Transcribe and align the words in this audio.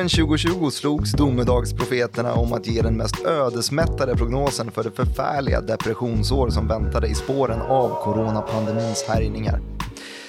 Våren 0.00 0.08
2020 0.08 0.70
slogs 0.70 1.12
domedagsprofeterna 1.12 2.34
om 2.34 2.52
att 2.52 2.66
ge 2.66 2.82
den 2.82 2.96
mest 2.96 3.24
ödesmättade 3.24 4.16
prognosen 4.16 4.70
för 4.70 4.84
det 4.84 4.90
förfärliga 4.90 5.60
depressionsår 5.60 6.50
som 6.50 6.68
väntade 6.68 7.08
i 7.08 7.14
spåren 7.14 7.60
av 7.60 8.04
coronapandemins 8.04 9.04
härjningar. 9.08 9.60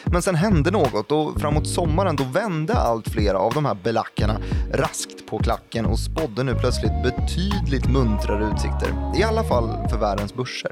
Men 0.05 0.21
sen 0.21 0.35
hände 0.35 0.71
något 0.71 1.11
och 1.11 1.41
framåt 1.41 1.67
sommaren 1.67 2.15
då 2.15 2.23
vände 2.23 2.73
allt 2.73 3.09
flera 3.09 3.37
av 3.37 3.53
de 3.53 3.65
här 3.65 3.77
belackarna 3.83 4.37
raskt 4.73 5.27
på 5.29 5.39
klacken 5.39 5.85
och 5.85 5.99
spådde 5.99 6.43
nu 6.43 6.55
plötsligt 6.55 7.03
betydligt 7.03 7.89
muntrare 7.89 8.51
utsikter. 8.53 9.19
I 9.19 9.23
alla 9.23 9.43
fall 9.43 9.89
för 9.89 9.97
världens 9.97 10.33
börser. 10.33 10.71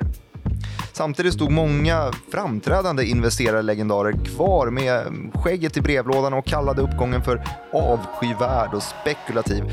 Samtidigt 0.99 1.34
stod 1.34 1.52
många 1.52 2.12
framträdande 2.31 3.05
investerarlegendarer 3.05 4.26
kvar 4.26 4.70
med 4.70 5.03
skägget 5.34 5.77
i 5.77 5.81
brevlådan 5.81 6.34
och 6.34 6.45
kallade 6.45 6.81
uppgången 6.81 7.21
för 7.21 7.44
avskyvärd 7.73 8.73
och 8.73 8.84
spekulativ, 8.84 9.63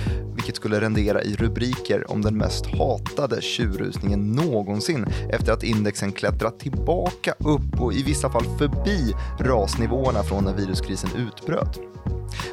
vilket 0.46 0.56
skulle 0.56 0.80
rendera 0.80 1.22
i 1.22 1.36
rubriker 1.36 2.10
om 2.10 2.22
den 2.22 2.36
mest 2.36 2.66
hatade 2.66 3.42
tjurrusningen 3.42 4.32
någonsin 4.32 5.06
efter 5.30 5.52
att 5.52 5.62
indexen 5.62 6.12
klättrat 6.12 6.60
tillbaka 6.60 7.34
upp 7.38 7.80
och 7.80 7.92
i 7.92 8.02
vissa 8.02 8.30
fall 8.30 8.44
förbi 8.58 9.14
rasnivåerna 9.40 10.22
från 10.22 10.44
när 10.44 10.54
viruskrisen 10.54 11.10
utbröt. 11.16 11.78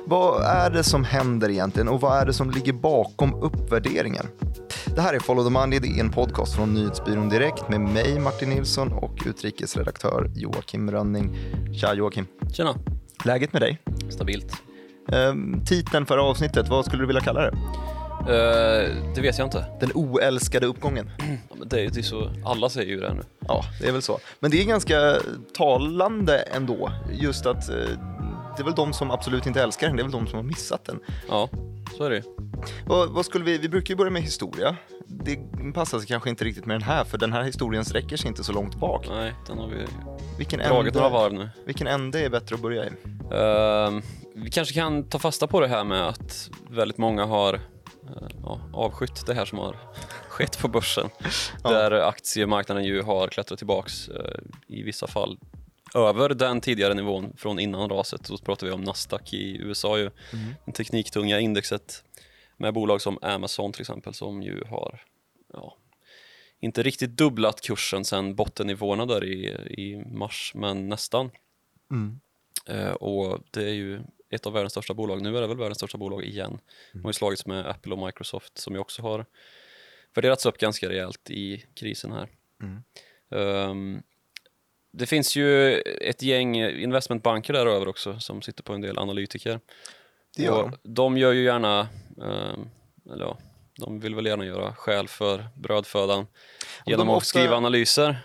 Vad 0.06 0.44
är 0.44 0.70
det 0.70 0.84
som 0.84 1.04
händer 1.04 1.50
egentligen 1.50 1.88
och 1.88 2.02
vad 2.02 2.18
är 2.18 2.26
det 2.26 2.34
som 2.34 2.52
ligger 2.52 2.74
bakom 2.74 3.34
uppvärderingen? 3.34 4.26
Det 4.96 5.02
här 5.02 5.14
är 5.14 5.20
Follow 5.20 5.44
the 5.44 5.52
Money, 5.52 5.80
det 5.80 5.88
är 5.88 6.00
en 6.00 6.12
podcast 6.12 6.56
från 6.56 6.74
Nyhetsbyrån 6.74 7.30
Direkt 7.30 7.70
med 7.70 7.82
mig 7.82 8.20
Martin 8.20 8.50
Nilsson 8.50 8.94
och 8.94 9.24
utrikesredaktör 9.26 10.32
Joakim 10.36 10.92
Rönning. 10.92 11.38
Tja 11.82 11.94
Joakim! 11.94 12.26
Tjena! 12.54 12.76
Läget 13.26 13.54
med 13.54 13.62
dig? 13.62 13.80
Stabilt. 14.10 14.64
Ehm, 15.12 15.66
titeln 15.66 16.06
för 16.06 16.18
avsnittet, 16.18 16.70
vad 16.70 16.86
skulle 16.86 17.04
du 17.04 17.08
vilja 17.08 17.22
kalla 17.22 17.42
det? 17.42 17.58
Uh, 18.24 19.14
det 19.16 19.22
vet 19.22 19.38
jag 19.38 19.48
inte. 19.48 19.66
Den 19.80 19.92
oälskade 19.94 20.66
uppgången? 20.66 21.12
Ja, 21.50 21.56
men 21.60 21.68
det, 21.68 21.82
är, 21.98 22.02
så, 22.02 22.32
alla 22.46 22.70
säger 22.70 22.90
ju 22.90 23.00
det 23.00 23.14
nu. 23.14 23.22
Ja, 23.48 23.64
det 23.82 23.88
är 23.88 23.92
väl 23.92 24.02
så. 24.02 24.20
Men 24.40 24.52
det 24.52 24.62
är 24.62 24.66
ganska 24.66 25.16
talande 25.58 26.38
ändå, 26.38 26.92
just 27.12 27.46
att 27.46 27.70
eh, 27.70 27.76
det 28.56 28.62
är 28.62 28.64
väl 28.64 28.76
de 28.76 28.94
som 28.94 29.12
absolut 29.12 29.46
inte 29.46 29.62
älskar 29.64 29.88
den, 29.88 29.96
det 29.96 30.02
är 30.02 30.04
väl 30.04 30.12
de 30.12 30.28
som 30.28 30.36
har 30.36 30.44
missat 30.44 30.86
den. 30.86 31.00
Ja, 31.30 31.50
så 31.98 32.04
är 32.04 32.10
det 32.10 32.16
ju. 32.16 32.24
Vad, 32.86 33.26
skulle 33.26 33.46
vi, 33.46 33.58
vi 33.58 33.70
brukar 33.70 33.90
ju 33.90 33.96
börja 33.96 34.12
med 34.12 34.22
historia. 34.22 34.76
Det 35.06 35.40
passar 35.74 36.00
sig 36.00 36.08
kanske 36.08 36.30
inte 36.30 36.46
riktigt 36.46 36.66
med 36.66 36.76
den 36.76 36.84
här, 36.84 37.04
för 37.04 37.18
den 37.18 37.34
här 37.34 37.44
historien 37.44 37.86
sträcker 37.86 38.18
sig 38.18 38.28
inte 38.28 38.44
så 38.44 38.54
långt 38.54 38.76
bak. 38.76 39.08
Nej, 39.10 39.34
den 39.48 39.58
har 39.58 39.68
vi 39.68 39.86
Vilken 40.38 40.60
dragit 40.60 40.94
några 40.94 41.10
varv 41.10 41.34
nu. 41.34 41.50
vilken 41.66 41.88
ände 41.88 42.20
är 42.20 42.30
bättre 42.30 42.56
att 42.56 42.62
börja 42.62 42.86
i? 42.86 42.88
Uh, 42.88 44.02
vi 44.36 44.50
kanske 44.52 44.74
kan 44.74 45.04
ta 45.04 45.20
fasta 45.20 45.48
på 45.48 45.60
det 45.60 45.68
här 45.68 45.84
med 45.84 46.08
att 46.08 46.50
väldigt 46.70 46.98
många 46.98 47.26
har 47.26 47.60
ja, 48.44 48.60
avskytt 48.74 49.26
det 49.26 49.34
här 49.34 49.46
som 49.46 49.58
har 49.58 49.76
skett 50.30 50.60
på 50.60 50.68
börsen. 50.68 51.10
Ja. 51.64 51.70
Där 51.70 51.92
aktiemarknaden 51.92 52.84
ju 52.84 53.02
har 53.02 53.28
klättrat 53.28 53.58
tillbaks 53.58 54.10
uh, 54.10 54.16
i 54.68 54.84
vissa 54.84 55.08
fall 55.08 55.38
över 55.96 56.30
den 56.30 56.62
tidigare 56.62 56.94
nivån 56.94 57.34
från 57.38 57.60
innan 57.60 57.90
raset. 57.90 58.28
Då 58.28 58.38
pratar 58.38 58.68
vi 58.68 58.74
om 58.74 58.82
Nasdaq 58.82 59.34
i 59.34 59.58
USA, 59.58 59.98
ju, 59.98 60.10
Mm. 60.34 60.54
det 60.66 60.72
tekniktunga 60.72 61.40
indexet 61.40 62.04
med 62.58 62.74
bolag 62.74 63.02
som 63.02 63.20
Amazon 63.22 63.72
till 63.72 63.82
exempel 63.82 64.14
som 64.14 64.44
ju 64.44 64.64
har 64.70 65.02
ja, 65.54 65.78
inte 66.60 66.84
riktigt 66.84 67.18
dubblat 67.18 67.62
kursen 67.62 68.06
sen 68.06 68.36
bottennivåerna 68.36 69.06
där 69.06 69.24
i, 69.24 69.46
i 69.70 70.04
mars, 70.06 70.52
men 70.56 70.90
nästan. 70.90 71.32
Mm. 71.92 72.20
Eh, 72.66 72.92
och 72.92 73.40
det 73.52 73.64
är 73.64 73.74
ju 73.74 74.02
ett 74.34 74.46
av 74.46 74.54
världens 74.54 74.74
största 74.74 74.94
bolag. 74.94 75.22
Nu 75.22 75.38
är 75.38 75.42
det 75.42 75.48
väl 75.48 75.58
världens 75.58 75.78
största 75.78 75.98
bolag 75.98 76.24
igen. 76.24 76.60
De 76.92 77.02
har 77.02 77.10
ju 77.10 77.14
slagits 77.14 77.46
med 77.46 77.66
Apple 77.68 77.94
och 77.94 78.06
Microsoft 78.06 78.58
som 78.58 78.74
ju 78.74 78.80
också 78.80 79.02
har 79.02 79.26
värderats 80.16 80.46
upp 80.46 80.58
ganska 80.58 80.90
rejält 80.90 81.30
i 81.30 81.66
krisen 81.74 82.12
här. 82.12 82.28
Mm. 82.62 82.84
Ehm, 83.32 84.04
det 84.92 85.06
finns 85.06 85.36
ju 85.36 85.74
ett 85.82 86.22
gäng 86.22 86.56
investmentbanker 86.56 87.54
där 87.54 87.66
över 87.66 87.88
också 87.88 88.20
som 88.20 88.42
sitter 88.42 88.64
på 88.64 88.74
en 88.74 88.82
del 88.82 89.00
analytiker. 89.00 89.60
Det 90.38 90.44
gör 90.44 90.64
och 90.64 90.70
de. 90.70 90.94
de 90.94 91.18
gör 91.18 91.32
ju 91.32 91.44
gärna, 91.44 91.88
ehm, 92.22 92.70
eller 93.14 93.26
ja, 93.26 93.38
de 93.78 94.00
vill 94.00 94.16
väl 94.16 94.26
gärna 94.26 94.46
göra 94.46 94.76
skäl 94.76 95.08
för 95.08 95.48
brödfödan 95.56 96.28
genom 96.86 97.10
att 97.10 97.18
ofta- 97.18 97.26
skriva 97.26 97.56
analyser. 97.56 98.18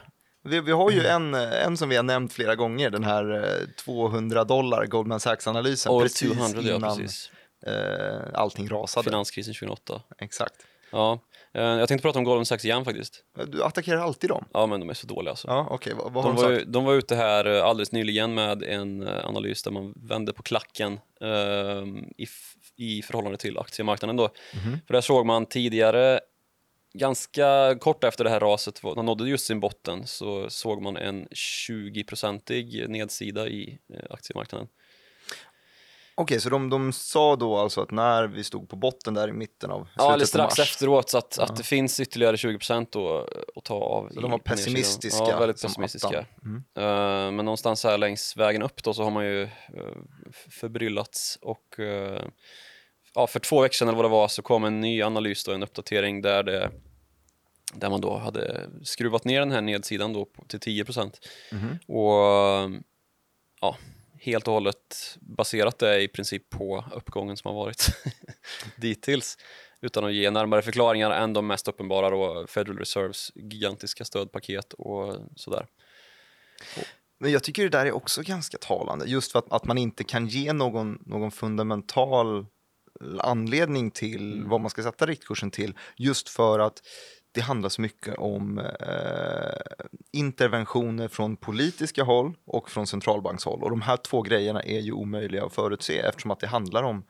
Vi, 0.48 0.60
vi 0.60 0.72
har 0.72 0.90
ju 0.90 1.06
en, 1.06 1.34
en 1.34 1.76
som 1.76 1.88
vi 1.88 1.96
har 1.96 2.02
nämnt 2.02 2.32
flera 2.32 2.54
gånger, 2.54 2.90
den 2.90 3.04
här 3.04 3.44
eh, 3.60 3.66
200 3.84 4.44
dollar 4.44 4.86
Goldman 4.86 5.20
Sachs-analysen 5.20 5.92
År 5.92 6.02
precis 6.02 6.32
200, 6.32 6.60
ja, 6.62 6.76
innan 6.76 6.96
precis. 6.98 7.30
eh, 7.66 8.20
allting 8.34 8.68
rasade. 8.68 9.04
Finanskrisen 9.04 9.54
2008. 9.54 10.02
Exakt. 10.18 10.54
Ja, 10.92 11.20
eh, 11.54 11.62
jag 11.62 11.88
tänkte 11.88 12.02
prata 12.02 12.18
om 12.18 12.24
Goldman 12.24 12.46
Sachs 12.46 12.64
igen 12.64 12.84
faktiskt. 12.84 13.24
Du 13.46 13.62
attackerar 13.64 13.98
alltid 14.00 14.30
dem? 14.30 14.44
Ja, 14.52 14.66
men 14.66 14.80
de 14.80 14.90
är 14.90 14.94
så 14.94 15.06
dåliga 15.06 15.30
alltså. 15.30 15.48
Ja, 15.48 15.66
okej. 15.70 15.92
Vad, 15.96 16.12
vad 16.12 16.24
har 16.24 16.30
De 16.32 16.36
de 16.36 16.42
var, 16.50 16.56
sagt? 16.58 16.72
de 16.72 16.84
var 16.84 16.94
ute 16.94 17.16
här 17.16 17.44
eh, 17.56 17.64
alldeles 17.64 17.92
nyligen 17.92 18.34
med 18.34 18.62
en 18.62 19.06
eh, 19.08 19.26
analys 19.26 19.62
där 19.62 19.70
man 19.70 19.94
vände 19.96 20.32
på 20.32 20.42
klacken 20.42 21.00
eh, 21.20 21.28
i, 22.16 22.26
i 22.76 23.02
förhållande 23.02 23.38
till 23.38 23.58
aktiemarknaden. 23.58 24.16
Då. 24.16 24.28
Mhm. 24.54 24.78
För 24.86 24.94
där 24.94 25.00
såg 25.00 25.26
man 25.26 25.46
tidigare, 25.46 26.20
ganska 26.98 27.76
kort 27.80 28.04
efter 28.04 28.24
det 28.24 28.30
här 28.30 28.40
raset 28.40 28.82
var- 28.82 29.02
nådde 29.02 29.28
just 29.28 29.46
sin 29.46 29.60
botten, 29.60 30.06
så 30.06 30.50
såg 30.50 30.82
man 30.82 30.96
en 30.96 31.28
20-procentig 31.28 32.88
nedsida 32.88 33.48
i 33.48 33.78
eh, 33.94 34.00
aktiemarknaden. 34.10 34.68
Okej, 36.20 36.40
så 36.40 36.48
de, 36.48 36.70
de 36.70 36.92
sa 36.92 37.36
då 37.36 37.56
alltså 37.56 37.80
att 37.80 37.90
när 37.90 38.26
vi 38.26 38.44
stod 38.44 38.68
på 38.68 38.76
botten 38.76 39.14
där 39.14 39.28
i 39.28 39.32
mitten 39.32 39.70
av 39.70 39.88
Ja, 39.96 40.14
eller 40.14 40.24
strax 40.24 40.58
mars, 40.58 40.68
efteråt, 40.68 41.10
så 41.10 41.18
att, 41.18 41.34
Ja. 41.38 41.44
att 41.44 41.56
det 41.56 41.62
finns 41.62 42.00
ytterligare 42.00 42.36
20% 42.36 42.86
då 42.90 43.28
att 43.56 43.64
ta 43.64 43.74
av. 43.74 44.08
Så 44.14 44.20
de 44.20 44.30
var 44.30 44.38
pessimistiska 44.38 45.24
Ja, 45.28 45.38
väldigt 45.38 45.62
pessimistiska. 45.62 46.26
Mm. 46.44 46.56
Eh, 46.76 47.32
men 47.32 47.44
någonstans 47.44 47.84
här 47.84 47.98
längs 47.98 48.36
vägen 48.36 48.62
upp 48.62 48.82
då 48.82 48.94
så 48.94 49.02
har 49.02 49.10
man 49.10 49.24
ju 49.24 49.42
uh, 49.42 49.48
förbryllats 50.50 51.38
och 51.42 51.80
eh, 51.80 52.24
ja, 53.14 53.26
för 53.26 53.40
två 53.40 53.60
veckor 53.62 53.74
sedan 53.74 53.88
eller 53.88 53.96
vad 53.96 54.04
det 54.04 54.08
var 54.08 54.28
så 54.28 54.42
kom 54.42 54.64
en 54.64 54.80
ny 54.80 55.02
analys 55.02 55.44
då, 55.44 55.52
en 55.52 55.62
uppdatering 55.62 56.22
där 56.22 56.42
det 56.42 56.70
där 57.74 57.90
man 57.90 58.00
då 58.00 58.16
hade 58.16 58.70
skruvat 58.82 59.24
ner 59.24 59.40
den 59.40 59.50
här 59.52 59.60
nedsidan 59.60 60.12
då 60.12 60.28
till 60.46 60.60
10% 60.60 61.12
Mhm. 61.52 61.78
och 61.86 62.24
eh, 62.24 62.70
ja, 63.60 63.76
helt 64.20 64.48
och 64.48 64.54
hållet 64.54 65.16
baserat 65.20 65.78
det 65.78 66.00
i 66.02 66.08
princip 66.08 66.50
på 66.50 66.84
uppgången 66.94 67.36
som 67.36 67.48
har 67.54 67.64
varit 67.64 67.86
dittills 68.76 69.38
utan 69.80 70.04
att 70.04 70.12
ge 70.14 70.30
närmare 70.30 70.62
förklaringar 70.62 71.10
än 71.10 71.32
de 71.32 71.46
mest 71.46 71.68
uppenbara 71.68 72.10
då 72.10 72.46
Federal 72.46 72.78
Reserves 72.78 73.32
gigantiska 73.34 74.04
stödpaket 74.04 74.72
och 74.72 75.16
sådär. 75.36 75.66
Men 77.18 77.32
jag 77.32 77.42
tycker 77.42 77.62
det 77.62 77.68
där 77.68 77.86
är 77.86 77.92
också 77.92 78.22
ganska 78.22 78.58
talande, 78.58 79.04
just 79.06 79.32
för 79.32 79.38
att, 79.38 79.52
att 79.52 79.64
man 79.64 79.78
inte 79.78 80.04
kan 80.04 80.26
ge 80.26 80.52
någon, 80.52 81.02
någon 81.06 81.30
fundamental 81.30 82.46
anledning 83.18 83.90
till 83.90 84.32
Mm. 84.32 84.48
vad 84.48 84.60
man 84.60 84.70
ska 84.70 84.82
sätta 84.82 85.06
riktkursen 85.06 85.50
till, 85.50 85.74
just 85.96 86.28
för 86.28 86.58
att 86.58 86.82
det 87.32 87.40
handlar 87.40 87.68
så 87.68 87.80
mycket 87.80 88.14
om 88.18 88.58
eh, 88.58 89.60
interventioner 90.12 91.08
från 91.08 91.36
politiska 91.36 92.02
håll 92.04 92.34
och 92.46 92.70
från 92.70 92.86
centralbankshåll. 92.86 93.62
Och 93.62 93.70
de 93.70 93.80
här 93.82 93.96
två 93.96 94.22
grejerna 94.22 94.62
är 94.62 94.80
ju 94.80 94.92
omöjliga 94.92 95.44
att 95.44 95.54
förutse 95.54 95.98
eftersom 95.98 96.30
att 96.30 96.40
det 96.40 96.46
handlar 96.46 96.82
om 96.82 97.04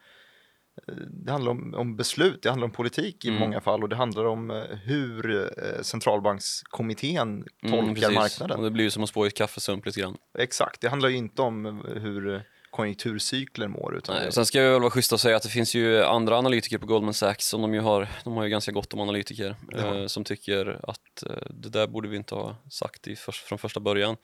eh, 0.89 0.95
det 0.97 1.33
handlar 1.33 1.51
om, 1.53 1.75
om 1.75 1.97
beslut, 1.97 2.43
det 2.43 2.49
handlar 2.49 2.65
om 2.67 2.73
politik 2.73 3.25
i 3.25 3.29
Mm. 3.29 3.41
många 3.41 3.61
fall 3.61 3.83
och 3.83 3.89
det 3.89 3.97
handlar 3.97 4.25
om 4.25 4.51
eh, 4.51 4.63
hur 4.85 5.31
eh, 5.31 5.83
centralbankskommittén 5.83 7.45
tolkar 7.63 8.05
Mm, 8.09 8.15
marknaden. 8.15 8.59
Och 8.59 8.65
det 8.65 8.71
blir 8.71 8.85
ju 8.85 8.91
som 8.91 9.03
att 9.03 9.09
spå 9.09 9.25
i 9.25 9.29
ett 9.29 9.37
kaffesump 9.37 9.87
lite 9.87 10.01
grann. 10.01 10.17
Exakt, 10.39 10.81
det 10.81 10.89
handlar 10.89 11.09
ju 11.09 11.17
inte 11.17 11.43
om 11.43 11.83
hur 11.97 12.43
konjunkturcykler 12.71 13.69
mår. 13.69 13.97
Utan 13.97 14.17
Nej, 14.17 14.33
sen 14.33 14.47
ska 14.47 14.63
jag 14.63 14.73
väl 14.73 14.81
vara 14.81 14.91
schysst 14.91 15.13
och 15.13 15.21
säga 15.21 15.37
att 15.37 15.43
det 15.43 15.49
finns 15.49 15.75
ju 15.75 16.05
andra 16.05 16.39
analytiker 16.39 16.79
på 16.79 16.87
Goldman 16.87 17.15
Sachs 17.15 17.49
som 17.49 17.63
de 17.63 17.75
ju 17.75 17.81
har, 17.81 18.09
de 18.25 18.33
har 18.33 18.45
ju 18.45 18.51
ganska 18.51 18.73
gott 18.73 18.95
om 18.95 19.01
analytiker 19.01 19.57
eh, 19.77 20.07
som 20.07 20.25
tycker 20.25 20.81
att 20.83 21.23
eh, 21.27 21.51
det 21.51 21.69
där 21.69 21.87
borde 21.87 22.09
vi 22.09 22.17
inte 22.17 22.35
ha 22.35 22.57
sagt 22.71 23.09
i 23.09 23.17
först, 23.17 23.45
från 23.45 23.59
första 23.59 23.81
början. 23.81 24.17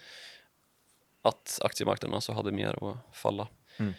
Att 1.22 1.58
aktiemarknaden 1.62 2.14
alltså 2.14 2.32
hade 2.32 2.52
mer 2.52 2.90
att 2.90 3.16
falla. 3.16 3.48
Mm. 3.76 3.94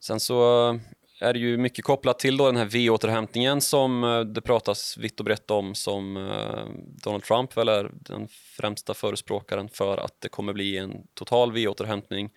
Sen 0.00 0.20
så 0.20 0.68
eh, 0.68 0.80
är 1.20 1.32
det 1.32 1.38
ju 1.38 1.56
mycket 1.56 1.84
kopplat 1.84 2.18
till 2.18 2.36
då 2.36 2.46
den 2.46 2.56
här 2.56 2.64
V-återhämtningen 2.64 3.60
som 3.60 4.04
eh, 4.04 4.20
det 4.20 4.40
pratas 4.40 4.96
vitt 4.96 5.20
och 5.20 5.24
brett 5.24 5.50
om 5.50 5.74
som 5.74 6.16
eh, 6.16 6.64
Donald 7.04 7.24
Trump 7.24 7.56
väl 7.56 7.68
är 7.68 7.90
den 7.92 8.28
främsta 8.28 8.94
förespråkaren 8.94 9.68
för 9.68 9.98
att 9.98 10.20
det 10.20 10.28
kommer 10.28 10.52
bli 10.52 10.76
en 10.76 11.06
total 11.14 11.52
V-återhämtning. 11.52 12.30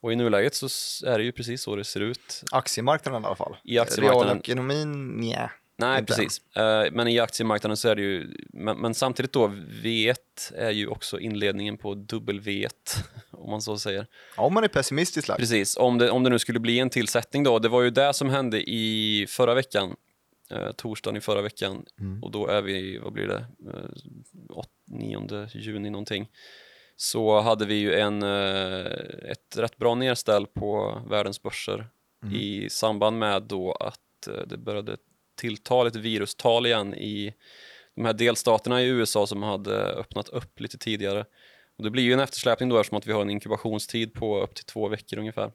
Och 0.00 0.12
i 0.12 0.16
nuläget 0.16 0.54
så 0.54 0.66
är 1.06 1.18
det 1.18 1.24
ju 1.24 1.32
precis 1.32 1.62
så 1.62 1.76
det 1.76 1.84
ser 1.84 2.00
ut. 2.00 2.44
Aktiemarknaden 2.52 3.22
i 3.22 3.26
alla 3.26 3.36
fall. 3.36 3.56
I 3.64 3.78
aktiemarknaden. 3.78 4.28
Realekonomin, 4.28 5.08
nja. 5.08 5.50
Nej, 5.78 5.98
Inte 5.98 6.14
precis. 6.14 6.56
Eh, 6.56 6.84
men 6.92 7.08
i 7.08 7.18
aktiemarknaden 7.20 7.76
så 7.76 7.88
är 7.88 7.94
det 7.94 8.02
ju, 8.02 8.36
men, 8.52 8.78
men 8.78 8.94
samtidigt 8.94 9.32
då, 9.32 9.48
V1 9.82 10.16
är 10.54 10.70
ju 10.70 10.86
också 10.86 11.20
inledningen 11.20 11.76
på 11.78 11.94
W1, 11.94 12.68
om 13.30 13.50
man 13.50 13.62
så 13.62 13.78
säger. 13.78 14.06
Ja, 14.36 14.42
om 14.42 14.54
man 14.54 14.64
är 14.64 14.68
pessimistisk 14.68 15.28
lagd. 15.28 15.40
Precis, 15.40 15.76
om 15.76 15.98
det, 15.98 16.10
om 16.10 16.22
det 16.22 16.30
nu 16.30 16.38
skulle 16.38 16.60
bli 16.60 16.78
en 16.78 16.90
tillsättning 16.90 17.44
då. 17.44 17.58
Det 17.58 17.68
var 17.68 17.82
ju 17.82 17.90
det 17.90 18.14
som 18.14 18.30
hände 18.30 18.70
i 18.70 19.26
förra 19.28 19.54
veckan, 19.54 19.96
eh, 20.50 20.72
torsdagen 20.72 21.16
i 21.16 21.20
förra 21.20 21.42
veckan. 21.42 21.84
Och 22.22 22.30
då 22.30 22.46
är 22.46 22.62
vi, 22.62 22.98
vad 22.98 23.12
blir 23.12 23.26
det, 23.26 23.46
eh, 23.74 23.90
8, 24.50 24.68
9 24.86 25.48
juni 25.54 25.90
någonting. 25.90 26.28
Så 26.96 27.40
hade 27.40 27.66
vi 27.66 27.74
ju 27.74 27.94
en, 27.94 28.22
eh, 28.22 28.86
ett 29.30 29.56
rätt 29.56 29.76
bra 29.76 29.94
nedställ 29.94 30.46
på 30.46 31.02
världens 31.10 31.42
börser 31.42 31.88
i 32.32 32.70
samband 32.70 33.18
med 33.18 33.42
då 33.42 33.72
att 33.72 34.26
eh, 34.28 34.46
det 34.46 34.56
började 34.56 34.96
tillta 35.36 35.84
lite 35.84 35.98
virustal 35.98 36.66
igen 36.66 36.94
i 36.94 37.34
de 37.94 38.04
här 38.04 38.12
delstaterna 38.12 38.82
i 38.82 38.86
USA 38.86 39.26
som 39.26 39.42
hade 39.42 39.76
öppnat 39.76 40.28
upp 40.28 40.60
lite 40.60 40.78
tidigare. 40.78 41.24
Och 41.78 41.84
det 41.84 41.90
blir 41.90 42.02
ju 42.02 42.12
en 42.12 42.20
eftersläpning 42.20 42.68
då 42.68 42.78
eftersom 42.78 42.98
att 42.98 43.06
vi 43.06 43.12
har 43.12 43.22
en 43.22 43.30
inkubationstid 43.30 44.14
på 44.14 44.40
upp 44.40 44.54
till 44.54 44.64
två 44.64 44.88
veckor 44.88 45.18
ungefär. 45.18 45.52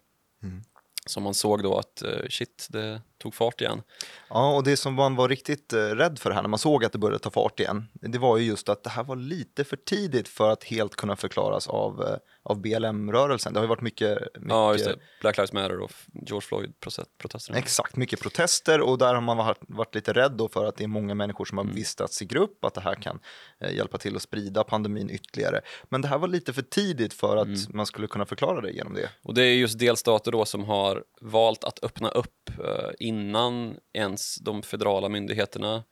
Så 1.06 1.20
man 1.20 1.34
såg 1.34 1.64
då 1.64 1.78
att 1.78 2.02
eh, 2.02 2.28
shit, 2.30 2.68
det 2.70 3.02
tog 3.21 3.35
fart 3.35 3.62
igen. 3.62 3.81
Ja, 4.29 4.56
och 4.56 4.63
det 4.63 4.77
som 4.77 4.94
man 4.94 5.15
var 5.15 5.29
riktigt 5.29 5.73
eh, 5.73 5.77
rädd 5.79 6.19
för 6.19 6.31
här 6.31 6.41
när 6.41 6.50
man 6.50 6.59
såg 6.59 6.85
att 6.85 6.91
det 6.91 6.97
började 6.97 7.19
ta 7.19 7.29
fart 7.29 7.59
igen, 7.59 7.88
det 7.94 8.18
var 8.18 8.38
ju 8.38 8.45
just 8.45 8.69
att 8.69 8.83
det 8.83 8.89
här 8.89 9.03
var 9.03 9.15
lite 9.15 9.63
för 9.63 9.75
tidigt 9.77 10.27
för 10.27 10.50
att 10.51 10.63
helt 10.63 10.95
kunna 10.95 11.15
förklaras 11.15 11.68
av, 11.68 12.01
eh, 12.01 12.15
av 12.44 12.62
BLM-rörelsen. 12.62 13.53
Det 13.53 13.59
har 13.59 13.63
ju 13.65 13.69
varit 13.69 13.81
mycket, 13.81 14.09
mycket 14.19 14.50
Ja, 14.50 14.73
just 14.73 14.85
det. 14.85 14.95
Black 15.21 15.38
Lives 15.38 15.53
Matter 15.53 15.79
och 15.79 15.91
George 16.13 16.41
Floyd-protesterna. 16.41 17.57
Exakt, 17.57 17.95
mycket 17.95 18.19
protester 18.21 18.81
och 18.81 18.97
där 18.97 19.13
har 19.13 19.21
man 19.21 19.38
varit, 19.38 19.57
varit 19.62 19.95
lite 19.95 20.13
rädd 20.13 20.31
då 20.31 20.50
för 20.50 20.65
att 20.65 20.75
det 20.75 20.83
är 20.83 20.88
många 20.88 21.15
människor 21.15 21.45
som 21.45 21.57
har 21.57 21.65
Mm. 21.65 21.75
vistats 21.75 22.21
i 22.21 22.25
grupp, 22.25 22.65
att 22.65 22.73
det 22.73 22.81
här 22.81 22.95
kan 22.95 23.19
eh, 23.62 23.75
hjälpa 23.75 23.97
till 23.97 24.15
att 24.15 24.21
sprida 24.21 24.63
pandemin 24.63 25.09
ytterligare. 25.09 25.62
Men 25.89 26.01
det 26.01 26.07
här 26.07 26.18
var 26.18 26.27
lite 26.27 26.53
för 26.53 26.62
tidigt 26.62 27.13
för 27.13 27.38
att 27.38 27.47
Mm. 27.47 27.59
man 27.69 27.85
skulle 27.85 28.07
kunna 28.07 28.25
förklara 28.25 28.62
det 28.62 28.71
genom 28.71 28.94
det. 28.94 29.09
Och 29.23 29.33
det 29.33 29.44
är 29.44 29.53
just 29.53 29.79
delstater 29.79 30.31
då 30.31 30.45
som 30.45 30.63
har 30.63 31.03
valt 31.21 31.63
att 31.63 31.83
öppna 31.83 32.09
upp 32.09 32.50
eh, 32.50 32.89
innan 33.12 33.80
ens 33.94 34.36
de 34.36 34.63
federala 34.63 35.10
myndigheterna 35.10 35.84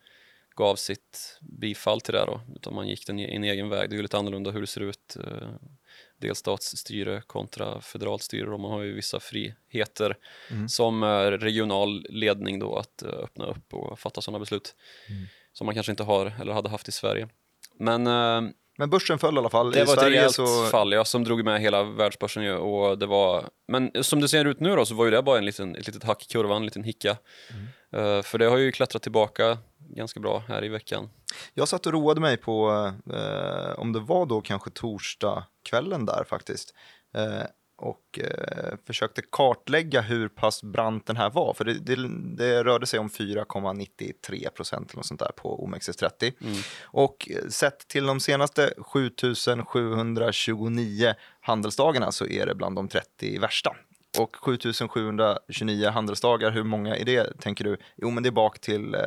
gav 0.55 0.75
sitt 0.75 1.39
bifall 1.41 2.01
till 2.01 2.13
det 2.13 2.25
då, 2.25 2.41
utan 2.55 2.75
man 2.75 2.87
gick 2.87 3.07
den, 3.07 3.19
en 3.19 3.43
egen 3.43 3.69
väg. 3.69 3.89
Det 3.89 3.93
är 3.93 3.97
ju 3.97 4.01
lite 4.01 4.17
annorlunda 4.17 4.51
hur 4.51 4.61
det 4.61 4.67
ser 4.67 4.81
ut, 4.81 5.17
eh, 5.25 5.49
delstatsstyre 6.17 7.21
kontra 7.27 7.81
federalt 7.81 8.23
styre. 8.23 8.57
Man 8.57 8.71
har 8.71 8.81
ju 8.81 8.93
vissa 8.93 9.19
friheter 9.19 10.17
som 10.67 11.03
eh, 11.03 11.31
regional 11.31 12.05
ledning 12.09 12.59
då 12.59 12.75
att 12.75 13.01
eh, 13.01 13.09
öppna 13.09 13.45
upp 13.45 13.73
och 13.73 13.99
fatta 13.99 14.21
sådana 14.21 14.39
beslut 14.39 14.75
som 15.53 15.65
man 15.65 15.75
kanske 15.75 15.91
inte 15.91 16.03
har 16.03 16.33
eller 16.41 16.53
hade 16.53 16.69
haft 16.69 16.87
i 16.87 16.91
Sverige. 16.91 17.29
Men 17.77 18.07
eh, 18.07 18.51
Men 18.79 18.89
börsen 18.89 19.19
föll 19.19 19.35
i 19.35 19.37
alla 19.37 19.49
fall. 19.49 19.71
det 19.71 19.79
I 19.79 19.83
var 19.83 19.93
ett 19.93 19.99
Sverige 19.99 20.17
rejält 20.17 20.33
så... 20.33 20.65
fall 20.65 20.91
ja, 20.91 21.05
som 21.05 21.23
drog 21.23 21.43
med 21.43 21.61
hela 21.61 21.83
världsbörsen 21.83 22.43
ju, 22.43 22.55
och 22.55 22.97
det 22.97 23.05
var 23.05 23.49
Men 23.67 24.03
som 24.03 24.21
det 24.21 24.27
ser 24.27 24.45
ut 24.45 24.59
nu 24.59 24.75
då 24.75 24.85
så 24.85 24.95
var 24.95 25.05
ju 25.05 25.11
det 25.11 25.21
bara 25.21 25.37
en 25.37 25.45
liten, 25.45 25.75
ett 25.75 25.87
litet 25.87 26.03
hack 26.03 26.23
i 26.23 26.27
kurvan, 26.27 26.57
en 26.57 26.65
liten 26.65 26.83
hicka 26.83 27.17
Eh, 27.91 28.21
För 28.21 28.37
det 28.37 28.45
har 28.45 28.57
ju 28.57 28.71
klättrat 28.71 29.01
tillbaka 29.01 29.57
ganska 29.77 30.19
bra 30.19 30.43
här 30.47 30.63
i 30.63 30.69
veckan 30.69 31.09
Jag 31.53 31.67
satt 31.67 31.85
och 31.85 31.93
roade 31.93 32.21
mig 32.21 32.37
på, 32.37 32.69
eh, 33.13 33.79
om 33.79 33.93
det 33.93 33.99
var 33.99 34.25
då 34.25 34.41
kanske 34.41 34.69
torsdag 34.69 35.43
kvällen 35.69 36.05
där 36.05 36.23
faktiskt. 36.29 36.73
Eh, 37.15 37.43
och 37.79 38.19
eh, 38.19 38.75
försökte 38.87 39.21
kartlägga 39.31 40.01
hur 40.01 40.27
pass 40.27 40.63
brant 40.63 41.05
den 41.05 41.17
här 41.17 41.29
var. 41.29 41.53
För 41.53 41.65
det, 41.65 41.73
det, 41.73 41.95
det 42.37 42.63
rörde 42.63 42.85
sig 42.85 42.99
om 42.99 43.09
4,93 43.09 44.49
procent 44.49 44.89
eller 44.89 44.97
något 44.97 45.05
sånt 45.05 45.19
där 45.19 45.31
på 45.35 45.67
OMXS30. 45.67 46.33
Och 46.83 47.29
eh, 47.31 47.47
sett 47.49 47.87
till 47.87 48.05
de 48.05 48.19
senaste 48.19 48.73
7729 48.77 51.13
handelsdagarna 51.41 52.11
så 52.11 52.27
är 52.27 52.45
det 52.45 52.55
bland 52.55 52.75
de 52.75 52.87
30 52.87 53.39
värsta. 53.39 53.75
Och 54.19 54.35
7729 54.35 55.89
handelsdagar, 55.89 56.51
hur 56.51 56.63
många 56.63 56.95
är 56.95 57.05
det 57.05 57.39
tänker 57.39 57.63
du? 57.63 57.77
Jo, 57.97 58.09
men 58.09 58.23
det 58.23 58.29
är 58.29 58.31
bak 58.31 58.59
till 58.59 58.93
eh, 58.93 59.01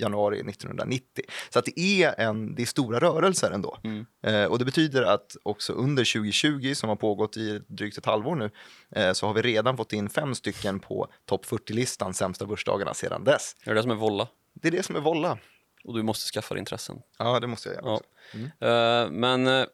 januari 0.00 0.40
1990. 0.40 1.24
Så 1.50 1.58
att 1.58 1.64
det 1.64 1.80
är, 1.80 2.20
en, 2.20 2.54
det 2.54 2.62
är 2.62 2.66
stora 2.66 3.00
rörelser 3.00 3.50
ändå. 3.50 3.78
Eh, 4.22 4.44
och 4.44 4.58
det 4.58 4.64
betyder 4.64 5.02
att 5.02 5.36
också 5.42 5.72
under 5.72 6.12
2020, 6.12 6.74
som 6.74 6.88
har 6.88 6.96
pågått 6.96 7.36
i 7.36 7.60
drygt 7.66 7.98
ett 7.98 8.06
halvår 8.06 8.36
nu, 8.36 8.50
eh, 8.90 9.12
så 9.12 9.26
har 9.26 9.34
vi 9.34 9.42
redan 9.42 9.76
fått 9.76 9.92
in 9.92 10.08
fem 10.10 10.34
stycken 10.34 10.80
på 10.80 11.08
topp 11.26 11.46
40-listan 11.46 12.14
sämsta 12.14 12.46
börsdagarna 12.46 12.94
sedan 12.94 13.24
dess. 13.24 13.56
Är 13.64 13.74
det 13.74 13.82
som 13.82 13.90
är 13.90 13.94
volla? 13.94 14.28
Det 14.54 14.68
är 14.68 14.72
det 14.72 14.82
som 14.82 14.96
är 14.96 15.00
volla. 15.00 15.38
Och 15.84 15.94
du 15.94 16.02
måste 16.02 16.32
skaffa 16.32 16.54
dig 16.54 16.60
intressen 16.60 17.02
Ja, 17.18 17.40
det 17.40 17.46
måste 17.46 17.68
jag 17.68 17.76
göra. 17.76 17.86
Ja. 17.86 17.94
också. 17.94 18.64
Eh, 18.66 19.10
Men 19.10 19.46
eh, 19.46 19.64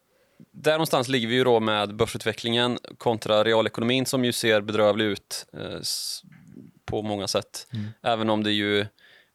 där 0.51 0.73
någonstans 0.73 1.09
ligger 1.09 1.29
vi 1.29 1.35
ju 1.35 1.45
då 1.45 1.61
med 1.61 1.97
börsutvecklingen 1.97 2.79
kontra 2.99 3.45
realekonomin 3.45 4.07
som 4.07 4.25
ju 4.25 4.33
ser 4.33 4.61
bedrövlig 4.61 5.05
ut 5.05 5.47
eh, 5.53 5.81
på 6.85 7.03
många 7.03 7.29
sätt. 7.29 7.67
Även 8.03 8.31
om 8.31 8.43
det 8.43 8.53
ju 8.53 8.87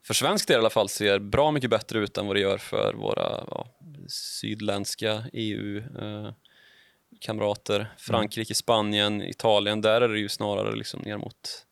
för 0.04 0.14
svensk 0.14 0.48
del 0.48 0.56
i 0.56 0.58
alla 0.58 0.70
fall 0.70 0.88
ser 0.88 1.18
bra 1.18 1.50
mycket 1.50 1.70
bättre 1.70 1.98
ut 1.98 2.18
än 2.18 2.26
vad 2.26 2.36
det 2.36 2.40
gör 2.40 2.58
för 2.58 2.94
våra 2.94 3.44
ja, 3.50 3.68
sydländska 4.08 5.24
EU-kamrater. 5.32 7.94
Frankrike, 7.98 8.54
Spanien, 8.54 9.22
Italien, 9.22 9.80
där 9.80 10.00
är 10.00 10.08
det 10.08 10.18
ju 10.18 10.28
snarare 10.28 10.76
liksom 10.76 11.00
ner 11.00 11.16
mot 11.16 11.66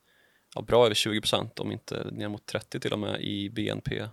ja, 0.55 0.62
bra 0.62 0.85
över 0.85 0.94
20 0.94 1.20
procent, 1.20 1.61
om 1.61 1.73
inte 1.73 2.11
ner 2.12 2.29
mot 2.29 2.46
30 2.46 2.81
till 2.81 2.93
och 2.93 2.99
med 2.99 3.20
i 3.20 3.50
BNP 3.50 3.99
eh, 3.99 4.08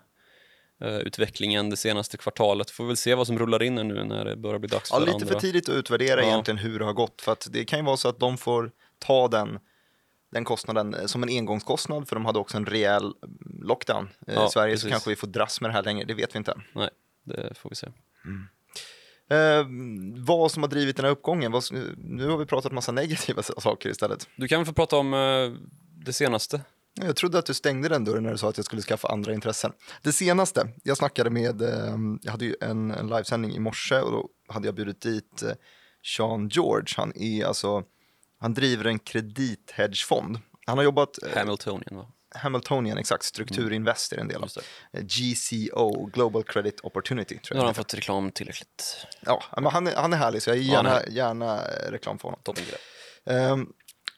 utvecklingen 0.82 1.70
det 1.70 1.78
senaste 1.78 2.18
kvartalet. 2.18 2.72
Får 2.72 2.86
väl 2.86 2.98
se 2.98 3.16
vad 3.16 3.28
som 3.28 3.40
rullar 3.40 3.64
in 3.64 3.76
nu 3.76 4.04
när 4.04 4.26
det 4.26 4.36
börjar 4.36 4.60
bli 4.60 4.68
dags 4.70 4.90
Ja, 4.92 4.98
för 5.00 5.06
lite 5.06 5.16
andra. 5.16 5.28
för 5.28 5.40
tidigt 5.40 5.70
att 5.70 5.76
utvärdera 5.76 6.22
Ja. 6.22 6.28
egentligen 6.28 6.58
hur 6.58 6.80
det 6.80 6.86
har 6.86 6.94
gått. 6.94 7.22
För 7.22 7.32
att 7.32 7.48
det 7.52 7.66
kan 7.66 7.80
ju 7.80 7.86
vara 7.86 7.98
så 7.98 8.08
att 8.10 8.20
de 8.20 8.38
får 8.38 8.72
ta 9.00 9.28
den, 9.28 9.60
den 10.32 10.44
kostnaden 10.44 10.94
eh, 10.94 11.06
som 11.06 11.24
en 11.24 11.30
engångskostnad, 11.30 12.08
för 12.10 12.16
de 12.16 12.26
hade 12.26 12.40
också 12.40 12.58
en 12.58 12.66
rejäl 12.66 13.04
mm, 13.04 13.14
lockdown. 13.62 14.10
Eh, 14.28 14.34
I 14.34 14.38
Ja, 14.38 14.50
Sverige 14.50 14.78
så 14.78 14.82
precis. 14.82 14.92
kanske 14.92 15.10
vi 15.10 15.16
får 15.16 15.28
dras 15.28 15.62
med 15.62 15.70
det 15.70 15.74
här 15.74 15.84
längre, 15.84 16.06
det 16.06 16.14
vet 16.14 16.36
vi 16.36 16.38
inte. 16.38 16.54
Nej, 16.74 16.90
det 17.24 17.58
får 17.58 17.70
vi 17.70 17.76
se. 17.76 17.88
Eh, 19.30 19.66
vad 20.26 20.52
som 20.52 20.64
har 20.64 20.68
drivit 20.70 20.96
den 20.96 21.06
här 21.06 21.12
uppgången, 21.12 21.52
vad, 21.52 21.64
nu 21.98 22.28
har 22.28 22.38
vi 22.38 22.46
pratat 22.46 22.72
massa 22.72 22.92
negativa 23.02 23.44
saker 23.44 23.90
istället. 23.90 24.28
Du 24.36 24.48
kan 24.48 24.60
väl 24.60 24.66
få 24.66 24.74
prata 24.74 24.98
om 24.98 25.14
eh, 25.14 25.52
det 26.06 26.14
senaste? 26.14 26.62
Jag 27.02 27.16
trodde 27.16 27.40
att 27.40 27.46
du 27.46 27.54
stängde 27.54 27.90
den 27.90 28.04
dörren 28.04 28.24
när 28.24 28.32
du 28.32 28.38
sa 28.38 28.50
att 28.50 28.58
jag 28.58 28.66
skulle 28.66 28.82
skaffa 28.82 29.08
andra 29.08 29.34
intressen. 29.34 29.72
Det 30.02 30.12
senaste, 30.12 30.68
jag 30.84 30.98
snackade 30.98 31.30
med, 31.30 31.62
eh, 31.62 31.98
jag 32.22 32.32
hade 32.32 32.46
ju 32.46 32.56
en, 32.62 32.92
en 32.92 33.08
livesändning 33.08 33.56
i 33.56 33.60
morse 33.60 33.96
och 33.96 34.12
då 34.12 34.30
hade 34.48 34.68
jag 34.68 34.76
bjudit 34.76 35.02
dit 35.02 35.44
eh, 35.44 35.52
Sean 36.18 36.50
George. 36.50 36.94
Han 36.98 37.14
är 37.16 37.46
alltså, 37.46 37.84
han 38.40 38.54
driver 38.54 38.86
en 38.86 39.00
kredithedgefond. 39.00 40.40
Han 40.66 40.78
har 40.78 40.84
jobbat, 40.84 41.24
eh, 41.24 41.38
Hamiltonian 41.38 41.98
va? 41.98 42.08
Hamiltonian, 42.36 42.98
exakt, 42.98 43.24
Strukturinvest 43.24 44.14
är 44.14 44.18
en 44.18 44.28
del 44.28 44.44
av. 44.44 44.50
GCO, 44.94 46.06
Global 46.06 46.44
Credit 46.44 46.80
Opportunity. 46.84 47.40
Tror 47.40 47.56
Nu 47.56 47.60
har 47.60 47.64
jag. 47.64 47.68
han 47.68 47.76
fått 47.76 47.94
reklam 47.94 48.32
tillräckligt. 48.32 49.06
Ja, 49.20 49.44
men 49.56 49.66
han, 49.66 49.88
är, 49.88 49.96
han 49.96 50.14
är 50.14 50.18
härlig 50.18 50.42
så 50.42 50.50
jag 50.50 50.58
ger 50.58 50.74
gärna, 50.74 51.06
gärna 51.08 51.56
eh, 51.56 51.92
reklam 51.92 52.20
för 52.20 52.28
honom. 52.28 52.40
Toppengrej. 52.44 52.78
Ehm, 53.26 53.68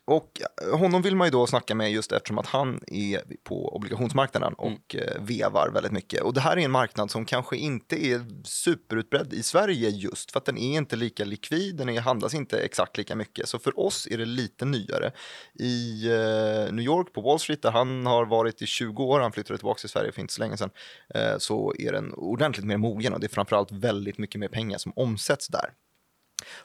och 0.07 0.41
honom 0.71 1.01
vill 1.01 1.15
man 1.15 1.27
ju 1.27 1.31
då 1.31 1.47
snacka 1.47 1.75
med 1.75 1.91
just 1.91 2.11
eftersom 2.11 2.37
att 2.37 2.45
han 2.45 2.79
är 2.87 3.21
på 3.43 3.75
obligationsmarknaden 3.75 4.53
och 4.53 4.95
eh, 4.95 5.21
vevar 5.21 5.69
väldigt 5.73 5.91
mycket. 5.91 6.21
Och 6.21 6.33
det 6.33 6.41
här 6.41 6.57
är 6.57 6.61
en 6.61 6.71
marknad 6.71 7.11
som 7.11 7.25
kanske 7.25 7.57
inte 7.57 8.05
är 8.05 8.25
superutbredd 8.43 9.33
i 9.33 9.43
Sverige 9.43 9.89
just 9.89 10.31
för 10.31 10.39
att 10.39 10.45
den 10.45 10.57
är 10.57 10.77
inte 10.77 10.95
lika 10.95 11.25
likvid, 11.25 11.75
den 11.75 11.89
är, 11.89 12.01
handlas 12.01 12.33
inte 12.33 12.59
exakt 12.59 12.97
lika 12.97 13.15
mycket. 13.15 13.49
Så 13.49 13.59
för 13.59 13.79
oss 13.79 14.07
är 14.11 14.17
det 14.17 14.25
lite 14.25 14.65
nyare. 14.65 15.11
I 15.53 16.07
eh, 16.07 16.73
New 16.73 16.85
York 16.85 17.13
på 17.13 17.21
Wall 17.21 17.39
Street 17.39 17.61
där 17.61 17.71
han 17.71 18.05
har 18.05 18.25
varit 18.25 18.61
i 18.61 18.65
20 18.65 19.03
år, 19.03 19.19
han 19.19 19.31
flyttade 19.31 19.57
tillbaka 19.57 19.79
till 19.79 19.89
Sverige 19.89 20.11
för 20.11 20.21
inte 20.21 20.33
så 20.33 20.41
länge 20.41 20.57
sedan, 20.57 20.69
eh, 21.15 21.37
så 21.37 21.73
är 21.79 21.91
den 21.91 22.13
ordentligt 22.13 22.65
mer 22.65 22.77
mogen 22.77 23.13
och 23.13 23.19
det 23.19 23.27
är 23.27 23.35
framförallt 23.35 23.71
väldigt 23.71 24.17
mycket 24.17 24.39
mer 24.39 24.47
pengar 24.47 24.77
som 24.77 24.93
omsätts 24.95 25.47
där. 25.47 25.73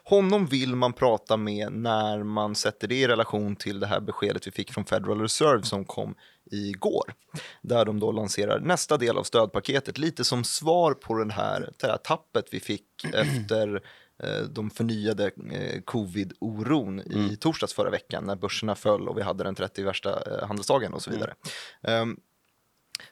Honom 0.03 0.45
vill 0.45 0.75
man 0.75 0.93
prata 0.93 1.37
med 1.37 1.71
när 1.71 2.23
man 2.23 2.55
sätter 2.55 2.87
det 2.87 2.95
i 2.95 3.07
relation 3.07 3.55
till 3.55 3.79
det 3.79 3.87
här 3.87 3.99
beskedet 3.99 4.47
vi 4.47 4.51
fick 4.51 4.73
från 4.73 4.85
Federal 4.85 5.21
Reserve 5.21 5.63
som 5.63 5.85
kom 5.85 6.15
igår. 6.51 7.13
Där 7.61 7.85
de 7.85 7.99
då 7.99 8.11
lanserar 8.11 8.59
nästa 8.59 8.97
del 8.97 9.17
av 9.17 9.23
stödpaketet, 9.23 9.97
lite 9.97 10.23
som 10.23 10.43
svar 10.43 10.93
på 10.93 11.13
den 11.13 11.31
här, 11.31 11.73
det 11.77 11.87
här 11.87 11.97
tappet 11.97 12.45
vi 12.51 12.59
fick 12.59 12.85
efter 13.13 13.81
eh, 14.23 14.41
de 14.49 14.69
förnyade 14.69 15.31
eh, 15.51 15.81
covid-oron 15.81 16.99
i 16.99 17.37
torsdags 17.39 17.73
förra 17.73 17.89
veckan 17.89 18.23
när 18.25 18.35
börserna 18.35 18.75
föll 18.75 19.07
och 19.07 19.17
vi 19.17 19.21
hade 19.21 19.43
den 19.43 19.55
30 19.55 19.83
värsta 19.83 20.09
eh, 20.09 20.47
handelsdagen 20.47 20.93
och 20.93 21.01
så 21.01 21.11
vidare. 21.11 21.33
Ehm, 21.81 22.17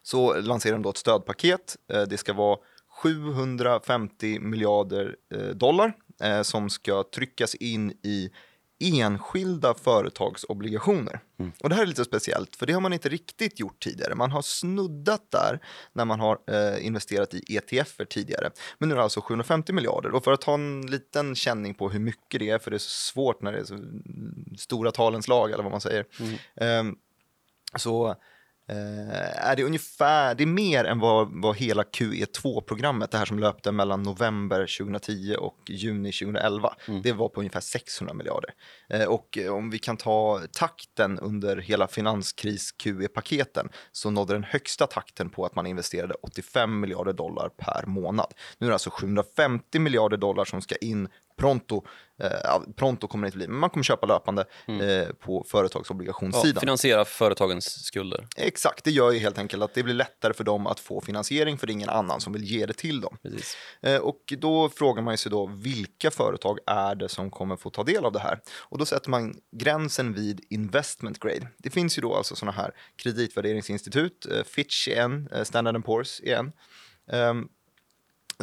så 0.01 0.41
lanserar 0.41 0.73
de 0.73 0.81
då 0.81 0.89
ett 0.89 0.97
stödpaket. 0.97 1.75
Det 2.07 2.17
ska 2.17 2.33
vara 2.33 2.57
750 3.03 4.39
miljarder 4.39 5.15
dollar 5.53 5.93
eh, 6.21 6.41
som 6.41 6.69
ska 6.69 7.03
tryckas 7.03 7.55
in 7.55 7.91
i 8.03 8.31
enskilda 8.81 9.73
företagsobligationer. 9.73 11.19
Mm. 11.39 11.51
Och 11.59 11.69
det 11.69 11.75
här 11.75 11.83
är 11.83 11.87
lite 11.87 12.05
speciellt, 12.05 12.55
för 12.55 12.65
det 12.65 12.73
har 12.73 12.81
man 12.81 12.93
inte 12.93 13.09
riktigt 13.09 13.59
gjort 13.59 13.83
tidigare. 13.83 14.15
Man 14.15 14.31
har 14.31 14.41
snuddat 14.41 15.31
där 15.31 15.59
när 15.93 16.05
man 16.05 16.19
har 16.19 16.39
eh, 16.47 16.85
investerat 16.85 17.33
i 17.33 17.55
ETFer 17.55 18.05
tidigare. 18.05 18.51
Men 18.77 18.89
nu 18.89 18.95
är 18.95 18.97
det 18.97 19.03
alltså 19.03 19.21
750 19.21 19.73
miljarder. 19.73 20.11
Och 20.11 20.23
för 20.23 20.31
att 20.31 20.41
ta 20.41 20.53
en 20.53 20.81
liten 20.81 21.35
känning 21.35 21.73
på 21.73 21.89
hur 21.89 21.99
mycket 21.99 22.39
det 22.39 22.49
är, 22.49 22.59
för 22.59 22.71
det 22.71 22.77
är 22.77 22.79
så 22.79 22.89
svårt 22.89 23.41
när 23.41 23.51
det 23.51 23.59
är 23.59 23.63
så 23.63 23.77
stora 24.57 24.91
talens 24.91 25.27
lag, 25.27 25.51
eller 25.51 25.63
vad 25.63 25.71
man 25.71 25.81
säger. 25.81 26.05
Eh, 26.55 26.83
så 27.75 28.15
är 28.71 29.55
det 29.55 29.63
ungefär, 29.63 30.35
det 30.35 30.43
är 30.43 30.47
mer 30.47 30.83
än 30.83 30.99
vad, 30.99 31.41
vad 31.41 31.57
hela 31.57 31.83
QE2-programmet, 31.83 33.11
det 33.11 33.17
här 33.17 33.25
som 33.25 33.39
löpte 33.39 33.71
mellan 33.71 34.03
november 34.03 34.77
2010 34.77 35.35
och 35.39 35.57
juni 35.67 36.11
2011, 36.11 36.73
det 37.03 37.11
var 37.11 37.29
på 37.29 37.39
ungefär 37.39 37.59
600 37.59 38.13
miljarder. 38.13 38.53
Eh, 38.89 39.03
och 39.03 39.37
eh, 39.37 39.53
om 39.53 39.69
vi 39.69 39.79
kan 39.79 39.97
ta 39.97 40.41
takten 40.51 41.19
under 41.19 41.57
hela 41.57 41.87
finanskris 41.87 42.71
QE-paketen 42.71 43.69
så 43.91 44.09
nådde 44.09 44.33
den 44.33 44.43
högsta 44.43 44.87
takten 44.87 45.29
på 45.29 45.45
att 45.45 45.55
man 45.55 45.67
investerade 45.67 46.13
85 46.13 46.79
miljarder 46.79 47.13
dollar 47.13 47.49
per 47.49 47.85
månad. 47.85 48.33
Nu 48.57 48.67
är 48.67 48.69
det 48.69 48.75
alltså 48.75 48.89
750 48.89 49.79
miljarder 49.79 50.17
dollar 50.17 50.45
som 50.45 50.61
ska 50.61 50.75
in 50.75 51.07
pronto. 51.41 51.83
Eh, 52.23 52.31
ja, 52.43 52.63
pronto 52.75 53.07
kommer 53.07 53.23
det 53.23 53.27
inte 53.27 53.37
bli, 53.37 53.47
men 53.47 53.57
man 53.59 53.69
kommer 53.69 53.83
köpa 53.83 54.05
löpande 54.07 54.41
eh, 54.67 55.07
på 55.15 55.37
Ja, 55.37 55.43
företagsobligationssidan. 55.47 56.59
finansiera 56.59 57.05
företagens 57.05 57.85
skulder. 57.85 58.27
Exakt, 58.37 58.83
det 58.83 58.91
gör 58.91 59.11
ju 59.11 59.19
helt 59.19 59.37
enkelt 59.37 59.63
att 59.63 59.73
det 59.73 59.83
blir 59.83 59.93
lättare 59.93 60.33
för 60.33 60.43
dem 60.43 60.67
att 60.67 60.79
få 60.79 61.01
finansiering 61.01 61.57
för 61.57 61.67
det 61.67 61.71
är 61.71 61.73
ingen 61.73 61.89
annan 61.89 62.21
som 62.21 62.33
vill 62.33 62.43
ge 62.43 62.65
det 62.65 62.73
till 62.73 63.01
dem. 63.01 63.17
Eh, 63.81 63.95
och 63.97 64.33
då 64.37 64.69
frågar 64.69 65.01
man 65.03 65.17
sig 65.17 65.31
då 65.31 65.45
vilka 65.45 66.11
företag 66.11 66.57
är 66.65 66.95
det 66.95 67.09
som 67.09 67.31
kommer 67.31 67.55
få 67.55 67.69
ta 67.69 67.83
del 67.83 68.05
av 68.05 68.11
det 68.11 68.19
här? 68.19 68.39
Och 68.59 68.77
då 68.77 68.85
sätter 68.85 69.09
man 69.09 69.35
gränsen 69.55 70.13
vid 70.13 70.45
investment 70.49 71.19
grade. 71.19 71.47
Det 71.57 71.69
finns 71.69 71.97
ju 71.97 72.01
då 72.01 72.15
alltså 72.15 72.35
sådana 72.35 72.57
här 72.57 72.71
kreditvärderingsinstitut, 73.03 74.25
eh, 74.31 74.43
Fitch 74.43 74.87
är 74.87 75.01
en, 75.01 75.27
eh, 75.31 75.43
Standard 75.43 75.75
Poor's 75.75 76.21
är 76.23 76.35
en. 76.35 76.51
ehm, 77.11 77.47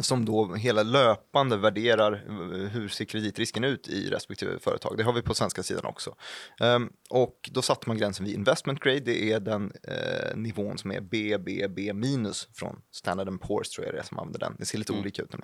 som 0.03 0.25
då 0.25 0.55
hela 0.55 0.83
löpande 0.83 1.57
värderar 1.57 2.13
eh, 2.13 2.69
hur 2.69 2.87
ser 2.87 3.05
kreditrisken 3.05 3.63
ut 3.63 3.87
i 3.87 4.09
respektive 4.09 4.59
företag. 4.59 4.97
Det 4.97 5.03
har 5.03 5.13
vi 5.13 5.21
på 5.21 5.33
svenska 5.33 5.63
sidan 5.63 5.85
också. 5.85 6.15
Ehm, 6.59 6.89
och 7.09 7.49
då 7.51 7.61
satte 7.61 7.89
man 7.89 7.97
gränsen 7.97 8.25
vid 8.25 8.35
investment 8.35 8.79
grade. 8.79 8.99
Det 8.99 9.31
är 9.31 9.39
den 9.39 9.71
eh, 9.83 10.35
nivån 10.35 10.77
som 10.77 10.91
är 10.91 11.01
BBB 11.01 11.93
minus 11.93 12.47
från 12.53 12.81
Standard 12.91 13.27
Poor's 13.27 13.69
tror 13.75 13.85
jag 13.85 13.95
det 13.95 13.99
är 13.99 14.03
som 14.03 14.19
använder 14.19 14.39
den. 14.39 14.55
Det 14.59 14.65
ser 14.65 14.77
lite 14.77 14.93
olika 14.93 15.21
ut 15.21 15.33
nu. 15.33 15.43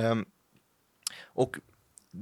Ehm, 0.00 0.24
och 1.24 1.56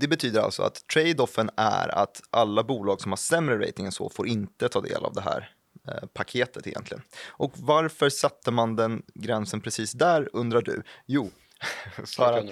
det 0.00 0.09
betyder 0.09 0.40
alltså 0.40 0.62
att 0.62 0.87
trade-offen 0.94 1.50
är 1.56 1.88
att 1.88 2.23
alla 2.30 2.62
bolag 2.62 3.00
som 3.00 3.12
har 3.12 3.16
sämre 3.16 3.66
rating 3.66 3.87
än 3.87 3.92
så 3.92 4.09
får 4.09 4.26
inte 4.28 4.68
ta 4.68 4.80
del 4.80 5.04
av 5.04 5.12
det 5.12 5.21
här 5.21 5.50
eh, 5.88 6.06
paketet 6.12 6.66
egentligen. 6.66 7.02
Och 7.26 7.52
varför 7.56 8.09
satte 8.09 8.50
man 8.50 8.76
den 8.76 9.02
gränsen 9.14 9.61
precis 9.61 9.92
där 9.92 10.28
undrar 10.33 10.62
du? 10.62 10.83
Jo, 11.06 11.30
för 12.16 12.38
att, 12.38 12.50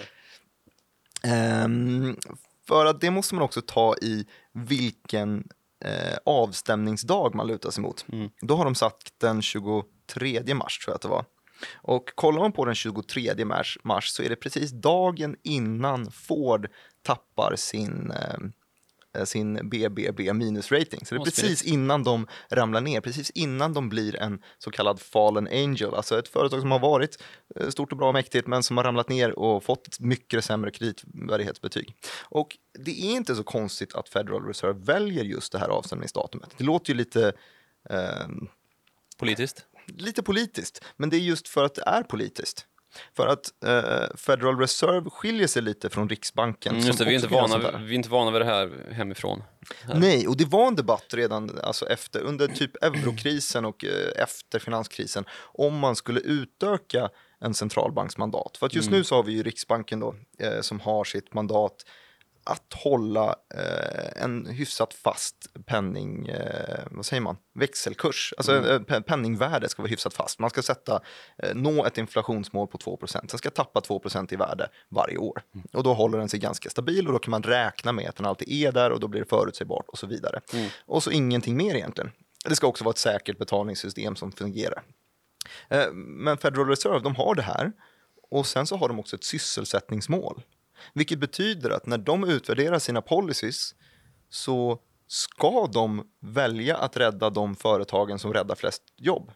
ehm, 1.22 2.16
för 2.68 2.86
att 2.86 3.00
det 3.00 3.10
måste 3.10 3.34
man 3.34 3.44
också 3.44 3.62
ta 3.62 3.96
i 3.96 4.26
vilken 4.52 5.48
eh, 5.84 6.18
avstämningsdag 6.26 7.34
man 7.34 7.46
lutar 7.46 7.70
sig 7.70 7.82
mot. 7.82 8.06
Då 8.40 8.56
har 8.56 8.64
de 8.64 8.74
satt 8.74 9.12
den 9.18 9.42
23 9.42 10.54
mars 10.54 10.78
tror 10.78 10.92
jag 10.92 10.94
att 10.94 11.02
det 11.02 11.08
var. 11.08 11.24
Och 11.74 12.10
kollar 12.14 12.40
man 12.40 12.52
på 12.52 12.64
den 12.64 12.74
23 12.74 13.44
mars, 13.44 13.78
mars 13.82 14.08
så 14.08 14.22
är 14.22 14.28
det 14.28 14.36
precis 14.36 14.70
dagen 14.70 15.36
innan 15.42 16.10
Ford 16.10 16.68
tappar 17.02 17.54
sin, 17.56 18.10
eh, 18.10 18.38
sin 19.24 19.68
BBB 19.68 20.32
minus 20.32 20.72
rating. 20.72 21.06
Så 21.06 21.14
det 21.14 21.20
är 21.20 21.24
precis 21.24 21.62
innan 21.62 22.04
de 22.04 22.26
ramlar 22.50 22.80
ner, 22.80 23.00
precis 23.00 23.30
innan 23.30 23.72
de 23.72 23.88
blir 23.88 24.16
en 24.16 24.42
så 24.58 24.70
kallad 24.70 25.00
fallen 25.00 25.48
angel, 25.48 25.94
alltså 25.94 26.18
ett 26.18 26.28
företag 26.28 26.60
som 26.60 26.70
har 26.70 26.78
varit 26.78 27.22
eh, 27.56 27.68
stort 27.68 27.92
och 27.92 27.98
bra 27.98 28.08
och 28.08 28.14
mäktigt 28.14 28.46
men 28.46 28.62
som 28.62 28.76
har 28.76 28.84
ramlat 28.84 29.08
ner 29.08 29.38
och 29.38 29.64
fått 29.64 30.00
mycket 30.00 30.44
sämre 30.44 30.70
kreditvärdighetsbetyg. 30.70 31.96
Och 32.22 32.56
det 32.78 33.02
är 33.02 33.16
inte 33.16 33.34
så 33.34 33.44
konstigt 33.44 33.94
att 33.94 34.08
Federal 34.08 34.46
Reserve 34.46 34.80
väljer 34.84 35.24
just 35.24 35.52
det 35.52 35.58
här 35.58 35.68
avstämningsdatumet. 35.68 36.50
Det 36.56 36.64
låter 36.64 36.92
ju 36.92 36.96
lite 36.96 37.32
ehm, 37.90 38.48
Politiskt? 39.18 39.66
lite 39.86 40.22
politiskt, 40.22 40.84
men 40.96 41.10
det 41.10 41.16
är 41.16 41.20
just 41.20 41.48
för 41.48 41.64
att 41.64 41.74
det 41.74 41.82
är 41.86 42.02
politiskt. 42.02 42.66
För 43.16 43.26
att 43.26 43.64
eh, 43.64 44.16
Federal 44.16 44.58
Reserve 44.58 45.10
skiljer 45.10 45.46
sig 45.46 45.62
lite 45.62 45.90
från 45.90 46.08
Riksbanken. 46.08 46.74
Mm, 46.74 46.86
just 46.86 46.98
det, 46.98 47.04
vi 47.04 47.10
är, 47.10 47.14
inte 47.14 47.28
vana, 47.28 47.78
vi 47.78 47.90
är 47.90 47.96
inte 47.96 48.08
vana 48.08 48.30
vid 48.30 48.40
det 48.40 48.44
här 48.44 48.92
hemifrån. 48.92 49.42
Här. 49.82 49.94
Nej, 49.94 50.28
och 50.28 50.36
det 50.36 50.44
var 50.44 50.66
en 50.66 50.76
debatt 50.76 51.06
redan 51.14 51.58
alltså 51.62 51.86
efter, 51.88 52.20
under 52.20 52.48
typ 52.48 52.82
eurokrisen 52.82 53.64
och 53.64 53.84
eh, 53.84 54.22
efter 54.22 54.58
finanskrisen 54.58 55.24
om 55.42 55.78
man 55.78 55.96
skulle 55.96 56.20
utöka 56.20 57.10
en 57.40 57.54
centralbanksmandat. 57.54 58.56
För 58.56 58.66
att 58.66 58.74
just 58.74 58.90
nu 58.90 59.04
så 59.04 59.14
har 59.14 59.22
vi 59.22 59.32
ju 59.32 59.42
Riksbanken 59.42 60.00
då 60.00 60.14
eh, 60.38 60.60
som 60.60 60.80
har 60.80 61.04
sitt 61.04 61.34
mandat 61.34 61.84
att 62.44 62.72
hålla 62.84 63.36
eh, 63.54 64.22
en 64.22 64.46
hyfsat 64.46 64.94
fast 64.94 65.36
penning, 65.66 66.28
eh, 66.28 66.78
vad 66.90 67.06
säger 67.06 67.20
man, 67.20 67.36
växelkurs. 67.54 68.34
Alltså 68.36 68.56
eh, 68.56 68.78
pe- 68.80 69.02
penningvärde 69.02 69.68
ska 69.68 69.82
vara 69.82 69.90
hyfsat 69.90 70.14
fast. 70.14 70.38
Man 70.38 70.50
ska 70.50 70.62
sätta, 70.62 71.00
eh, 71.38 71.54
nå 71.54 71.84
ett 71.86 71.98
inflationsmål 71.98 72.66
på 72.68 72.78
2% 72.78 73.06
Sen 73.30 73.38
ska 73.38 73.50
tappa 73.50 73.80
2% 73.80 74.32
i 74.32 74.36
värde 74.36 74.68
varje 74.88 75.16
år. 75.18 75.42
Och 75.72 75.82
då 75.82 75.94
håller 75.94 76.18
den 76.18 76.28
sig 76.28 76.40
ganska 76.40 76.70
stabil 76.70 77.06
och 77.06 77.12
då 77.12 77.18
kan 77.18 77.30
man 77.30 77.42
räkna 77.42 77.92
med 77.92 78.08
att 78.08 78.16
den 78.16 78.26
alltid 78.26 78.48
är 78.52 78.72
där 78.72 78.90
och 78.90 79.00
då 79.00 79.08
blir 79.08 79.20
det 79.20 79.28
förutsägbart 79.28 79.88
och 79.88 79.98
så 79.98 80.06
vidare. 80.06 80.40
Och 80.86 81.02
så 81.02 81.10
ingenting 81.10 81.56
mer 81.56 81.74
egentligen. 81.74 82.10
Det 82.44 82.56
ska 82.56 82.66
också 82.66 82.84
vara 82.84 82.92
ett 82.92 82.98
säkert 82.98 83.38
betalningssystem 83.38 84.16
som 84.16 84.32
fungerar. 84.32 84.82
Eh, 85.68 85.92
Men 85.92 86.38
Federal 86.38 86.66
Reserve, 86.68 87.00
de 87.00 87.16
har 87.16 87.34
det 87.34 87.42
här. 87.42 87.72
Och 88.30 88.46
sen 88.46 88.66
så 88.66 88.76
har 88.76 88.88
de 88.88 89.00
också 89.00 89.16
ett 89.16 89.24
sysselsättningsmål. 89.24 90.42
Vilket 90.94 91.18
betyder 91.18 91.70
att 91.70 91.86
när 91.86 91.98
de 91.98 92.24
utvärderar 92.24 92.78
sina 92.78 93.02
policies 93.02 93.74
så 94.30 94.78
ska 95.06 95.66
de 95.66 96.06
välja 96.20 96.76
att 96.76 96.96
rädda 96.96 97.30
de 97.30 97.56
företagen 97.56 98.18
som 98.18 98.32
räddar 98.32 98.54
flest 98.54 98.82
jobb. 98.96 99.30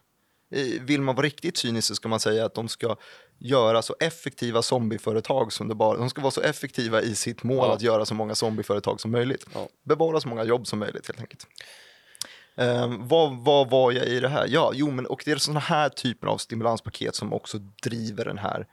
Vill 0.81 1.01
man 1.01 1.15
vara 1.15 1.25
riktigt 1.25 1.57
cynisk 1.57 1.87
så 1.87 1.95
ska 1.95 2.09
man 2.09 2.19
säga 2.19 2.45
att 2.45 2.53
de 2.55 2.67
ska 2.67 2.95
göra 3.39 3.81
så 3.81 3.95
effektiva 3.99 4.61
zombieföretag 4.61 5.53
som 5.53 5.67
det 5.67 5.75
bara, 5.75 5.97
de 5.97 6.09
ska 6.09 6.21
vara 6.21 6.31
så 6.31 6.41
effektiva 6.41 7.01
i 7.01 7.15
sitt 7.15 7.43
mål 7.43 7.57
Ja. 7.57 7.73
att 7.73 7.81
göra 7.81 8.05
så 8.05 8.13
många 8.13 8.35
zombieföretag 8.35 9.01
som 9.01 9.11
möjligt. 9.11 9.45
Ja. 9.53 9.67
Bevara 9.85 10.19
så 10.19 10.27
många 10.27 10.43
jobb 10.43 10.67
som 10.67 10.79
möjligt 10.79 11.07
helt 11.07 11.19
enkelt. 11.19 11.47
Um, 12.55 13.07
vad, 13.07 13.37
vad 13.37 13.69
var 13.69 13.91
jag 13.91 14.05
i 14.05 14.19
det 14.19 14.29
här? 14.29 14.45
Ja, 14.49 14.71
jo, 14.73 14.91
men 14.91 15.05
och 15.05 15.21
det 15.25 15.31
är 15.31 15.37
sådana 15.37 15.59
här 15.59 15.89
typer 15.89 16.27
av 16.27 16.37
stimulanspaket 16.37 17.15
som 17.15 17.33
också 17.33 17.57
driver 17.83 18.25
den 18.25 18.37
här 18.37 18.67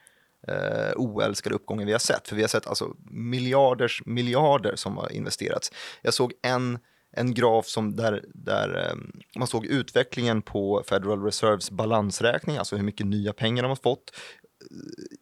eh, 0.48 0.92
oälskade 0.96 1.54
uppgången 1.54 1.86
vi 1.86 1.92
har 1.92 1.98
sett. 1.98 2.28
För 2.28 2.36
vi 2.36 2.42
har 2.42 2.48
sett 2.48 2.66
alltså 2.66 2.96
miljarders 3.10 4.02
miljarder 4.06 4.76
som 4.76 4.96
har 4.96 5.12
investerats. 5.12 5.72
Jag 6.02 6.14
såg 6.14 6.32
en, 6.42 6.78
en 7.16 7.34
graf 7.34 7.66
som 7.66 7.96
där, 7.96 8.24
där 8.34 8.88
eh, 8.88 8.96
man 9.38 9.48
såg 9.48 9.66
utvecklingen 9.66 10.42
på 10.42 10.82
Federal 10.88 11.22
Reserves 11.22 11.70
balansräkning, 11.70 12.56
alltså 12.56 12.76
hur 12.76 12.84
mycket 12.84 13.06
nya 13.06 13.32
pengar 13.32 13.62
de 13.62 13.68
har 13.68 13.76
fått 13.76 14.10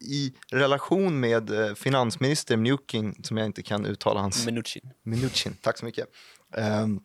i 0.00 0.34
relation 0.50 1.20
med 1.20 1.50
eh, 1.50 1.74
finansminister 1.74 2.56
Mnuchin, 2.56 3.14
som 3.22 3.36
jag 3.36 3.46
inte 3.46 3.62
kan 3.62 3.86
uttala 3.86 4.20
hans 4.20 4.46
Minuchin. 4.46 4.90
Mnuchin, 5.02 5.56
tack 5.60 5.78
så 5.78 5.84
mycket. 5.84 6.08
Ehm, 6.56 7.00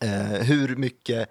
eh, 0.00 0.42
hur 0.42 0.76
mycket 0.76 1.28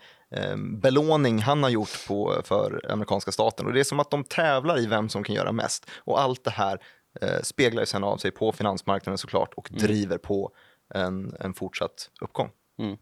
belåning 0.58 1.40
han 1.40 1.64
har 1.64 1.70
gjort 1.70 2.08
på, 2.08 2.42
för 2.44 2.92
amerikanska 2.92 3.32
staten. 3.32 3.66
Och 3.66 3.74
det 3.74 3.80
är 3.80 3.84
som 3.84 4.00
att 4.00 4.12
de 4.12 4.24
tävlar 4.24 4.80
i 4.80 4.86
vem 4.88 5.10
som 5.10 5.24
kan 5.24 5.36
göra 5.36 5.52
mest. 5.52 5.90
Och 5.98 6.22
allt 6.22 6.44
det 6.44 6.52
här 6.52 6.80
eh, 7.22 7.42
speglar 7.44 7.82
ju 7.82 7.86
sen 7.86 8.04
av 8.04 8.18
sig 8.18 8.32
på 8.32 8.52
finansmarknaden 8.52 9.18
såklart 9.18 9.54
och 9.54 9.70
driver 9.72 10.18
på 10.18 10.52
en, 10.94 11.36
en 11.40 11.54
fortsatt 11.54 12.10
uppgång. 12.22 12.50
Mm. 12.80 12.98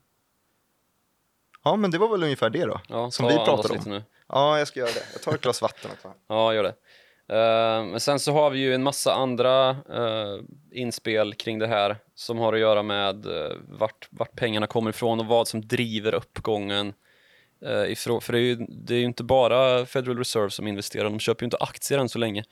Ja, 1.63 1.75
men 1.75 1.91
det 1.91 1.98
var 1.98 2.09
väl 2.09 2.24
ungefär 2.24 2.50
det 2.50 2.65
då, 2.65 2.81
Ja, 2.88 3.12
som 3.12 3.27
vi 3.27 3.33
pratade 3.33 3.79
om. 3.79 3.91
nu. 3.91 4.03
Ja, 4.27 4.57
jag 4.57 4.67
ska 4.67 4.79
göra 4.79 4.91
det. 4.91 5.03
Jag 5.13 5.21
tar 5.21 5.33
ett 5.33 5.41
glas 5.41 5.62
vatten 5.62 5.91
också. 5.93 6.13
Ja, 6.27 6.53
gör 6.53 6.63
det. 6.63 6.74
Men 7.91 8.00
sen 8.00 8.19
så 8.19 8.31
har 8.31 8.50
vi 8.50 8.59
ju 8.59 8.74
en 8.74 8.83
massa 8.83 9.13
andra 9.13 9.69
eh, 9.69 10.39
inspel 10.71 11.33
kring 11.33 11.59
det 11.59 11.67
här 11.67 11.98
som 12.15 12.38
har 12.38 12.53
att 12.53 12.59
göra 12.59 12.83
med 12.83 13.25
uh, 13.25 13.51
vart, 13.67 14.07
vart 14.09 14.36
pengarna 14.36 14.67
kommer 14.67 14.89
ifrån 14.89 15.19
och 15.19 15.25
vad 15.25 15.48
som 15.48 15.67
driver 15.67 16.13
uppgången. 16.13 16.93
Uh, 17.65 17.91
ifrån, 17.91 18.21
för 18.21 18.33
det 18.33 18.39
är, 18.39 18.43
ju, 18.43 18.55
det 18.69 18.93
är 18.93 18.99
ju 18.99 19.05
inte 19.05 19.23
bara 19.23 19.85
Federal 19.85 20.17
Reserve 20.17 20.49
som 20.49 20.67
investerar, 20.67 21.03
de 21.03 21.19
köper 21.19 21.43
ju 21.43 21.45
inte 21.45 21.57
aktier 21.57 21.99
än 21.99 22.09
så 22.09 22.19
länge. 22.19 22.43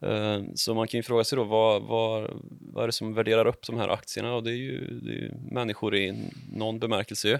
Eh, 0.00 0.42
så 0.54 0.74
man 0.74 0.88
kan 0.88 0.98
ju 0.98 1.02
fråga 1.02 1.24
sig 1.24 1.36
då 1.36 1.44
vad, 1.44 1.82
vad, 1.82 2.30
vad 2.72 2.82
är 2.82 2.88
det 2.88 2.92
som 2.92 3.14
värderar 3.14 3.46
upp 3.46 3.66
de 3.66 3.78
här 3.78 3.88
aktierna 3.88 4.34
och 4.34 4.42
det 4.42 4.50
är 4.50 4.56
ju, 4.56 5.00
det 5.02 5.10
är 5.10 5.16
ju 5.16 5.32
människor 5.50 5.96
i 5.96 6.30
någon 6.52 6.78
bemärkelse 6.78 7.28
ju. 7.28 7.38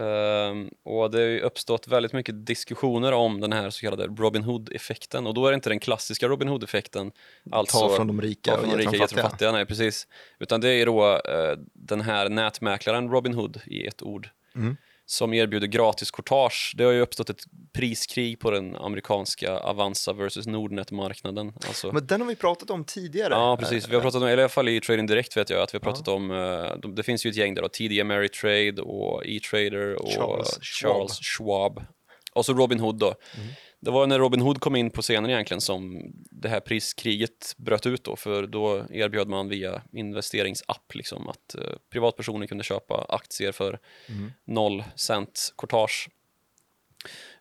Ehm, 0.00 0.70
och 0.82 1.10
det 1.10 1.18
har 1.18 1.24
ju 1.24 1.40
uppstått 1.40 1.88
väldigt 1.88 2.12
mycket 2.12 2.46
diskussioner 2.46 3.12
om 3.12 3.40
den 3.40 3.52
här 3.52 3.70
så 3.70 3.80
kallade 3.80 4.06
Robin 4.06 4.42
Hood-effekten 4.42 5.26
och 5.26 5.34
då 5.34 5.46
är 5.46 5.50
det 5.50 5.54
inte 5.54 5.68
den 5.68 5.80
klassiska 5.80 6.28
Robin 6.28 6.48
Hood-effekten, 6.48 7.12
alltså 7.50 7.78
Ta 7.78 7.96
från 7.96 8.06
de 8.06 8.20
rika 8.20 8.50
ta 8.50 8.58
från 8.60 8.70
och 8.70 8.80
ge 8.80 8.90
till 8.90 8.98
de 8.98 8.98
fattiga. 8.98 9.22
fattiga, 9.22 9.52
nej 9.52 9.66
precis. 9.66 10.06
Utan 10.38 10.60
det 10.60 10.68
är 10.68 10.86
då 10.86 11.12
eh, 11.12 11.58
den 11.72 12.00
här 12.00 12.28
nätmäklaren 12.28 13.10
Robin 13.10 13.34
Hood 13.34 13.60
i 13.66 13.86
ett 13.86 14.02
ord 14.02 14.28
Mm. 14.54 14.76
Som 15.06 15.34
erbjuder 15.34 15.66
gratis 15.66 16.10
courtage. 16.10 16.74
Det 16.76 16.84
har 16.84 16.92
ju 16.92 17.00
uppstått 17.00 17.30
ett 17.30 17.44
priskrig 17.72 18.40
på 18.40 18.50
den 18.50 18.76
amerikanska 18.76 19.58
Avanza 19.58 20.12
versus 20.12 20.46
Nordnet-marknaden. 20.46 21.52
Alltså, 21.66 21.92
Men 21.92 22.06
den 22.06 22.20
har 22.20 22.28
vi 22.28 22.36
pratat 22.36 22.70
om 22.70 22.84
tidigare. 22.84 23.34
Ja, 23.34 23.56
precis. 23.56 23.88
Vi 23.88 23.94
har 23.94 24.02
pratat 24.02 24.22
om, 24.22 24.28
eller 24.28 24.38
i 24.38 24.42
alla 24.42 24.48
fall 24.48 24.68
i 24.68 24.80
Trading 24.80 25.06
Direct 25.06 25.36
vet 25.36 25.50
jag 25.50 25.62
att 25.62 25.74
vi 25.74 25.78
har 25.78 25.82
pratat 25.82 26.08
om, 26.08 26.30
eh, 26.30 26.76
de, 26.82 26.94
det 26.94 27.02
finns 27.02 27.26
ju 27.26 27.30
ett 27.30 27.36
gäng 27.36 27.54
där 27.54 27.62
då, 27.62 27.68
TD 27.68 28.00
Ameritrade 28.00 28.82
och 28.82 29.26
E-trader 29.26 30.02
och 30.02 30.10
Charles 30.10 30.58
Charles, 30.62 31.18
Schwab. 31.20 31.74
Schwab. 31.74 31.86
Och 32.32 32.46
så 32.46 32.54
Robin 32.54 32.80
Hood 32.80 32.98
då. 32.98 33.14
Mm. 33.36 33.48
Det 33.86 33.92
var 33.92 34.06
när 34.06 34.18
Robin 34.18 34.40
Hood 34.40 34.60
kom 34.60 34.76
in 34.76 34.90
på 34.90 35.02
scenen 35.02 35.30
egentligen 35.30 35.60
som 35.60 36.02
det 36.30 36.48
här 36.48 36.60
priskriget 36.60 37.54
bröt 37.56 37.86
ut 37.86 38.04
då, 38.04 38.16
för 38.16 38.46
då 38.46 38.84
erbjöd 38.90 39.28
man 39.28 39.48
via 39.48 39.82
investeringsapp 39.92 40.94
liksom 40.94 41.28
att 41.28 41.54
eh, 41.54 41.62
privatpersoner 41.90 42.46
kunde 42.46 42.64
köpa 42.64 43.06
aktier 43.08 43.52
för 43.52 43.78
Mm. 44.08 44.32
noll 44.44 44.84
cent 44.96 45.54
courtage. 45.58 46.08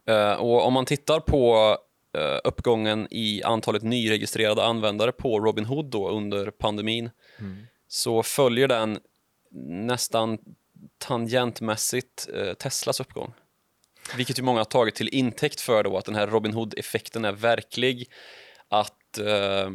Eh, 0.07 0.33
och 0.33 0.65
om 0.67 0.73
man 0.73 0.85
tittar 0.85 1.19
på 1.19 1.77
eh, 2.17 2.39
uppgången 2.43 3.07
i 3.11 3.43
antalet 3.43 3.83
nyregistrerade 3.83 4.63
användare 4.63 5.11
på 5.11 5.39
Robinhood 5.39 5.85
då 5.85 6.09
under 6.09 6.51
pandemin 6.51 7.09
Mm. 7.39 7.65
så 7.87 8.23
följer 8.23 8.67
den 8.67 8.99
nästan 9.87 10.37
tangentmässigt 10.97 12.27
eh, 12.33 12.53
Teslas 12.53 12.99
uppgång. 12.99 13.33
Vilket 14.17 14.39
ju 14.39 14.43
många 14.43 14.59
har 14.59 14.65
tagit 14.65 14.95
till 14.95 15.09
intäkt 15.09 15.61
för 15.61 15.83
då 15.83 15.97
att 15.97 16.05
den 16.05 16.15
här 16.15 16.27
Robinhood-effekten 16.27 17.25
är 17.25 17.31
verklig. 17.31 18.11
Att 18.69 19.17
eh, 19.17 19.69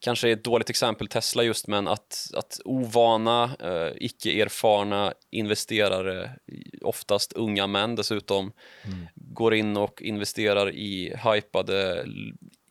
kanske 0.00 0.28
är 0.28 0.32
ett 0.32 0.44
dåligt 0.44 0.70
exempel 0.70 1.08
Tesla 1.08 1.42
just, 1.42 1.66
men 1.66 1.88
att, 1.88 2.30
att 2.34 2.60
ovana, 2.64 3.56
eh, 3.60 3.92
icke-erfarna 3.96 5.12
investerare, 5.30 6.30
oftast 6.82 7.32
unga 7.32 7.66
män 7.66 7.94
dessutom, 7.96 8.52
går 9.14 9.54
in 9.54 9.76
och 9.76 10.02
investerar 10.02 10.70
i 10.70 11.16
hypade, 11.24 12.06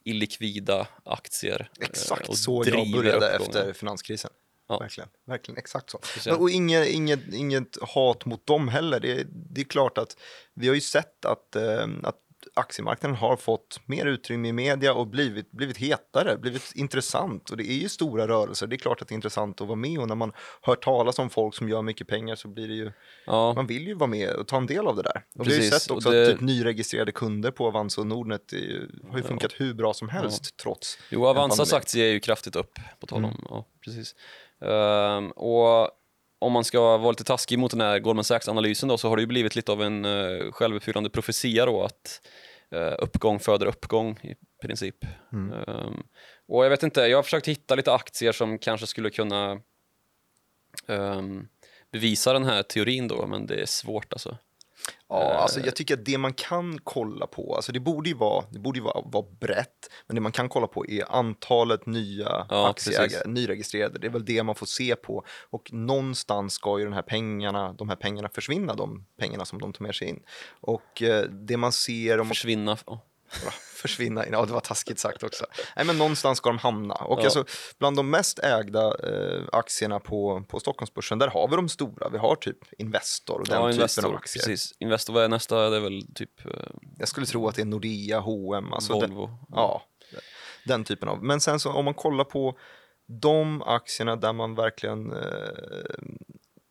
illikvida 0.04 0.88
aktier. 1.06 1.70
eh, 1.80 1.88
Exakt 1.88 2.30
och 2.30 2.38
så 2.38 2.64
jag 2.66 2.92
började 2.92 3.18
uppgången. 3.18 3.42
efter 3.42 3.74
finanskrisen. 3.74 4.32
Ja. 4.70 4.80
Verkligen, 4.80 5.10
verkligen 5.26 5.58
exakt 5.58 5.90
så. 5.90 6.00
Men, 6.26 6.36
och 6.36 6.50
inget, 6.50 6.88
inget, 6.88 7.34
inget 7.34 7.78
hat 7.82 8.26
mot 8.26 8.48
dem 8.48 8.68
heller. 8.68 9.00
Det, 9.00 9.28
det 9.32 9.62
är 9.62 9.66
klart 9.66 9.98
att 9.98 10.18
vi 10.54 10.68
har 10.68 10.76
ju 10.76 10.82
sett 10.82 11.26
att, 11.26 11.56
eh, 11.56 11.88
att 12.04 12.16
aktiemarknaden 12.54 13.16
har 13.18 13.36
fått 13.36 13.80
mer 13.86 14.06
utrymme 14.06 14.48
i 14.48 14.54
media 14.54 14.94
och 14.94 15.08
blivit, 15.08 15.52
blivit 15.52 15.78
hetare, 15.78 16.38
blivit 16.38 16.72
intressant. 16.76 17.50
Och 17.50 17.58
det 17.58 17.64
är 17.72 17.74
ju 17.78 17.90
stora 17.90 18.28
rörelser. 18.28 18.68
Det 18.68 18.76
är 18.76 18.78
klart 18.78 19.02
att 19.02 19.08
det 19.08 19.14
är 19.14 19.16
intressant 19.16 19.62
att 19.62 19.68
vara 19.68 19.76
med 19.76 20.00
och 20.00 20.08
när 20.08 20.16
man 20.16 20.32
hör 20.62 20.76
talas 20.76 21.20
om 21.20 21.30
folk 21.30 21.56
som 21.56 21.70
gör 21.70 21.82
mycket 21.82 22.08
pengar 22.08 22.36
så 22.36 22.48
blir 22.48 22.68
det 22.68 22.74
ju, 22.74 22.92
Ja. 23.26 23.54
man 23.54 23.68
vill 23.68 23.88
ju 23.88 23.94
vara 23.94 24.10
med 24.10 24.30
och 24.30 24.48
ta 24.48 24.58
en 24.58 24.66
del 24.66 24.88
av 24.88 24.96
det 24.96 25.02
där. 25.04 25.26
Och 25.36 25.48
vi 25.48 25.50
har 25.50 25.62
ju 25.64 25.70
Precis, 25.70 25.82
sett 25.84 25.92
också 25.92 26.10
det- 26.12 26.24
att 26.24 26.32
typ 26.32 26.42
nyregistrerade 26.42 27.12
kunder 27.12 27.52
på 27.52 27.68
Avanza 27.68 28.02
och 28.02 28.08
Nordnet 28.08 28.54
är 28.54 28.90
har 29.10 29.18
ju 29.18 29.24
funkat 29.24 29.52
hur 29.58 29.74
bra 29.74 29.94
som 29.94 30.10
helst 30.10 30.58
trots 30.58 30.98
Jo, 31.10 31.26
Avanzas 31.26 31.74
aktie 31.74 32.06
är 32.06 32.12
ju 32.12 32.20
kraftigt 32.20 32.56
upp, 32.56 32.80
på 33.00 33.08
tal 33.08 33.18
om. 33.18 33.32
Mm. 33.32 33.44
Ja, 33.50 33.66
precis. 33.86 34.16
Ehm, 34.62 35.32
och 35.32 35.90
om 36.40 36.52
man 36.52 36.64
ska 36.64 36.98
vara 36.98 37.12
lite 37.12 37.24
taskig 37.24 37.60
mot 37.60 37.72
den 37.72 37.82
här 37.82 38.00
Goldman 38.00 38.24
Sachs-analysen 38.24 38.90
då, 38.90 38.98
så 38.98 39.10
har 39.10 39.16
det 39.16 39.22
ju 39.22 39.28
blivit 39.28 39.56
lite 39.56 39.72
av 39.72 39.82
en 39.82 40.06
uh, 40.06 40.52
självuppfyllande 40.52 41.10
profetia 41.10 41.66
då, 41.66 41.84
att 41.84 42.22
eh, 42.72 42.94
uppgång 43.00 43.40
föder 43.40 43.66
uppgång 43.66 44.20
i 44.24 44.36
princip. 44.62 44.96
Mm. 45.34 45.54
Ehm, 45.54 46.04
och 46.48 46.66
jag 46.66 46.70
vet 46.70 46.84
inte, 46.84 47.02
jag 47.02 47.18
har 47.18 47.24
försökt 47.24 47.48
hitta 47.48 47.76
lite 47.76 47.94
aktier 47.94 48.32
som 48.32 48.60
kanske 48.60 48.88
skulle 48.88 49.10
kunna 49.10 49.62
ehm, 50.88 51.48
bevisa 51.92 52.34
den 52.34 52.44
här 52.44 52.64
teorin 52.64 53.08
då, 53.08 53.28
men 53.28 53.46
det 53.46 53.62
är 53.62 53.66
svårt 53.66 54.14
alltså. 54.14 54.38
Ja, 55.10 55.32
Eh. 55.34 55.42
alltså 55.42 55.60
jag 55.60 55.76
tycker 55.76 55.94
att 55.94 56.06
det 56.06 56.18
man 56.18 56.34
kan 56.34 56.80
kolla 56.84 57.28
på, 57.28 57.56
alltså 57.56 57.72
det 57.72 57.80
borde 57.80 58.10
ju 58.10 58.16
vara, 58.16 58.46
det 58.52 58.60
borde 58.60 58.82
vara, 58.82 59.02
vara 59.06 59.26
brett, 59.40 59.90
men 60.08 60.16
det 60.16 60.22
man 60.22 60.32
kan 60.32 60.50
kolla 60.50 60.68
på 60.68 60.86
är 60.88 61.12
antalet 61.16 61.86
nya 61.86 62.46
Ja, 62.50 62.70
aktieägare, 62.70 63.08
precis. 63.08 63.26
nyregistrerade. 63.26 64.00
Det 64.00 64.08
är 64.08 64.12
väl 64.12 64.26
det 64.26 64.44
man 64.44 64.56
får 64.56 64.66
se 64.66 64.96
på 64.96 65.24
och 65.50 65.74
någonstans 65.74 66.54
ska 66.54 66.80
ju 66.80 66.84
den 66.86 66.94
här 66.94 67.02
pengarna, 67.02 67.74
de 67.74 67.90
här 67.90 67.96
pengarna 67.96 68.30
försvinna, 68.30 68.74
de 68.74 69.06
pengarna 69.20 69.46
som 69.46 69.60
de 69.60 69.74
tar 69.74 69.84
med 69.84 69.96
sig 69.96 70.08
in. 70.08 70.20
Och 70.62 71.02
eh, 71.02 71.24
det 71.24 71.58
man 71.58 71.72
ser 71.72 72.20
om 72.20 72.28
Försvinna. 72.28 72.78
Försvinna 73.76 74.26
in. 74.26 74.34
Ja, 74.34 74.46
det 74.46 74.54
var 74.54 74.60
taskigt 74.60 75.00
sagt 75.00 75.24
också. 75.24 75.46
Nej, 75.76 75.86
men 75.86 75.98
någonstans 75.98 76.38
ska 76.38 76.50
de 76.50 76.58
hamna. 76.58 76.94
Och 76.94 77.20
Ja. 77.20 77.24
alltså, 77.24 77.46
bland 77.80 77.98
de 77.98 78.10
mest 78.10 78.40
ägda 78.40 78.86
eh, 78.88 79.44
aktierna 79.52 80.00
på, 80.00 80.44
på 80.48 80.60
Stockholmsbörsen, 80.60 81.20
där 81.20 81.28
har 81.28 81.48
vi 81.48 81.56
de 81.56 81.70
stora. 81.70 82.10
Vi 82.10 82.18
har 82.18 82.36
typ 82.36 82.58
Investor 82.78 83.40
och 83.40 83.48
den 83.48 83.56
Ja, 83.56 83.62
typen 83.62 83.74
Investor, 83.76 84.06
av 84.06 84.16
aktier. 84.16 84.44
precis. 84.44 84.74
Investor, 84.80 85.14
vad 85.14 85.24
är 85.24 85.28
nästa? 85.30 85.70
Det 85.70 85.76
är 85.76 85.82
väl 85.82 86.02
typ 86.16 86.46
eh, 86.46 86.52
Jag 87.00 87.08
skulle 87.08 87.26
tro 87.26 87.48
att 87.48 87.56
det 87.56 87.62
är 87.62 87.66
Nordea, 87.66 88.20
H&M, 88.20 88.74
alltså 88.74 89.00
den, 89.00 89.14
Volvo. 89.16 89.38
ja, 89.50 89.84
den 90.66 90.84
typen 90.84 91.10
av. 91.10 91.24
Men 91.24 91.42
sen 91.42 91.60
så 91.60 91.72
om 91.72 91.86
man 91.86 91.94
kollar 91.94 92.24
på 92.24 92.58
de 93.22 93.62
aktierna 93.62 94.16
där 94.16 94.34
man 94.34 94.56
verkligen 94.56 95.12
eh, 95.12 95.20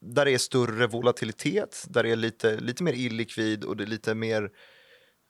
där 0.00 0.24
det 0.24 0.30
är 0.30 0.38
större 0.38 0.86
volatilitet, 0.86 1.84
där 1.88 2.02
det 2.02 2.10
är 2.10 2.16
lite, 2.16 2.56
lite 2.56 2.82
mer 2.82 2.92
illikvid 2.92 3.64
och 3.64 3.76
det 3.76 3.84
är 3.84 3.86
lite 3.86 4.14
mer 4.14 4.50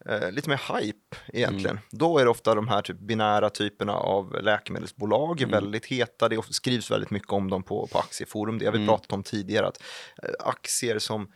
eh, 0.09 0.30
lite 0.30 0.48
mer 0.48 0.80
hype 0.80 1.16
egentligen. 1.32 1.78
Då 1.90 2.18
är 2.18 2.24
det 2.24 2.30
ofta 2.30 2.54
de 2.54 2.68
här 2.68 2.82
typ 2.82 2.98
binära 2.98 3.50
typerna 3.50 3.92
av 3.92 4.42
läkemedelsbolag 4.42 5.50
väldigt 5.50 5.87
heta. 5.87 6.28
Det 6.28 6.42
skrivs 6.50 6.90
väldigt 6.90 7.11
mycket 7.11 7.32
om 7.32 7.50
dem 7.50 7.62
på, 7.62 7.87
på 7.87 7.98
aktieforum. 7.98 8.59
Det 8.59 8.66
har 8.66 8.72
vi 8.72 8.87
pratat 8.87 9.12
om 9.12 9.22
tidigare. 9.22 9.66
Att, 9.66 9.82
eh, 10.22 10.30
aktier 10.38 10.98
som 10.98 11.32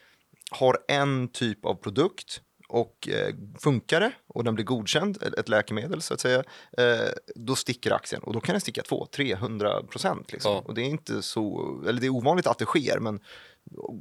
har 0.50 0.78
en 0.88 1.28
typ 1.28 1.64
av 1.64 1.74
produkt 1.74 2.40
och 2.70 3.08
eh, 3.08 3.34
funkar 3.58 4.00
det 4.00 4.12
och 4.26 4.44
den 4.44 4.54
blir 4.54 4.64
godkänd, 4.64 5.22
ett 5.38 5.48
läkemedel 5.48 6.02
så 6.02 6.14
att 6.14 6.20
säga, 6.20 6.44
eh, 6.78 7.08
då 7.34 7.56
sticker 7.56 7.92
aktien 7.92 8.22
och 8.22 8.32
då 8.32 8.40
kan 8.40 8.52
den 8.52 8.60
sticka 8.60 8.82
200-300 8.82 9.86
procent. 9.86 10.32
Liksom. 10.32 10.52
Ja. 10.52 10.62
Och 10.66 10.74
det 10.74 10.80
är 10.80 10.86
inte 10.86 11.22
så, 11.22 11.74
eller 11.88 12.00
det 12.00 12.06
är 12.06 12.10
ovanligt 12.10 12.46
att 12.46 12.58
det 12.58 12.64
sker, 12.64 12.98
men 12.98 13.20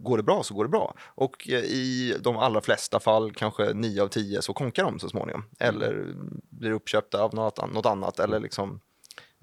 går 0.03 0.17
det 0.17 0.23
bra 0.23 0.43
så 0.43 0.53
går 0.53 0.63
det 0.63 0.69
bra. 0.69 0.95
Och 1.15 1.49
eh, 1.49 1.59
i 1.63 2.15
de 2.21 2.37
allra 2.37 2.61
flesta 2.61 2.99
fall, 2.99 3.31
kanske 3.33 3.73
9 3.73 4.01
av 4.03 4.07
10, 4.07 4.41
så 4.41 4.53
konkar 4.53 4.83
de 4.83 4.99
så 4.99 5.09
småningom. 5.09 5.43
Eller 5.59 6.13
blir 6.49 6.71
uppköpta 6.71 7.21
av 7.23 7.33
något, 7.35 7.59
an- 7.59 7.69
något 7.69 7.85
annat 7.85 8.19
eller 8.19 8.39
liksom 8.39 8.79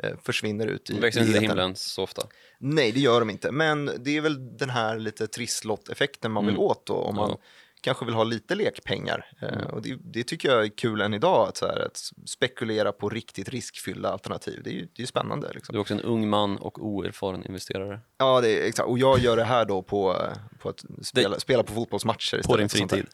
eh, 0.03 0.17
försvinner 0.23 0.67
ut 0.67 0.91
i, 0.91 0.93
De 0.95 1.01
växer 1.01 1.21
i 1.21 1.25
inte 1.27 1.39
etern. 1.39 1.49
himlen 1.51 1.77
så 1.77 2.03
ofta. 2.03 2.23
Nej, 2.59 2.93
det 2.93 3.01
gör 3.01 3.21
de 3.21 3.31
inte. 3.31 3.51
Men 3.53 3.91
det 3.99 4.17
är 4.17 4.21
väl 4.21 4.57
den 4.57 4.71
här 4.71 4.99
lite 4.99 5.27
trisslott-effekten 5.27 6.33
man 6.33 6.47
vill 6.47 6.55
Mm. 6.55 6.67
åt 6.67 6.87
då, 6.87 6.95
om 6.95 7.17
man 7.17 7.31
Ja. 7.31 7.39
Kanske 7.81 8.05
vill 8.05 8.15
ha 8.15 8.25
lite 8.25 8.55
lekpengar. 8.55 9.27
Eh, 9.43 9.49
Mm. 9.49 9.67
och 9.67 9.83
det, 9.83 9.97
det 10.05 10.25
tycker 10.25 10.49
jag 10.49 10.65
är 10.65 10.69
kul 10.69 11.01
än 11.01 11.15
idag, 11.15 11.49
att, 11.49 11.57
så 11.57 11.67
här, 11.67 11.87
att 11.87 12.11
spekulera 12.27 12.93
på 12.93 13.09
riktigt 13.09 13.49
riskfyllda 13.49 14.09
alternativ. 14.13 14.61
Det 14.65 14.71
är 14.71 14.75
ju 14.75 14.89
det 14.97 15.03
är 15.03 15.07
spännande. 15.07 15.53
Liksom. 15.55 15.73
Du 15.73 15.79
är 15.79 15.81
också 15.81 15.95
en 15.95 16.01
ung 16.01 16.29
man 16.29 16.57
och 16.59 16.87
oerfaren 16.87 17.47
investerare. 17.47 18.01
Ja, 18.19 18.41
det 18.41 18.49
är 18.63 18.69
exakt. 18.69 18.89
Och 18.89 18.99
jag 18.99 19.19
gör 19.19 19.37
det 19.37 19.45
här 19.45 19.65
då 19.65 19.83
på, 19.83 20.13
eh, 20.13 20.59
på 20.59 20.69
att 20.69 20.85
spela, 21.03 21.41
spela 21.41 21.63
på 21.63 21.73
fotbollsmatcher 21.73 22.19
istället. 22.25 22.47
På 22.47 22.57
din 22.57 22.69
fritid. 22.69 23.07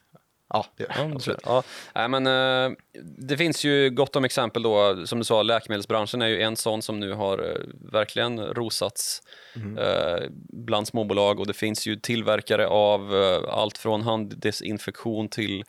Ja, 0.52 0.66
det 0.76 0.82
gör. 0.82 0.92
Ja, 0.96 1.10
absolut. 1.14 1.40
ja. 1.44 1.62
Nej, 1.94 2.08
men, 2.08 2.26
eh, 2.26 2.76
det 3.18 3.36
finns 3.36 3.64
ju 3.64 3.90
gott 3.90 4.16
om 4.16 4.24
exempel 4.24 4.62
då, 4.62 5.06
som 5.06 5.18
du 5.18 5.24
sa, 5.24 5.42
läkemedelsbranschen 5.42 6.22
är 6.22 6.26
ju 6.26 6.42
en 6.42 6.56
sån 6.56 6.82
som 6.82 7.00
nu 7.00 7.12
har 7.12 7.38
eh, 7.38 7.56
verkligen 7.92 8.40
rosats 8.40 9.22
Mm. 9.56 9.78
eh, 9.78 10.28
bland 10.52 10.88
småbolag 10.88 11.40
och 11.40 11.46
det 11.46 11.54
finns 11.54 11.86
ju 11.86 11.96
tillverkare 11.96 12.66
av 12.66 13.14
allt 13.48 13.78
från 13.78 14.02
handdesinfektion 14.02 15.28
till 15.28 15.64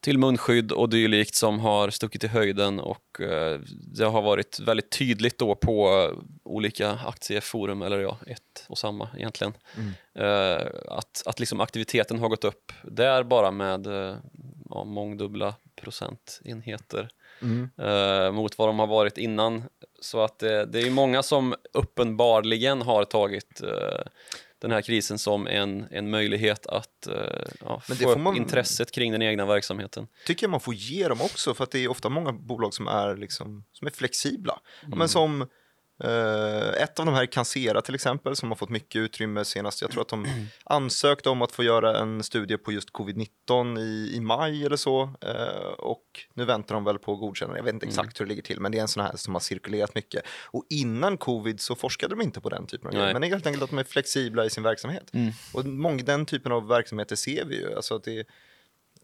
till 0.00 0.18
munskydd 0.18 0.72
och 0.72 0.88
dylikt 0.88 1.34
som 1.34 1.58
har 1.60 1.90
stuckit 1.90 2.24
i 2.24 2.26
höjden 2.26 2.80
och 2.80 3.20
eh, 3.20 3.60
det 3.96 4.04
har 4.04 4.22
varit 4.22 4.60
väldigt 4.60 4.90
tydligt 4.90 5.38
då 5.38 5.54
på 5.54 5.88
eh, 5.88 6.18
olika 6.44 6.90
aktieforum, 6.90 7.82
eller 7.82 7.98
ja, 7.98 8.18
ett 8.26 8.66
och 8.68 8.78
samma 8.78 9.08
egentligen, 9.16 9.52
eh, 10.14 10.66
att, 10.88 11.22
att 11.26 11.40
liksom 11.40 11.60
aktiviteten 11.60 12.18
har 12.18 12.28
gått 12.28 12.44
upp 12.44 12.72
där 12.82 13.22
bara 13.22 13.50
med 13.50 13.86
eh, 13.86 14.16
ja, 14.70 14.84
mångdubbla 14.84 15.54
procentenheter 15.80 17.08
Mm. 17.42 17.70
eh, 17.78 18.32
mot 18.32 18.58
vad 18.58 18.68
de 18.68 18.78
har 18.78 18.86
varit 18.86 19.18
innan. 19.18 19.62
Så 20.00 20.20
att 20.20 20.42
eh, 20.42 20.60
det 20.60 20.80
är 20.80 20.90
många 20.90 21.22
som 21.22 21.54
uppenbarligen 21.72 22.82
har 22.82 23.04
tagit 23.04 23.60
den 24.68 24.74
här 24.74 24.82
krisen 24.82 25.18
som 25.18 25.46
en, 25.46 25.86
en 25.90 26.10
möjlighet 26.10 26.66
att 26.66 27.06
eh, 27.06 27.14
ja, 27.60 27.82
Men 27.88 27.96
få 27.96 28.04
det 28.04 28.10
upp 28.12 28.18
man- 28.18 28.36
intresset 28.36 28.92
kring 28.92 29.12
den 29.12 29.22
egna 29.22 29.46
verksamheten. 29.46 30.06
tycker 30.26 30.44
jag 30.46 30.50
man 30.50 30.60
får 30.60 30.74
ge 30.74 31.08
dem 31.08 31.20
också, 31.20 31.54
för 31.54 31.64
att 31.64 31.70
det 31.70 31.78
är 31.78 31.88
ofta 31.88 32.08
många 32.08 32.32
bolag 32.32 32.74
som 32.74 32.86
är, 32.88 33.16
liksom, 33.16 33.64
som 33.72 33.86
är 33.86 33.90
flexibla. 33.90 34.60
Mm. 34.86 34.98
Men 34.98 35.08
som 35.08 35.48
Eh, 36.04 36.82
ett 36.82 36.98
av 37.00 37.06
de 37.06 37.14
här 37.14 37.22
är 37.22 37.26
Cancera 37.26 37.82
till 37.82 37.94
exempel 37.94 38.36
som 38.36 38.48
har 38.48 38.56
fått 38.56 38.68
mycket 38.68 38.98
utrymme 38.98 39.44
senast. 39.44 39.82
Jag 39.82 39.90
tror 39.90 40.02
att 40.02 40.08
de 40.08 40.26
ansökte 40.64 41.28
om 41.28 41.42
att 41.42 41.52
få 41.52 41.62
göra 41.62 41.98
en 41.98 42.22
studie 42.22 42.56
på 42.56 42.72
just 42.72 42.90
covid-19 42.92 43.78
i, 43.78 44.16
i 44.16 44.20
maj 44.20 44.64
eller 44.64 44.76
så 44.76 45.02
eh, 45.02 45.72
och 45.78 46.02
nu 46.34 46.44
väntar 46.44 46.74
de 46.74 46.84
väl 46.84 46.98
på 46.98 47.16
godkännande. 47.16 47.58
Jag 47.58 47.64
vet 47.64 47.74
inte 47.74 47.86
exakt 47.86 48.20
hur 48.20 48.24
det 48.24 48.28
ligger 48.28 48.42
till 48.42 48.60
men 48.60 48.72
det 48.72 48.78
är 48.78 48.82
en 48.82 48.88
sån 48.88 49.02
här 49.02 49.16
som 49.16 49.34
har 49.34 49.40
cirkulerat 49.40 49.94
mycket. 49.94 50.22
Och 50.44 50.64
innan 50.70 51.18
covid 51.18 51.60
så 51.60 51.74
forskade 51.74 52.14
de 52.14 52.22
inte 52.22 52.40
på 52.40 52.48
den 52.48 52.66
typen 52.66 52.86
av 52.86 52.92
grejer 52.92 53.12
men 53.12 53.20
det 53.20 53.28
är 53.28 53.30
helt 53.30 53.46
enkelt 53.46 53.64
att 53.64 53.70
de 53.70 53.78
är 53.78 53.84
flexibla 53.84 54.44
i 54.44 54.50
sin 54.50 54.62
verksamhet. 54.62 55.12
Och 55.52 55.64
många, 55.64 56.02
den 56.02 56.26
typen 56.26 56.52
av 56.52 56.68
verksamheter 56.68 57.16
ser 57.16 57.44
vi 57.44 57.56
ju. 57.56 57.74
Alltså 57.76 57.94
att 57.94 58.04
det 58.04 58.26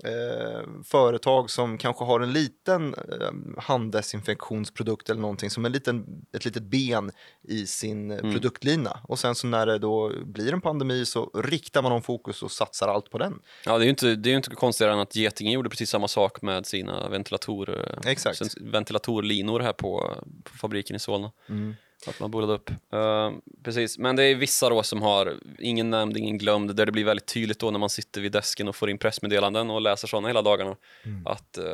eh, 0.04 0.68
företag 0.84 1.50
som 1.50 1.78
kanske 1.78 2.04
har 2.04 2.20
en 2.20 2.32
liten 2.32 2.94
eh, 2.94 3.62
handdesinfektionsprodukt 3.62 5.10
eller 5.10 5.20
någonting 5.20 5.50
som 5.50 5.64
en 5.64 5.72
liten, 5.72 6.24
ett 6.36 6.44
litet 6.44 6.62
ben 6.62 7.10
i 7.42 7.66
sin 7.66 8.10
eh, 8.10 8.20
produktlina. 8.20 9.00
Och 9.08 9.18
sen 9.18 9.34
så 9.34 9.46
när 9.46 9.66
det 9.66 9.78
då 9.78 10.12
blir 10.24 10.52
en 10.52 10.60
pandemi 10.60 11.06
så 11.06 11.30
riktar 11.34 11.82
man 11.82 11.92
om 11.92 12.02
fokus 12.02 12.42
och 12.42 12.50
satsar 12.50 12.88
allt 12.88 13.10
på 13.10 13.18
den. 13.18 13.40
Ja, 13.64 13.78
det 13.78 13.82
är 13.82 13.86
ju 13.86 13.90
inte, 13.90 14.14
det 14.14 14.32
är 14.32 14.36
inte 14.36 14.50
konstigare 14.50 14.92
än 14.92 15.00
att 15.00 15.16
Getinge 15.16 15.52
gjorde 15.52 15.68
precis 15.70 15.90
samma 15.90 16.08
sak 16.08 16.42
med 16.42 16.66
sina 16.66 17.08
ventilatorer, 17.08 17.98
Exakt. 18.06 18.38
sen- 18.38 18.70
ventilatorlinor 18.70 19.60
här 19.60 19.72
på, 19.72 20.14
på 20.44 20.58
fabriken 20.58 20.96
i 20.96 20.98
Solna. 20.98 21.30
Mm. 21.48 21.74
Att 22.06 22.20
man 22.20 22.30
bolade 22.30 22.52
upp. 22.52 22.70
Eh, 22.70 23.32
precis, 23.62 23.98
men 23.98 24.16
det 24.16 24.24
är 24.24 24.34
vissa 24.34 24.68
då 24.68 24.82
som 24.82 25.02
har, 25.02 25.34
ingen 25.58 25.90
nämnd, 25.90 26.16
ingen 26.16 26.38
glömd, 26.38 26.76
där 26.76 26.86
det 26.86 26.92
blir 26.92 27.04
väldigt 27.04 27.26
tydligt 27.26 27.58
då 27.58 27.70
när 27.70 27.78
man 27.78 27.90
sitter 27.90 28.20
vid 28.20 28.32
desken 28.32 28.68
och 28.68 28.76
får 28.76 28.90
in 28.90 28.98
pressmeddelanden 28.98 29.70
och 29.70 29.80
läser 29.80 30.08
sådana 30.08 30.28
hela 30.28 30.42
dagarna. 30.42 30.76
Mm. 31.04 31.26
Att 31.26 31.58
eh, 31.58 31.64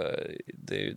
det, 0.46 0.94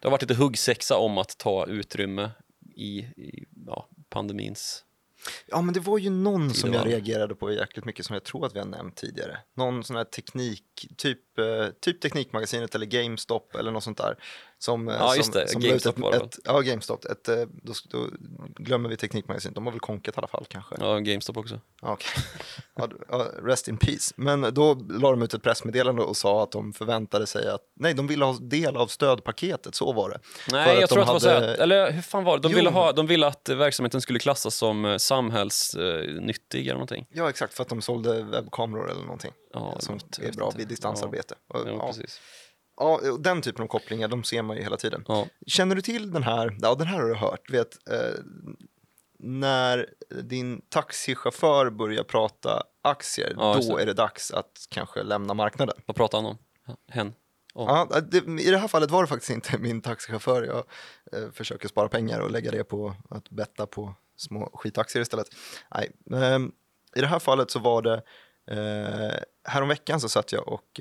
det 0.00 0.08
har 0.08 0.10
varit 0.10 0.22
lite 0.22 0.34
huggsexa 0.34 0.96
om 0.96 1.18
att 1.18 1.38
ta 1.38 1.66
utrymme 1.66 2.30
i, 2.74 2.98
i 2.98 3.44
ja, 3.66 3.88
pandemins... 4.08 4.84
Ja, 5.46 5.62
men 5.62 5.74
det 5.74 5.80
var 5.80 5.98
ju 5.98 6.10
någon 6.10 6.54
som 6.54 6.72
jag 6.72 6.86
reagerade 6.86 7.34
på 7.34 7.52
jäkligt 7.52 7.84
mycket 7.84 8.06
som 8.06 8.14
jag 8.14 8.24
tror 8.24 8.46
att 8.46 8.54
vi 8.54 8.58
har 8.58 8.66
nämnt 8.66 8.96
tidigare. 8.96 9.38
Någon 9.54 9.84
sån 9.84 9.96
här 9.96 10.04
teknik, 10.04 10.64
typ, 10.96 11.38
eh, 11.38 11.66
typ 11.80 12.00
Teknikmagasinet 12.00 12.74
eller 12.74 12.86
GameStop 12.86 13.54
eller 13.54 13.70
något 13.70 13.84
sånt 13.84 13.98
där. 13.98 14.16
Som, 14.62 14.88
eh, 14.88 14.94
Ja, 14.94 15.08
som, 15.08 15.16
just 15.16 15.32
det. 15.32 15.48
som 15.48 15.60
GameStop 15.60 15.96
ut 15.98 16.02
var 16.02 16.10
det 16.10 16.16
ett, 16.16 16.22
ett, 16.22 16.38
Ja, 16.44 16.60
GameStop. 16.60 17.04
Ett, 17.04 17.28
eh, 17.28 17.36
då, 17.62 17.72
då 17.90 18.08
glömmer 18.56 18.88
vi 18.88 18.96
Teknikmagasinet. 18.96 19.54
De 19.54 19.64
har 19.64 19.72
väl 19.72 19.80
konkat 19.80 20.16
i 20.16 20.18
alla 20.18 20.26
fall 20.26 20.46
kanske. 20.48 20.74
Ja, 20.80 20.98
GameStop 20.98 21.36
också. 21.36 21.60
Ja, 21.82 21.92
okej. 21.92 22.08
Ja, 22.74 22.88
ja, 23.08 23.26
rest 23.42 23.68
in 23.68 23.76
peace. 23.76 24.14
Men 24.16 24.54
då 24.54 24.74
la 24.90 25.10
de 25.10 25.22
ut 25.22 25.34
ett 25.34 25.42
pressmeddelande 25.42 26.02
och 26.02 26.16
sa 26.16 26.42
att 26.42 26.52
de 26.52 26.72
förväntade 26.72 27.26
sig 27.26 27.48
att, 27.48 27.60
nej, 27.76 27.94
de 27.94 28.06
ville 28.06 28.24
ha 28.24 28.32
del 28.40 28.76
av 28.76 28.86
stödpaketet, 28.86 29.74
så 29.74 29.92
var 29.92 30.10
det. 30.10 30.18
Nej, 30.52 30.80
jag 30.80 30.88
tror 30.90 30.98
de 30.98 31.02
att 31.02 31.06
det 31.08 31.12
var 31.12 31.20
så 31.20 31.28
hade- 31.34 31.46
här, 31.46 31.54
eller 31.54 31.92
hur 31.92 32.02
fan 32.02 32.24
var 32.24 32.36
det? 32.36 32.42
De, 32.42 32.52
Jo. 32.52 32.56
ville, 32.56 32.70
ha, 32.70 32.92
de 32.92 33.06
ville 33.06 33.26
att 33.26 33.48
verksamheten 33.48 34.00
skulle 34.00 34.18
klassas 34.18 34.54
som 34.54 34.84
eh, 34.84 34.96
samhällsnyttig 34.96 36.60
eller 36.66 36.72
någonting. 36.74 37.06
Ja, 37.12 37.28
exakt, 37.30 37.54
för 37.54 37.62
att 37.62 37.68
de 37.68 37.82
sålde 37.82 38.22
webbkameror 38.22 38.90
eller 38.90 39.02
någonting. 39.02 39.32
Ja, 39.54 39.76
som 39.78 39.94
är 40.20 40.32
bra 40.32 40.52
vid 40.56 40.68
distansarbete. 40.68 41.34
Och, 41.48 41.60
Ja, 41.60 41.70
ja, 41.70 41.86
precis. 41.86 42.20
Ja, 42.76 43.00
den 43.18 43.42
typen 43.42 43.62
av 43.62 43.66
kopplingar, 43.68 44.08
de 44.08 44.24
ser 44.24 44.42
man 44.42 44.56
ju 44.56 44.62
hela 44.62 44.76
tiden. 44.76 45.04
Ja. 45.08 45.26
Känner 45.46 45.74
du 45.74 45.82
till 45.82 46.12
den 46.12 46.22
här, 46.22 46.56
ja 46.60 46.74
den 46.74 46.86
här 46.86 47.00
har 47.00 47.08
du 47.08 47.14
hört, 47.14 47.50
vet, 47.50 47.88
eh, 47.90 48.20
när 49.18 49.86
din 50.22 50.60
taxichaufför 50.68 51.70
börjar 51.70 52.04
prata 52.04 52.62
aktier, 52.82 53.34
Ja, 53.36 53.58
då 53.68 53.76
det. 53.76 53.82
är 53.82 53.86
det 53.86 53.94
dags 53.94 54.30
att 54.30 54.66
kanske 54.68 55.02
lämna 55.02 55.34
marknaden. 55.34 55.76
Vad 55.86 55.96
pratar 55.96 56.18
han 56.18 56.26
om? 56.26 56.38
Hen? 56.88 57.14
Ja. 57.54 57.88
Ja, 57.90 58.00
det, 58.00 58.42
I 58.42 58.50
det 58.50 58.58
här 58.58 58.68
fallet 58.68 58.90
var 58.90 59.02
det 59.02 59.06
faktiskt 59.08 59.30
inte 59.30 59.58
min 59.58 59.80
taxichaufför. 59.80 60.42
Jag 60.42 60.64
eh, 61.22 61.30
försöker 61.32 61.68
spara 61.68 61.88
pengar 61.88 62.20
och 62.20 62.30
lägga 62.30 62.50
det 62.50 62.64
på 62.64 62.94
att 63.10 63.30
betta 63.30 63.66
på 63.66 63.94
små 64.16 64.50
skitaktier 64.54 65.02
istället. 65.02 65.26
Nej, 65.74 65.90
ehm, 66.22 66.52
I 66.96 67.00
det 67.00 67.06
här 67.06 67.18
fallet 67.18 67.50
så 67.50 67.58
var 67.58 67.82
det, 67.82 68.02
eh, 68.50 69.16
häromveckan 69.44 70.00
så 70.00 70.08
satt 70.08 70.32
jag 70.32 70.48
och 70.48 70.80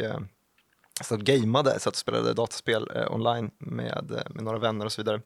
eh, 1.01 1.05
satt 1.05 1.19
och 1.19 1.25
gameade, 1.25 1.79
satt 1.79 1.93
och 1.93 1.99
spelade 1.99 2.33
dataspel 2.33 2.91
eh, 2.95 3.13
online 3.13 3.51
med, 3.57 4.11
eh, 4.11 4.31
med 4.33 4.43
några 4.43 4.57
vänner 4.57 4.85
och 4.85 4.91
så 4.91 5.01
vidare. 5.01 5.21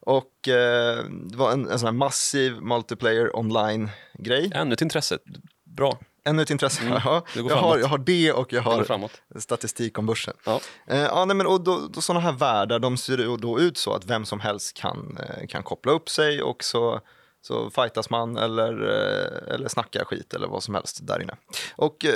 Och 0.00 0.48
eh, 0.48 1.04
det 1.04 1.36
var 1.36 1.52
en, 1.52 1.68
en 1.68 1.78
sån 1.78 1.86
här 1.86 1.92
massiv 1.92 2.52
multiplayer 2.60 3.36
online-grej. 3.36 4.50
Ännu 4.54 4.72
ett 4.72 4.82
intresse. 4.82 5.18
Bra. 5.64 5.98
Ännu 6.24 6.42
ett 6.42 6.50
intresse. 6.50 6.82
Mm, 6.82 7.00
Ja, 7.04 7.24
jag, 7.34 7.56
har, 7.56 7.78
jag 7.78 7.86
har 7.86 7.98
det 7.98 8.32
och 8.32 8.52
jag 8.52 8.62
har 8.62 9.40
statistik 9.40 9.98
om 9.98 10.06
börsen. 10.06 10.34
Ja. 10.44 10.60
Eh, 10.86 10.98
ja, 11.00 11.24
nej, 11.24 11.36
men, 11.36 11.46
och 11.46 11.60
då, 11.60 11.88
då, 11.90 12.00
sådana 12.00 12.20
här 12.20 12.32
världar 12.32 12.78
de 12.78 12.96
ser 12.96 13.36
då 13.36 13.60
ut 13.60 13.78
så 13.78 13.92
att 13.92 14.04
vem 14.04 14.24
som 14.24 14.40
helst 14.40 14.76
kan, 14.76 15.18
eh, 15.20 15.46
kan 15.46 15.62
koppla 15.62 15.92
upp 15.92 16.08
sig 16.08 16.42
och 16.42 16.64
så, 16.64 17.00
så 17.42 17.70
fightas 17.70 18.10
man 18.10 18.36
eller, 18.36 18.72
eh, 18.82 19.54
eller 19.54 19.68
snackar 19.68 20.04
skit 20.04 20.34
eller 20.34 20.48
vad 20.48 20.62
som 20.62 20.74
helst 20.74 21.06
där 21.06 21.22
inne. 21.22 21.36
Och 21.76 22.06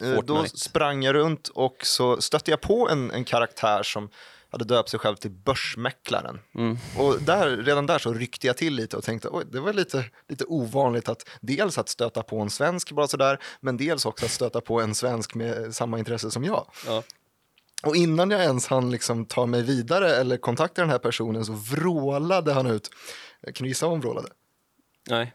eh, 0.00 0.10
eh, 0.10 0.14
då 0.14 0.36
Fortnite. 0.36 0.58
sprang 0.58 1.02
jag 1.02 1.14
runt 1.14 1.48
och 1.48 1.76
så 1.82 2.20
stötte 2.20 2.50
jag 2.50 2.60
på 2.60 2.88
en, 2.88 3.10
en 3.10 3.24
karaktär 3.24 3.82
som 3.82 4.10
hade 4.50 4.64
döpt 4.64 4.88
sig 4.88 5.00
själv 5.00 5.16
till 5.16 5.30
Börsmäklaren. 5.30 6.40
Mm. 6.54 6.78
Och 6.98 7.22
där, 7.22 7.56
redan 7.56 7.86
där 7.86 7.98
så 7.98 8.12
ryckte 8.12 8.46
jag 8.46 8.56
till 8.56 8.74
lite 8.74 8.96
och 8.96 9.04
tänkte 9.04 9.28
oj, 9.28 9.44
det 9.52 9.60
var 9.60 9.72
lite, 9.72 10.04
lite 10.28 10.44
ovanligt 10.44 11.08
att 11.08 11.28
dels 11.40 11.78
att 11.78 11.88
stöta 11.88 12.22
på 12.22 12.40
en 12.40 12.50
svensk 12.50 12.92
bara 12.92 13.08
sådär, 13.08 13.38
men 13.60 13.76
dels 13.76 14.06
också 14.06 14.24
att 14.24 14.30
stöta 14.30 14.60
på 14.60 14.80
en 14.80 14.94
svensk 14.94 15.34
med 15.34 15.74
samma 15.74 15.98
intresse 15.98 16.30
som 16.30 16.44
jag. 16.44 16.66
Ja. 16.86 17.02
Och 17.82 17.96
innan 17.96 18.30
jag 18.30 18.42
ens 18.42 18.66
hann 18.66 18.90
liksom 18.90 19.24
ta 19.24 19.46
mig 19.46 19.62
vidare 19.62 20.16
eller 20.16 20.36
kontakta 20.36 20.82
den 20.82 20.90
här 20.90 20.98
personen 20.98 21.44
så 21.44 21.52
vrålade 21.52 22.52
han 22.52 22.66
ut, 22.66 22.90
kan 23.42 23.64
du 23.64 23.68
gissa 23.68 23.86
vad 23.86 23.94
han 23.94 24.00
vrålade? 24.00 24.28
Nej. 25.08 25.34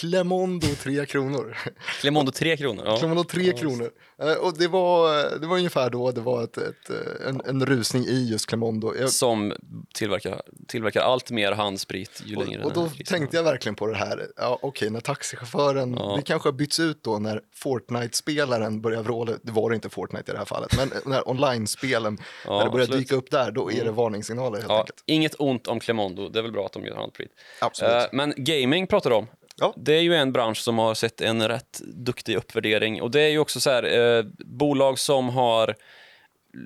Clemondo 0.00 0.66
3 0.66 1.06
kronor. 1.06 1.56
Clemondo 2.00 2.32
3 2.32 2.56
kronor. 2.56 2.82
Ja. 2.86 2.96
Clemondo 2.96 3.24
3 3.24 3.42
Ja, 3.46 3.52
kronor. 3.56 3.90
Eh, 4.22 4.32
Och 4.32 4.58
det 4.58 4.68
var, 4.68 5.38
det 5.40 5.46
var 5.46 5.56
ungefär 5.56 5.90
då 5.90 6.10
det 6.12 6.20
var 6.20 6.44
ett, 6.44 6.58
ett, 6.58 6.90
en, 7.26 7.40
en 7.46 7.66
rusning 7.66 8.04
i 8.04 8.28
just 8.30 8.46
Clemondo. 8.46 8.94
Jag, 8.98 9.10
Som 9.10 9.52
tillverkar, 9.94 10.42
tillverkar 10.68 11.00
allt 11.00 11.30
mer 11.30 11.52
handsprit 11.52 12.22
ju 12.24 12.36
längre 12.36 12.60
och, 12.60 12.66
och 12.66 12.72
den 12.74 12.82
då 12.98 13.04
tänkte 13.04 13.36
jag 13.36 13.44
verkligen 13.44 13.74
på 13.76 13.86
det 13.86 13.96
här, 13.96 14.26
ja 14.36 14.58
okej 14.62 14.90
när 14.90 15.00
taxichauffören, 15.00 15.94
Ja. 15.98 16.14
det 16.16 16.22
kanske 16.22 16.48
har 16.48 16.52
bytts 16.54 16.80
ut 16.80 17.02
då 17.04 17.18
när 17.18 17.40
Fortnite-spelaren 17.54 18.80
börjar 18.80 19.02
vråla, 19.02 19.32
det 19.42 19.52
var 19.52 19.72
inte 19.74 19.88
Fortnite 19.88 20.30
i 20.30 20.32
det 20.32 20.38
här 20.38 20.44
fallet, 20.44 20.76
men 20.76 20.90
när 21.12 21.28
online-spelen, 21.28 22.18
Ja, 22.46 22.58
när 22.58 22.64
det 22.64 22.70
börjar 22.70 22.84
absolut. 22.84 22.88
Mm. 22.88 23.00
dyka 23.00 23.14
upp 23.16 23.30
där, 23.30 23.50
då 23.50 23.72
är 23.72 23.84
det 23.84 23.90
varningssignaler 23.90 24.58
helt 24.58 24.68
Ja, 24.70 24.78
enkelt. 24.80 25.02
inget 25.06 25.34
ont 25.38 25.66
om 25.68 25.80
Clemondo, 25.80 26.28
det 26.28 26.38
är 26.38 26.42
väl 26.42 26.52
bra 26.52 26.66
att 26.66 26.72
de 26.72 26.84
gör 26.84 26.96
handsprit. 26.96 27.30
Absolut. 27.60 27.92
Eh, 27.92 28.08
men 28.12 28.34
gaming 28.36 28.86
pratar 28.86 29.10
du 29.10 29.16
om. 29.16 29.26
Ja. 29.60 29.74
Det 29.76 29.94
är 29.94 30.00
ju 30.00 30.14
en 30.14 30.32
bransch 30.32 30.58
som 30.58 30.78
har 30.78 30.94
sett 30.94 31.20
en 31.20 31.48
rätt 31.48 31.80
duktig 31.84 32.36
uppvärdering 32.36 33.02
och 33.02 33.10
det 33.10 33.20
är 33.20 33.28
ju 33.28 33.38
också 33.38 33.60
så 33.60 33.70
här, 33.70 34.16
eh, 34.18 34.24
bolag 34.38 34.98
som 34.98 35.28
har 35.28 35.74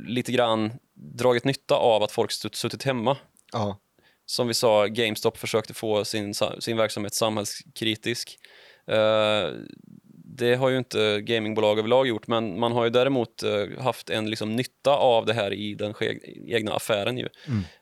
lite 0.06 0.32
grann 0.32 0.72
dragit 0.94 1.44
nytta 1.44 1.74
av 1.74 2.02
att 2.02 2.12
folk 2.12 2.30
suttit 2.32 2.82
hemma. 2.82 3.16
Ja. 3.52 3.78
Som 4.26 4.48
vi 4.48 4.54
sa, 4.54 4.86
GameStop 4.86 5.38
försökte 5.38 5.74
få 5.74 6.04
sin, 6.04 6.34
sin 6.58 6.76
verksamhet 6.76 7.14
samhällskritisk. 7.14 8.38
Eh, 8.86 9.50
det 10.40 10.54
har 10.54 10.68
ju 10.68 10.78
inte 10.78 11.20
gamingbolag 11.20 11.78
överlag 11.78 12.06
gjort, 12.06 12.26
men 12.26 12.60
man 12.60 12.72
har 12.72 12.84
ju 12.84 12.90
däremot 12.90 13.42
eh, 13.42 13.82
haft 13.82 14.10
en 14.10 14.30
liksom, 14.30 14.56
nytta 14.56 14.90
av 14.90 15.26
det 15.26 15.32
här 15.32 15.52
i 15.52 15.74
den 15.74 15.94
egna 16.46 16.72
affären. 16.72 17.18
Ju. 17.18 17.28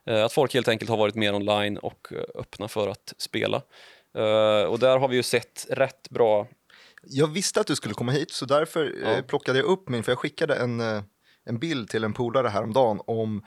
Eh, 0.05 0.23
att 0.25 0.33
folk 0.33 0.53
helt 0.53 0.67
enkelt 0.67 0.89
har 0.89 0.97
varit 0.97 1.15
mer 1.15 1.35
online 1.35 1.77
och 1.77 2.07
eh, 2.11 2.17
öppna 2.35 2.67
för 2.67 2.87
att 2.87 3.13
spela. 3.17 3.61
Eh, 4.17 4.63
och 4.69 4.79
där 4.79 4.97
har 4.97 5.07
vi 5.07 5.15
ju 5.15 5.23
sett 5.23 5.65
rätt 5.69 6.09
bra... 6.09 6.47
Jag 7.03 7.27
visste 7.27 7.61
att 7.61 7.67
du 7.67 7.75
skulle 7.75 7.93
komma 7.93 8.11
hit 8.11 8.31
så 8.31 8.45
därför 8.45 8.95
Ja. 9.03 9.09
eh, 9.09 9.21
plockade 9.21 9.59
jag 9.59 9.65
upp 9.65 9.89
min, 9.89 10.03
för 10.03 10.11
jag 10.11 10.19
skickade 10.19 10.55
en, 10.55 10.79
eh, 10.79 11.01
en 11.45 11.59
bild 11.59 11.89
till 11.89 12.03
en 12.03 12.13
polare 12.13 12.47
häromdagen 12.47 13.01
om 13.07 13.43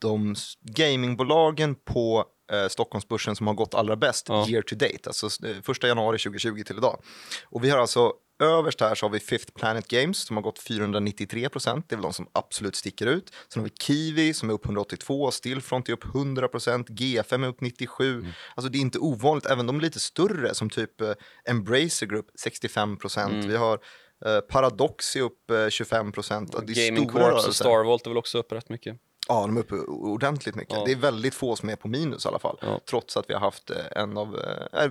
de 0.00 0.34
gamingbolagen 0.62 1.74
på 1.74 2.24
eh, 2.52 2.68
Stockholmsbörsen 2.68 3.36
som 3.36 3.46
har 3.46 3.54
gått 3.54 3.74
allra 3.74 3.96
bäst 3.96 4.26
Ja. 4.28 4.48
year 4.48 4.62
to 4.62 4.74
date, 4.76 4.98
alltså 5.06 5.28
första 5.62 5.88
januari 5.88 6.18
2020 6.18 6.62
till 6.66 6.76
idag. 6.78 7.02
Och 7.44 7.64
vi 7.64 7.70
har 7.70 7.78
alltså 7.78 8.12
Överst 8.42 8.80
här 8.80 8.94
så 8.94 9.06
har 9.06 9.10
vi 9.10 9.20
Fifth 9.20 9.52
Planet 9.52 9.88
Games 9.88 10.18
som 10.18 10.36
har 10.36 10.42
gått 10.42 10.58
493 10.58 11.48
procent. 11.48 11.88
Det 11.88 11.94
är 11.94 11.96
väl 11.96 12.02
de 12.02 12.12
som 12.12 12.28
absolut 12.32 12.76
sticker 12.76 13.06
ut. 13.06 13.32
Sen 13.48 13.62
har 13.62 13.68
vi 13.68 13.74
Kiwi 13.80 14.34
som 14.34 14.50
är 14.50 14.54
upp 14.54 14.64
182, 14.64 15.30
Stillfront 15.30 15.88
är 15.88 15.92
upp 15.92 16.04
100 16.04 16.48
procent, 16.48 16.88
G5 16.88 17.44
är 17.44 17.48
upp 17.48 17.60
97. 17.60 18.24
Alltså 18.54 18.70
det 18.70 18.78
är 18.78 18.80
inte 18.80 18.98
ovanligt, 18.98 19.46
även 19.46 19.66
de 19.66 19.80
lite 19.80 20.00
större 20.00 20.54
som 20.54 20.70
typ 20.70 21.00
eh, 21.00 21.12
Embracer 21.50 22.06
Group 22.06 22.26
65 22.40 22.96
procent. 22.96 23.44
Vi 23.44 23.56
har 23.56 23.78
eh, 24.26 24.40
Paradox 24.40 25.16
är 25.16 25.20
upp 25.20 25.50
eh, 25.50 25.68
25 25.68 26.12
procent. 26.12 26.54
Gaming 26.54 27.08
Corps 27.08 27.46
och 27.48 27.54
Starvolt 27.54 28.06
är 28.06 28.10
väl 28.10 28.18
också 28.18 28.38
upp 28.38 28.52
rätt 28.52 28.68
mycket. 28.68 28.96
Ja, 29.28 29.40
de 29.40 29.56
är 29.56 29.60
uppe 29.60 29.74
ordentligt 29.74 30.54
mycket. 30.54 30.74
Ja. 30.74 30.82
Det 30.86 30.92
är 30.92 30.96
väldigt 30.96 31.34
få 31.34 31.56
som 31.56 31.68
är 31.68 31.76
på 31.76 31.88
minus 31.88 32.24
i 32.24 32.28
alla 32.28 32.38
fall. 32.38 32.58
Ja. 32.60 32.80
Trots 32.90 33.16
att 33.16 33.24
vi 33.30 33.34
har 33.34 33.40
haft 33.40 33.70
eh, 33.70 33.76
en 33.96 34.16
av 34.18 34.38
eh, 34.72 34.86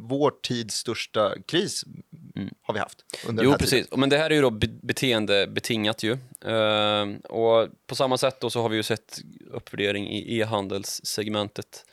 vår 0.00 0.32
tids 0.42 0.74
största 0.74 1.32
kris 1.46 1.84
har 2.62 2.74
vi 2.74 2.80
haft 2.80 3.04
under 3.28 3.28
den 3.28 3.38
Mm. 3.38 3.44
Jo, 3.44 3.50
här 3.50 3.58
tiden. 3.58 3.70
precis. 3.84 3.96
Men 3.98 4.08
det 4.08 4.18
här 4.18 4.30
är 4.30 4.34
ju 4.34 4.40
då 4.42 4.50
be- 4.50 4.78
beteendebetingat 4.82 6.02
ju. 6.02 6.18
Ehm, 6.44 7.16
och 7.18 7.68
på 7.86 7.94
samma 7.94 8.18
sätt 8.18 8.40
då 8.40 8.50
så 8.50 8.62
har 8.62 8.68
vi 8.68 8.76
ju 8.76 8.82
sett 8.82 9.18
uppvärdering 9.52 10.08
i 10.10 10.38
e-handelssegmentet. 10.40 11.84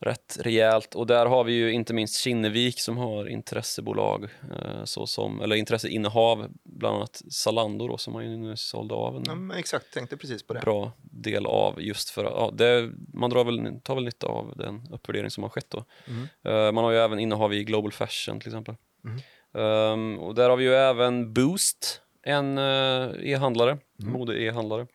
Rätt 0.00 0.38
rejält. 0.40 0.94
Och 0.94 1.06
där 1.06 1.26
har 1.26 1.44
vi 1.44 1.52
ju 1.52 1.72
inte 1.72 1.94
minst 1.94 2.20
Kinnevik 2.20 2.80
som 2.80 2.96
har 2.96 3.28
intressebolag, 3.28 4.24
eh, 4.24 4.84
så 4.84 5.06
som, 5.06 5.40
eller 5.40 5.56
intresseinnehav, 5.56 6.46
bland 6.64 6.96
annat 6.96 7.22
Zalando 7.30 7.88
då, 7.88 7.96
som 7.98 8.12
man 8.12 8.24
ju 8.30 8.36
nu 8.36 8.56
sålde 8.56 8.94
av 8.94 9.16
en 9.16 9.22
Ja, 9.26 9.34
men 9.34 9.58
exakt, 9.58 9.94
tänkte 9.94 10.16
precis 10.16 10.46
på 10.46 10.54
det. 10.54 10.60
bra 10.60 10.92
del 11.00 11.46
av 11.46 11.82
just 11.82 12.10
för 12.10 12.24
ja, 12.24 12.50
det, 12.54 12.90
man 13.14 13.30
drar 13.30 13.44
väl, 13.44 13.80
tar 13.82 13.94
väl 13.94 14.04
nytta 14.04 14.26
av 14.26 14.52
den 14.56 14.88
uppvärdering 14.92 15.30
som 15.30 15.42
har 15.42 15.50
skett 15.50 15.70
då. 15.70 15.84
Mm. 16.08 16.22
Eh, 16.44 16.72
man 16.72 16.84
har 16.84 16.90
ju 16.90 16.98
även 16.98 17.18
innehav 17.18 17.54
i 17.54 17.64
Global 17.64 17.92
Fashion 17.92 18.40
till 18.40 18.48
exempel. 18.48 18.74
Mm. 19.04 19.20
Ehm, 19.54 20.18
och 20.18 20.34
där 20.34 20.50
har 20.50 20.56
vi 20.56 20.64
ju 20.64 20.74
även 20.74 21.32
Boost, 21.32 22.00
en 22.22 22.58
eh, 22.58 23.10
e-handlare, 23.22 23.78
Mm. 24.02 24.12
mode-e-handlare. 24.12 24.86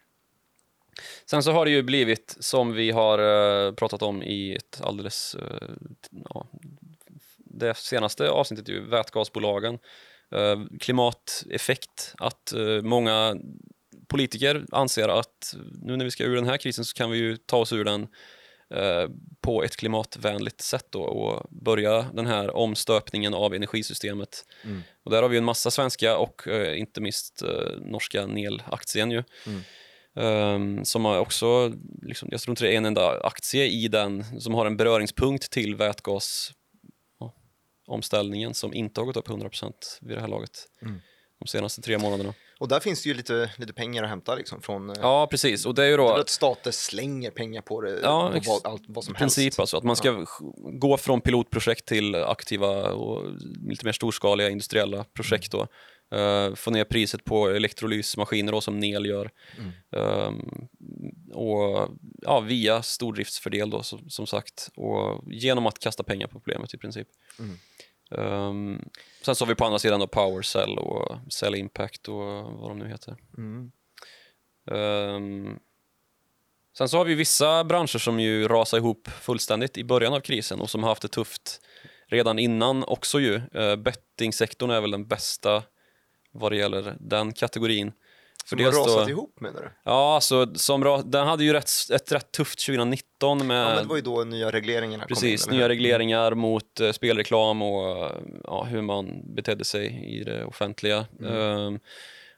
Sen 1.26 1.44
så 1.44 1.52
har 1.52 1.66
det 1.66 1.72
ju 1.72 1.84
blivit, 1.84 2.38
som 2.40 2.74
vi 2.74 2.92
har 2.92 3.20
eh, 3.20 3.74
pratat 3.74 4.02
om 4.02 4.24
i 4.24 4.56
ett 4.56 4.82
alldeles, 4.84 5.36
eh, 5.36 5.70
ja, 6.30 6.48
det 7.38 7.78
senaste 7.78 8.30
avsnittet, 8.30 8.70
ju 8.70 8.90
vätgasbolagen, 8.90 9.80
eh, 10.36 10.62
klimateffekt, 10.80 12.16
att 12.18 12.54
många 12.82 13.36
politiker 14.08 14.66
anser 14.72 15.10
att 15.10 15.56
nu 15.82 15.98
när 15.98 16.06
vi 16.06 16.12
ska 16.12 16.24
ur 16.24 16.36
den 16.36 16.46
här 16.46 16.58
krisen 16.58 16.86
så 16.86 16.94
kan 16.94 17.12
vi 17.12 17.18
ju 17.18 17.38
ta 17.38 17.58
oss 17.58 17.74
ur 17.74 17.84
den 17.84 18.08
på 19.42 19.64
ett 19.64 19.76
klimatvänligt 19.76 20.62
sätt 20.62 20.88
då 20.90 21.02
och 21.02 21.48
börja 21.50 22.06
den 22.14 22.26
här 22.26 22.56
omstöpningen 22.56 23.34
av 23.34 23.54
energisystemet. 23.54 24.46
Mm. 24.64 24.84
Och 25.04 25.12
där 25.12 25.22
har 25.22 25.30
vi 25.30 25.38
en 25.38 25.44
massa 25.44 25.72
svenska 25.72 26.18
och 26.18 26.42
inte 26.76 27.02
minst 27.02 27.44
norska 27.82 28.26
Nel-aktien 28.26 29.12
ju. 29.12 29.24
Mm. 29.48 29.62
Ehm, 30.16 30.86
som 30.86 31.06
har 31.06 31.20
också, 31.20 31.74
liksom, 32.02 32.30
jag 32.32 32.42
tror 32.42 32.52
inte 32.52 32.64
det 32.64 32.74
är 32.74 32.78
en 32.78 32.86
enda 32.86 33.20
aktie 33.20 33.66
i 33.66 33.88
den 33.88 34.42
som 34.42 34.54
har 34.54 34.66
en 34.66 34.78
beröringspunkt 34.78 35.52
till 35.52 35.76
vätgas 35.76 36.52
ja, 37.20 37.34
omställningen 37.88 38.54
som 38.54 38.74
inte 38.74 39.02
har 39.02 39.06
gått 39.06 39.18
upp 39.18 39.28
100% 39.28 39.72
vid 40.02 40.18
det 40.18 40.22
här 40.22 40.28
laget 40.28 40.52
Mm. 40.82 41.00
de 41.40 41.48
senaste 41.48 41.82
tre 41.82 41.98
månaderna. 41.98 42.34
Och 42.60 42.68
där 42.68 42.80
finns 42.80 43.04
det 43.04 43.10
ju 43.10 43.16
lite, 43.16 43.52
lite 43.58 43.74
pengar 43.74 44.04
att 44.04 44.10
hämta 44.10 44.36
liksom 44.36 44.62
från 44.62 44.90
eh, 44.90 44.96
Ja, 45.02 45.28
precis. 45.32 45.66
Och 45.66 45.76
det 45.76 45.84
är 45.84 45.88
ju 45.88 45.98
då 45.98 46.10
att 46.10 46.30
stater 46.30 46.72
slänger 46.72 47.32
pengar 47.32 47.62
på 47.62 47.82
det, 47.82 48.00
Ja, 48.04 48.32
på 48.34 48.40
vad, 48.64 48.74
allt, 48.74 48.84
vad 48.88 49.04
som 49.04 49.14
princip 49.14 49.44
helst. 49.44 49.60
alltså, 49.60 49.78
att 49.78 49.84
man 49.84 49.96
ska 49.96 50.10
sk- 50.12 50.80
gå 50.80 50.98
från 50.98 51.22
pilotprojekt 51.22 51.86
till 51.86 52.16
aktiva 52.16 52.92
och 52.92 53.32
lite 53.70 53.86
mer 53.86 53.92
storskaliga 53.92 54.50
industriella 54.50 55.04
projekt 55.04 55.52
då. 55.52 55.68
Eh, 56.12 56.56
få 56.56 56.72
ner 56.72 56.84
priset 56.84 57.26
på 57.26 57.50
elektrolysmaskiner 57.50 58.52
då, 58.52 58.62
som 58.62 58.80
Nel 58.80 59.06
gör. 59.06 59.32
Mm. 59.58 59.72
Ehm, 59.92 60.68
och 61.34 61.90
ja, 62.22 62.40
via 62.40 62.82
stordriftsfördel 62.82 63.70
då 63.70 63.84
som, 63.84 64.10
som 64.10 64.28
sagt 64.28 64.70
och 64.76 65.24
genom 65.34 65.66
att 65.66 65.80
kasta 65.80 66.04
pengar 66.04 66.28
på 66.28 66.34
problemet 66.40 66.74
i 66.74 66.78
princip. 66.78 67.08
Mm. 67.40 67.58
Ehm, 68.12 68.82
sen 69.22 69.36
så 69.36 69.46
har 69.46 69.50
vi 69.50 69.56
på 69.56 69.66
andra 69.66 69.80
sidan 69.80 70.00
då 70.00 70.08
PowerCell 70.08 70.78
och 70.78 71.18
Cell 71.30 71.56
Impact 71.56 72.08
och 72.08 72.44
vad 72.44 72.72
de 72.72 72.80
nu 72.80 72.88
heter. 72.88 73.16
Mm. 73.38 73.72
Ehm, 74.72 75.60
sen 76.78 76.90
så 76.90 76.98
har 76.98 77.06
vi 77.06 77.16
vissa 77.16 77.64
branscher 77.64 77.98
som 77.98 78.20
ju 78.20 78.48
rasar 78.48 78.78
ihop 78.78 79.08
fullständigt 79.08 79.78
i 79.78 79.84
början 79.84 80.14
av 80.14 80.20
krisen 80.20 80.62
och 80.62 80.70
som 80.70 80.84
har 80.84 80.90
haft 80.90 81.02
det 81.02 81.08
tufft 81.08 81.62
redan 82.08 82.40
innan 82.40 82.84
också 82.84 83.20
ju. 83.20 83.42
Uh, 83.56 83.76
bettingsektorn 83.76 84.70
är 84.70 84.82
väl 84.82 84.92
den 84.92 85.08
bästa 85.08 85.64
vad 86.34 86.52
det 86.52 86.58
gäller 86.58 86.96
den 87.00 87.34
kategorin. 87.34 87.92
Som 88.46 88.58
dels 88.58 88.78
har 88.78 88.86
då- 88.88 88.94
rasat 88.96 89.10
ihop 89.10 89.40
menar 89.42 89.62
du? 89.62 89.70
Ja, 89.84 90.16
alltså 90.16 90.56
som 90.56 91.04
den 91.06 91.28
hade 91.28 91.44
ju 91.44 91.54
rätt, 91.54 91.70
ett 91.94 92.12
rätt 92.12 92.32
tufft 92.32 92.60
2019 92.66 93.48
med 93.48 93.64
Ja, 93.64 93.68
men 93.76 93.84
det 93.84 93.90
var 93.90 93.96
ju 93.96 94.02
då 94.02 94.24
nya 94.24 94.52
regleringarna 94.52 95.06
Precis, 95.06 95.44
kom 95.44 95.54
in. 95.54 95.60
nya 95.60 95.70
regleringar 95.70 96.34
mot 96.34 96.80
eh, 96.80 96.92
spelreklam 96.92 97.62
och 97.62 98.12
ja, 98.44 98.64
hur 98.64 98.82
man 98.82 99.22
betedde 99.36 99.66
sig 99.66 100.06
i 100.20 100.24
det 100.24 100.46
offentliga. 100.46 101.06
Mm. 101.20 101.34
Ehm, 101.34 101.80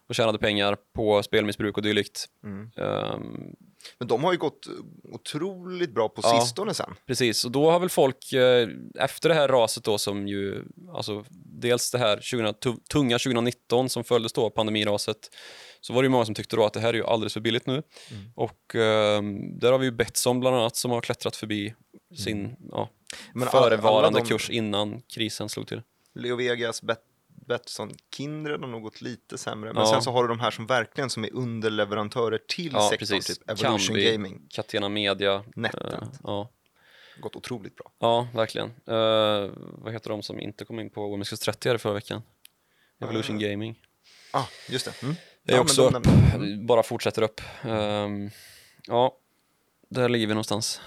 och 0.10 0.16
tjänade 0.16 0.38
pengar 0.38 0.78
på 0.96 1.24
spelmissbruk 1.24 1.78
och 1.78 1.84
dylikt. 1.84 2.26
Mm. 2.44 2.72
Ehm, 2.78 3.56
Men 4.00 4.08
de 4.08 4.24
har 4.24 4.32
ju 4.32 4.38
gått 4.38 4.68
otroligt 5.14 5.94
bra 5.94 6.10
på 6.10 6.22
Ja. 6.24 6.42
sistone 6.42 6.74
sen. 6.74 6.96
precis, 7.08 7.46
och 7.46 7.52
då 7.52 7.72
har 7.72 7.80
väl 7.80 7.90
folk 7.90 8.34
eh, 8.34 8.68
efter 9.00 9.30
det 9.30 9.36
här 9.36 9.48
raset 9.48 9.84
då 9.84 9.98
som 9.98 10.28
ju, 10.28 10.64
alltså 10.96 11.26
dels 11.46 11.92
det 11.92 11.98
här 11.98 12.20
20, 12.22 12.54
tu- 12.54 12.78
tunga 12.92 13.18
2019 13.20 13.90
som 13.90 14.04
följdes 14.04 14.34
då 14.34 14.46
av 14.46 14.50
pandemiraset, 14.50 15.18
så 15.82 15.94
var 15.94 16.02
det 16.02 16.06
ju 16.06 16.10
många 16.10 16.26
som 16.26 16.36
tyckte 16.36 16.56
då 16.56 16.66
att 16.66 16.74
det 16.74 16.80
här 16.80 16.90
är 16.90 16.94
ju 16.98 17.04
alldeles 17.06 17.34
för 17.34 17.42
billigt 17.42 17.66
nu. 17.66 17.74
Mm. 17.74 18.24
Och 18.36 18.76
ehm, 18.76 19.60
där 19.60 19.72
har 19.72 19.80
vi 19.80 19.86
ju 19.86 19.92
Betsson 19.92 20.40
bland 20.40 20.56
annat 20.56 20.76
som 20.76 20.92
har 20.92 21.02
klättrat 21.02 21.36
förbi 21.36 21.74
sin 22.18 22.56
ja, 22.72 22.90
Men 23.34 23.48
alla- 23.48 23.52
förevarande 23.62 24.08
alla 24.08 24.20
de- 24.20 24.26
kurs 24.30 24.50
innan 24.50 25.02
krisen 25.02 25.50
slog 25.50 25.68
till. 25.68 25.82
Leo 26.16 26.36
Vegas, 26.36 26.82
Bet 26.82 27.00
Betsson, 27.46 27.92
Kindred 28.16 28.60
har 28.62 28.68
nog 28.68 28.82
gått 28.82 29.02
lite 29.02 29.38
sämre. 29.38 29.74
Men 29.74 29.84
Ja. 29.84 29.92
sen 29.92 30.02
så 30.02 30.12
har 30.12 30.24
du 30.24 30.28
de 30.28 30.40
här 30.40 30.52
som 30.52 30.66
verkligen 30.68 31.10
som 31.10 31.24
är 31.26 31.34
underleverantörer 31.34 32.38
till 32.48 32.74
Ja, 32.74 32.90
sektorn, 32.90 33.18
precis. 33.20 33.38
typ 33.40 33.50
Evolution 33.50 33.80
Kambi. 33.80 34.12
Gaming. 34.12 34.48
Catena 34.50 34.90
Media. 34.90 35.44
Netent. 35.56 35.94
eh, 35.94 36.08
ja. 36.24 36.50
Gått 37.20 37.36
otroligt 37.36 37.76
bra. 37.76 37.92
ja, 38.00 38.28
verkligen. 38.34 38.68
Eh, 38.68 39.52
vad 39.58 39.94
heter 39.94 40.10
de 40.10 40.24
som 40.24 40.40
inte 40.40 40.66
kom 40.66 40.80
in 40.80 40.90
på 40.90 41.16
Women's 41.16 41.36
30 41.44 41.70
här 41.70 41.78
förra 41.78 41.94
veckan? 41.94 42.22
Evolution 43.02 43.40
Gaming. 43.40 43.80
Ah, 44.34 44.46
just 44.70 44.86
det. 44.86 45.04
Mm. 45.04 45.16
Det 45.44 45.52
är 45.52 45.56
Ja, 45.56 45.62
också 45.62 45.88
upp, 45.90 46.04
bara 46.68 46.84
fortsätter 46.84 47.22
upp. 47.22 47.42
Ehm, 47.64 48.30
ja, 48.88 49.18
där 49.90 50.10
ligger 50.10 50.28
vi 50.28 50.34
någonstans. 50.34 50.82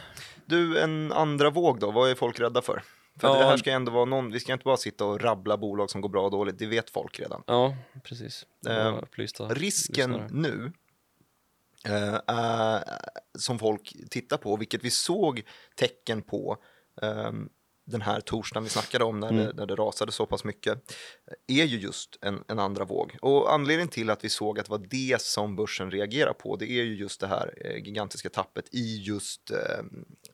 Du, 0.47 0.81
en 0.81 1.13
andra 1.13 1.51
våg 1.51 1.81
då, 1.81 1.91
vad 1.91 2.11
är 2.11 2.15
folk 2.15 2.41
rädda 2.41 2.63
för? 2.63 2.83
För 3.21 3.29
Ja. 3.29 3.35
det 3.39 3.45
här 3.45 3.57
ska 3.57 3.71
ändå 3.73 3.93
vara 3.93 4.05
någon, 4.05 4.33
vi 4.33 4.41
ska 4.41 4.53
inte 4.53 4.65
bara 4.65 4.77
sitta 4.77 5.05
och 5.05 5.21
rabbla 5.21 5.57
bolag 5.57 5.91
som 5.91 6.01
går 6.01 6.09
bra 6.09 6.25
och 6.25 6.31
dåligt, 6.31 6.59
det 6.59 6.67
vet 6.67 6.91
folk 6.91 7.21
redan. 7.21 7.43
Ja, 7.47 7.77
precis. 8.05 8.47
Upplysta 9.03 9.45
Risken 9.49 10.11
lyssnare. 10.13 10.29
nu, 10.33 10.73
eh, 12.29 12.81
som 13.39 13.59
folk 13.59 13.97
tittar 14.11 14.37
på, 14.37 14.57
vilket 14.57 14.85
vi 14.85 14.91
såg 14.91 15.43
tecken 15.77 16.23
på 16.23 16.57
ehm, 17.03 17.49
den 17.91 18.03
här 18.03 18.21
torsdagen 18.21 18.65
vi 18.65 18.71
snackade 18.71 19.05
om 19.05 19.21
när, 19.21 19.29
Mm. 19.31 19.47
det, 19.47 19.53
när 19.53 19.67
det 19.67 19.75
rasade 19.75 20.13
så 20.13 20.27
pass 20.27 20.45
mycket, 20.45 20.93
är 21.47 21.65
ju 21.65 21.79
just 21.79 22.19
en, 22.21 22.45
en 22.49 22.59
andra 22.59 22.85
våg. 22.85 23.17
Och 23.23 23.53
anledningen 23.53 23.89
till 23.89 24.11
att 24.11 24.25
vi 24.25 24.29
såg 24.29 24.59
att 24.59 24.65
det 24.67 24.71
var 24.71 24.87
det 24.91 25.21
som 25.23 25.57
börsen 25.57 25.91
reagerar 25.91 26.33
på, 26.33 26.57
det 26.57 26.65
är 26.65 26.85
ju 26.85 26.97
just 26.97 27.21
det 27.21 27.27
här 27.27 27.55
eh, 27.65 27.77
gigantiska 27.85 28.29
tappet 28.31 28.65
i 28.75 29.03
just, 29.03 29.51
eh, 29.51 29.85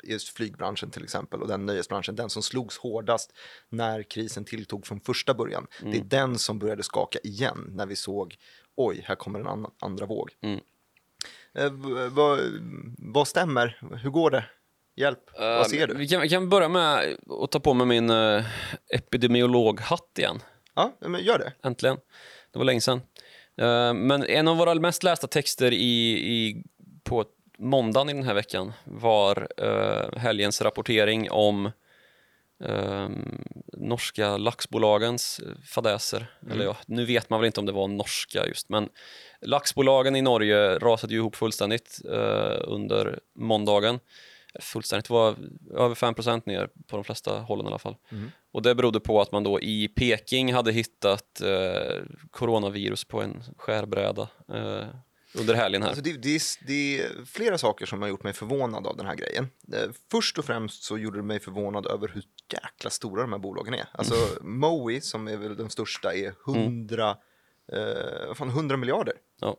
just 0.02 0.28
flygbranschen 0.28 0.90
till 0.90 1.04
exempel 1.04 1.42
och 1.42 1.48
den 1.48 1.66
nöjesbranschen, 1.66 2.16
den 2.16 2.30
som 2.30 2.42
slogs 2.42 2.78
hårdast 2.78 3.32
när 3.68 4.02
krisen 4.02 4.44
tilltog 4.44 4.86
från 4.86 5.00
första 5.00 5.34
början. 5.34 5.66
Det 5.80 5.86
är 5.88 5.94
Mm. 5.94 6.08
den 6.08 6.38
som 6.38 6.58
började 6.58 6.82
skaka 6.82 7.18
igen 7.22 7.66
när 7.70 7.86
vi 7.86 7.96
såg, 7.96 8.36
oj, 8.76 9.02
här 9.06 9.14
kommer 9.14 9.40
en 9.40 9.46
annan, 9.46 9.70
andra 9.80 10.06
våg. 10.06 10.30
Mm. 10.40 10.60
Eh, 11.54 11.72
vad 12.98 13.28
stämmer? 13.28 13.80
Hur 14.02 14.10
går 14.10 14.30
det? 14.30 14.44
Hjälp, 14.96 15.30
vad 15.38 15.66
ser 15.66 15.86
du? 15.86 15.94
Vi 15.94 16.08
kan, 16.08 16.20
vi 16.20 16.28
kan 16.28 16.48
börja 16.48 16.68
med 16.68 17.16
att 17.42 17.50
ta 17.50 17.60
på 17.60 17.74
mig 17.74 17.86
min 17.86 18.10
uh, 18.10 18.44
epidemiologhatt 18.90 20.18
igen. 20.18 20.42
Ja, 20.74 20.96
men 21.00 21.24
gör 21.24 21.38
det. 21.38 21.52
Äntligen. 21.62 21.96
Det 22.52 22.58
var 22.58 22.64
länge 22.64 22.80
sedan. 22.80 23.00
Eh, 23.56 23.94
men 23.94 24.24
en 24.24 24.48
av 24.48 24.56
våra 24.56 24.74
mest 24.74 25.02
lästa 25.02 25.26
texter 25.26 25.72
i, 25.72 26.10
i, 26.10 26.64
på 27.04 27.24
måndagen 27.58 28.08
i 28.08 28.12
den 28.12 28.24
här 28.24 28.34
veckan 28.34 28.72
var 28.84 29.48
uh, 29.62 30.18
helgens 30.18 30.62
rapportering 30.62 31.30
om 31.30 31.66
eh, 32.64 33.08
norska 33.72 34.36
laxbolagens 34.36 35.40
fadäser. 35.64 36.26
Eller 36.50 36.64
ja, 36.64 36.76
nu 36.86 37.04
vet 37.04 37.30
man 37.30 37.40
väl 37.40 37.46
inte 37.46 37.60
om 37.60 37.66
det 37.66 37.72
var 37.72 37.88
norska 37.88 38.46
just, 38.46 38.68
men 38.68 38.88
laxbolagen 39.40 40.16
i 40.16 40.22
Norge 40.22 40.78
rasade 40.78 41.12
ju 41.12 41.18
ihop 41.18 41.36
fullständigt 41.36 42.00
under 42.64 43.18
måndagen. 43.34 44.00
Fullständigt 44.60 45.10
var 45.10 45.36
över 45.74 45.94
5% 45.94 46.42
ner 46.46 46.68
på 46.86 46.96
de 46.96 47.04
flesta 47.04 47.38
hållen 47.38 47.66
i 47.66 47.68
alla 47.68 47.78
fall. 47.78 47.96
Mm. 48.08 48.30
Och 48.52 48.62
det 48.62 48.74
berodde 48.74 49.00
på 49.00 49.20
att 49.20 49.32
man 49.32 49.44
då 49.44 49.60
i 49.60 49.88
Peking 49.88 50.52
hade 50.52 50.72
hittat 50.72 51.40
eh, 51.40 52.02
coronavirus 52.30 53.04
på 53.04 53.22
en 53.22 53.42
skärbräda 53.56 54.28
eh, 54.48 54.86
under 55.38 55.54
helgen 55.54 55.82
här. 55.82 55.88
Alltså 55.88 56.04
det, 56.04 56.12
det, 56.22 56.34
är, 56.34 56.66
det 56.66 57.00
är 57.00 57.24
flera 57.24 57.58
saker 57.58 57.86
som 57.86 58.02
har 58.02 58.08
gjort 58.08 58.22
mig 58.22 58.32
förvånad 58.32 58.86
av 58.86 58.96
den 58.96 59.06
här 59.06 59.14
grejen. 59.14 59.48
Eh, 59.72 59.90
Först 60.10 60.38
och 60.38 60.44
främst 60.44 60.82
så 60.82 60.98
gjorde 60.98 61.18
det 61.18 61.22
mig 61.22 61.40
förvånad 61.40 61.86
över 61.86 62.08
hur 62.08 62.22
jäkla 62.52 62.90
stora 62.90 63.22
de 63.22 63.32
här 63.32 63.38
bolagen 63.38 63.74
är. 63.74 63.86
Alltså 63.92 64.14
Mowi, 64.40 65.00
som 65.00 65.28
är 65.28 65.36
väl 65.36 65.56
den 65.56 65.70
största, 65.70 66.14
är 66.14 66.34
100, 66.46 67.16
eh, 67.72 68.26
vad 68.26 68.36
fan, 68.36 68.48
100 68.48 68.76
miljarder. 68.76 69.14
Ja. 69.40 69.56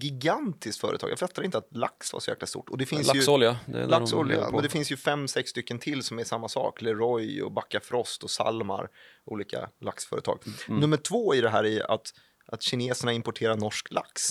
Gigantiskt 0.00 0.80
företag. 0.80 1.10
Jag 1.10 1.18
fattar 1.18 1.42
inte 1.42 1.58
att 1.58 1.76
lax 1.76 2.12
var 2.12 2.20
så 2.20 2.30
jäkla 2.30 2.46
stort. 2.46 2.68
Och 2.68 2.78
det 2.78 2.86
finns 2.86 3.08
ju... 3.14 3.18
Laxolja. 3.18 3.58
Det 3.66 3.72
är 3.72 3.76
det 3.76 3.82
de 3.86 3.90
Laxolja, 3.90 4.44
på. 4.44 4.52
men 4.52 4.62
det 4.62 4.68
finns 4.68 4.92
ju 4.92 4.96
fem, 4.96 5.28
sex 5.28 5.50
stycken 5.50 5.78
till 5.78 6.02
som 6.02 6.18
är 6.18 6.24
samma 6.24 6.48
sak. 6.48 6.82
Leroy 6.82 7.42
och 7.42 7.52
Backafrost 7.52 8.24
och 8.24 8.30
Salmar, 8.30 8.88
olika 9.24 9.68
laxföretag. 9.80 10.38
Mm. 10.68 10.80
Nummer 10.80 10.96
två 10.96 11.34
i 11.34 11.40
det 11.40 11.50
här 11.50 11.64
är 11.64 11.90
att, 11.94 12.14
att 12.46 12.62
kineserna 12.62 13.12
importerar 13.12 13.56
norsk 13.56 13.90
lax. 13.90 14.22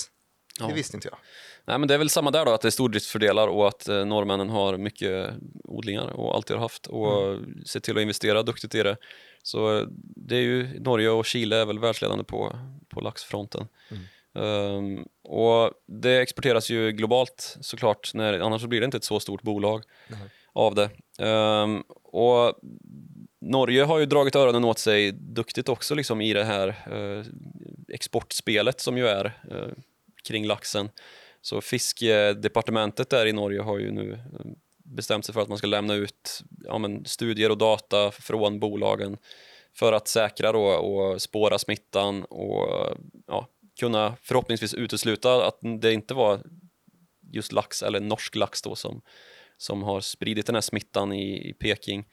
Det 0.60 0.66
Ja. 0.66 0.74
visste 0.76 0.98
inte 0.98 1.08
jag. 1.08 1.18
Nej, 1.66 1.80
men 1.80 1.88
det 1.88 1.94
är 1.94 1.98
väl 1.98 2.10
samma 2.10 2.32
där 2.32 2.46
då, 2.46 2.52
att 2.52 2.62
det 2.62 2.68
är 2.68 2.72
stordriftsfördelar 2.72 3.48
och 3.48 3.68
att 3.68 3.88
eh, 3.88 4.06
norrmännen 4.06 4.50
har 4.50 4.78
mycket 4.78 5.34
odlingar 5.64 6.08
och 6.08 6.36
alltid 6.36 6.56
har 6.56 6.62
haft 6.62 6.88
och 6.88 7.40
ser 7.66 7.80
till 7.80 7.98
att 7.98 8.02
investera 8.02 8.44
duktigt 8.44 8.76
i 8.76 8.84
det. 8.84 8.98
Så 9.44 9.78
eh, 9.78 9.88
det 10.16 10.36
är 10.36 10.42
ju, 10.42 10.80
Norge 10.80 11.10
och 11.10 11.26
Chile 11.26 11.56
är 11.58 11.66
väl 11.66 11.80
världsledande 11.80 12.24
på, 12.24 12.60
på 12.90 13.02
laxfronten. 13.02 13.68
Ehm, 14.36 15.06
och 15.24 15.72
det 15.88 16.22
exporteras 16.22 16.70
ju 16.70 16.92
globalt 16.92 17.58
såklart, 17.62 18.14
när, 18.14 18.40
annars 18.40 18.62
så 18.62 18.68
blir 18.68 18.80
det 18.80 18.86
inte 18.86 18.98
ett 18.98 19.04
så 19.04 19.20
stort 19.20 19.42
bolag 19.42 19.84
av 20.54 20.76
det. 20.76 20.90
Ehm, 21.26 21.84
och 22.04 22.60
Norge 23.42 23.84
har 23.84 24.00
ju 24.00 24.06
dragit 24.06 24.36
öronen 24.36 24.66
åt 24.66 24.80
sig 24.80 25.12
duktigt 25.12 25.70
också 25.70 25.96
liksom 25.96 26.22
i 26.22 26.34
det 26.34 26.44
här 26.44 26.68
eh, 26.68 27.26
exportspelet 27.94 28.80
som 28.80 28.98
ju 28.98 29.08
är 29.08 29.26
eh, 29.26 29.74
kring 30.28 30.46
laxen. 30.46 30.90
Så 31.42 31.62
fiskedepartementet 31.62 33.10
där 33.10 33.26
i 33.26 33.34
Norge 33.34 33.62
har 33.62 33.80
ju 33.80 33.92
nu 33.92 34.14
eh, 34.14 34.46
bestämt 34.78 35.26
sig 35.26 35.34
för 35.34 35.42
att 35.42 35.50
man 35.50 35.58
ska 35.58 35.68
lämna 35.68 35.94
ut 35.94 36.44
ja, 36.64 36.78
men, 36.78 37.06
studier 37.06 37.50
och 37.50 37.58
data 37.58 38.12
från 38.12 38.60
bolagen 38.60 39.18
för 39.74 39.94
att 39.94 40.08
säkra 40.08 40.52
då 40.52 40.66
och 40.66 41.22
spåra 41.22 41.60
smittan 41.60 42.24
och 42.24 42.98
ja, 43.28 43.48
kunna 43.80 44.16
förhoppningsvis 44.22 44.74
utesluta 44.74 45.48
att 45.48 45.58
det 45.82 45.94
inte 45.94 46.14
var 46.14 46.42
just 47.32 47.52
lax 47.52 47.84
eller 47.84 48.00
norsk 48.00 48.36
lax 48.36 48.62
då 48.62 48.76
som, 48.76 49.02
som 49.58 49.84
har 49.84 50.02
spridit 50.02 50.46
den 50.46 50.56
här 50.56 50.62
smittan 50.62 51.14
i, 51.14 51.50
i 51.50 51.54
Peking. 51.54 52.08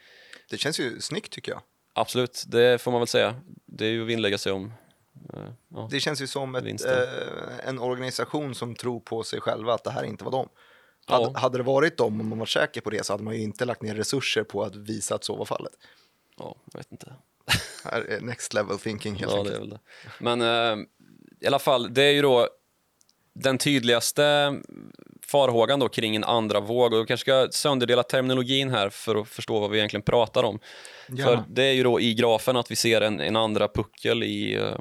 Det 0.51 0.59
känns 0.59 0.81
ju 0.81 1.01
snyggt 1.01 1.33
tycker 1.33 1.53
jag. 1.53 1.61
Absolut, 1.95 2.45
det 2.47 2.81
får 2.83 2.91
man 2.91 3.01
väl 3.01 3.09
säga. 3.09 3.41
Det 3.67 3.87
är 3.87 3.91
ju 3.91 4.03
att 4.03 4.09
vinnlägga 4.09 4.39
sig 4.39 4.53
om. 4.53 4.73
eh, 5.35 5.41
Ja. 5.69 5.89
Det 5.91 6.01
känns 6.01 6.23
ju 6.23 6.27
som 6.27 6.55
ett, 6.55 6.85
eh, 6.85 7.69
en 7.69 7.79
organisation 7.79 8.55
som 8.55 8.75
tror 8.75 9.01
på 9.01 9.23
sig 9.23 9.41
själva 9.41 9.75
att 9.75 9.85
det 9.85 9.91
här 9.91 10.05
inte 10.05 10.25
var 10.25 10.31
dem. 10.31 10.49
Ja. 11.09 11.15
Hade, 11.25 11.39
hade 11.39 11.59
det 11.59 11.65
varit 11.65 11.97
dem, 11.97 12.21
om 12.21 12.29
man 12.29 12.39
var 12.39 12.47
säker 12.47 12.81
på 12.81 12.91
det, 12.91 13.07
så 13.07 13.13
hade 13.13 13.25
man 13.25 13.35
ju 13.35 13.43
inte 13.43 13.65
lagt 13.65 13.83
ner 13.83 13.95
resurser 13.95 14.43
på 14.45 14.63
att 14.63 14.77
visa 14.77 15.15
att 15.15 15.25
så 15.25 15.37
var 15.37 15.45
fallet. 15.45 15.73
ja, 16.39 16.57
jag 16.73 16.79
vet 16.81 16.93
inte. 16.93 17.15
Här 17.85 18.01
är 18.03 18.21
next 18.21 18.55
level 18.55 18.79
thinking 18.79 19.15
helt 19.15 19.33
Ja, 19.33 19.37
det 19.37 19.41
enkelt. 19.43 19.57
är 19.57 19.61
väl 19.61 19.71
det. 19.71 19.81
Men 20.21 20.41
eh, 20.81 20.87
i 21.41 21.47
alla 21.47 21.59
fall, 21.59 21.95
det 21.95 22.03
är 22.03 22.13
ju 22.13 22.23
då 22.23 22.49
den 23.35 23.59
tydligaste 23.59 24.55
farhågan 25.27 25.81
då 25.81 25.89
kring 25.89 26.17
en 26.17 26.25
andra 26.25 26.61
våg 26.61 26.93
och 26.93 27.01
vi 27.01 27.07
kanske 27.07 27.25
ska 27.25 27.49
sönderdela 27.51 28.03
terminologin 28.03 28.71
här 28.71 28.89
för 28.89 29.21
att 29.21 29.29
förstå 29.29 29.61
vad 29.61 29.71
vi 29.71 29.79
egentligen 29.79 30.03
pratar 30.03 30.43
om. 30.43 30.59
Ja. 31.09 31.25
För 31.25 31.43
det 31.49 31.63
är 31.63 31.73
ju 31.73 31.83
då 31.83 32.01
i 32.01 32.15
grafen 32.15 32.57
att 32.57 32.71
vi 32.71 32.77
ser 32.77 33.01
en, 33.01 33.21
en 33.21 33.37
andra 33.37 33.69
puckel 33.69 34.23
i, 34.23 34.55
eh, 34.55 34.79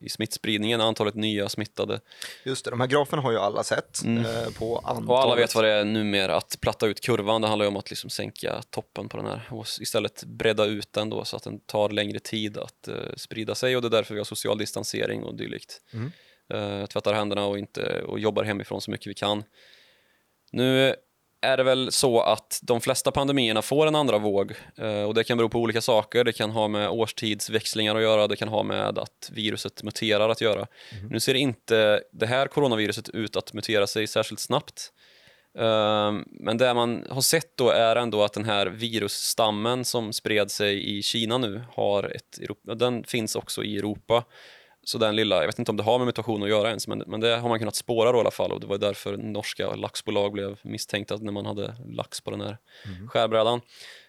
i 0.00 0.08
smittspridningen, 0.08 0.80
antalet 0.80 1.14
nya 1.14 1.48
smittade. 1.48 2.00
Just 2.44 2.64
det, 2.64 2.70
de 2.70 2.80
här 2.80 2.86
graferna 2.86 3.22
har 3.22 3.32
ju 3.32 3.38
alla 3.38 3.64
sett 3.64 4.02
Mm. 4.04 4.24
eh, 4.26 4.50
på 4.58 4.78
antalet. 4.78 5.08
Och 5.08 5.20
alla 5.22 5.34
vet 5.34 5.54
vad 5.54 5.64
det 5.64 5.70
är 5.70 5.84
numera, 5.84 6.36
att 6.36 6.56
platta 6.60 6.86
ut 6.86 7.00
kurvan. 7.00 7.40
Det 7.40 7.48
handlar 7.48 7.64
ju 7.64 7.68
om 7.68 7.76
att 7.76 7.90
liksom 7.90 8.10
sänka 8.10 8.62
toppen 8.70 9.08
på 9.08 9.16
den 9.16 9.26
här 9.26 9.48
och 9.50 9.66
istället 9.80 10.24
bredda 10.24 10.64
ut 10.64 10.92
den 10.92 11.10
då 11.10 11.24
så 11.24 11.36
att 11.36 11.42
den 11.42 11.60
tar 11.60 11.88
längre 11.90 12.18
tid 12.18 12.58
att 12.58 12.88
eh, 12.88 12.94
sprida 13.16 13.54
sig 13.54 13.76
och 13.76 13.82
det 13.82 13.88
är 13.88 13.90
därför 13.90 14.14
vi 14.14 14.20
har 14.20 14.24
social 14.24 14.58
distansering 14.58 15.22
och 15.22 15.34
dylikt. 15.34 15.80
Mm. 15.92 16.12
Eh, 16.54 16.86
tvättar 16.86 17.14
händerna 17.14 17.46
och, 17.46 17.58
inte, 17.58 18.02
och 18.02 18.18
jobbar 18.18 18.44
hemifrån 18.44 18.80
så 18.80 18.90
mycket 18.90 19.06
vi 19.06 19.14
kan. 19.14 19.44
Nu 20.52 20.94
är 21.42 21.56
det 21.56 21.62
väl 21.62 21.92
så 21.92 22.20
att 22.20 22.60
de 22.62 22.80
flesta 22.80 23.10
pandemierna 23.10 23.62
får 23.62 23.86
en 23.86 23.94
andra 23.94 24.18
våg 24.18 24.52
eh, 24.76 25.02
och 25.02 25.14
det 25.14 25.24
kan 25.24 25.38
bero 25.38 25.48
på 25.48 25.58
olika 25.58 25.80
saker. 25.80 26.24
Det 26.24 26.32
kan 26.32 26.50
ha 26.50 26.68
med 26.68 26.88
årstidsväxlingar 26.88 27.94
att 27.96 28.02
göra, 28.02 28.26
det 28.26 28.36
kan 28.36 28.48
ha 28.48 28.62
med 28.62 28.98
att 28.98 29.30
viruset 29.32 29.82
muterar 29.82 30.28
att 30.28 30.40
göra. 30.40 30.66
Nu 31.10 31.20
ser 31.20 31.34
inte 31.34 32.02
det 32.12 32.26
här 32.26 32.46
coronaviruset 32.46 33.08
ut 33.08 33.36
att 33.36 33.52
mutera 33.52 33.86
sig 33.86 34.06
särskilt 34.06 34.40
snabbt. 34.40 34.92
Ehm, 35.58 36.24
Men 36.28 36.58
det 36.58 36.74
man 36.74 37.06
har 37.10 37.20
sett 37.20 37.56
då 37.56 37.70
är 37.70 37.96
ändå 37.96 38.22
att 38.22 38.32
den 38.32 38.44
här 38.44 38.66
virusstammen 38.66 39.84
som 39.84 40.12
spred 40.12 40.50
sig 40.50 40.98
i 40.98 41.02
Kina 41.02 41.38
nu 41.38 41.62
har 41.74 42.04
ett, 42.16 42.40
den 42.78 43.04
finns 43.04 43.36
också 43.36 43.64
i 43.64 43.78
Europa. 43.78 44.24
Så 44.84 44.98
den 44.98 45.16
lilla, 45.16 45.36
jag 45.36 45.46
vet 45.46 45.58
inte 45.58 45.70
om 45.70 45.76
det 45.76 45.82
har 45.82 45.98
med 45.98 46.06
mutation 46.06 46.42
att 46.42 46.48
göra 46.48 46.68
ens, 46.68 46.88
men, 46.88 46.98
men 47.06 47.20
det 47.20 47.36
har 47.36 47.48
man 47.48 47.58
kunnat 47.58 47.76
spåra 47.76 48.12
då 48.12 48.18
i 48.18 48.20
alla 48.20 48.30
fall 48.30 48.52
och 48.52 48.60
det 48.60 48.66
var 48.66 48.78
därför 48.78 49.16
norska 49.16 49.74
laxbolag 49.74 50.32
blev 50.32 50.58
misstänkta 50.62 51.16
när 51.16 51.32
man 51.32 51.46
hade 51.46 51.74
lax 51.88 52.20
på 52.20 52.30
den 52.30 52.40
här 52.40 52.58
skärbrädan. 53.08 53.60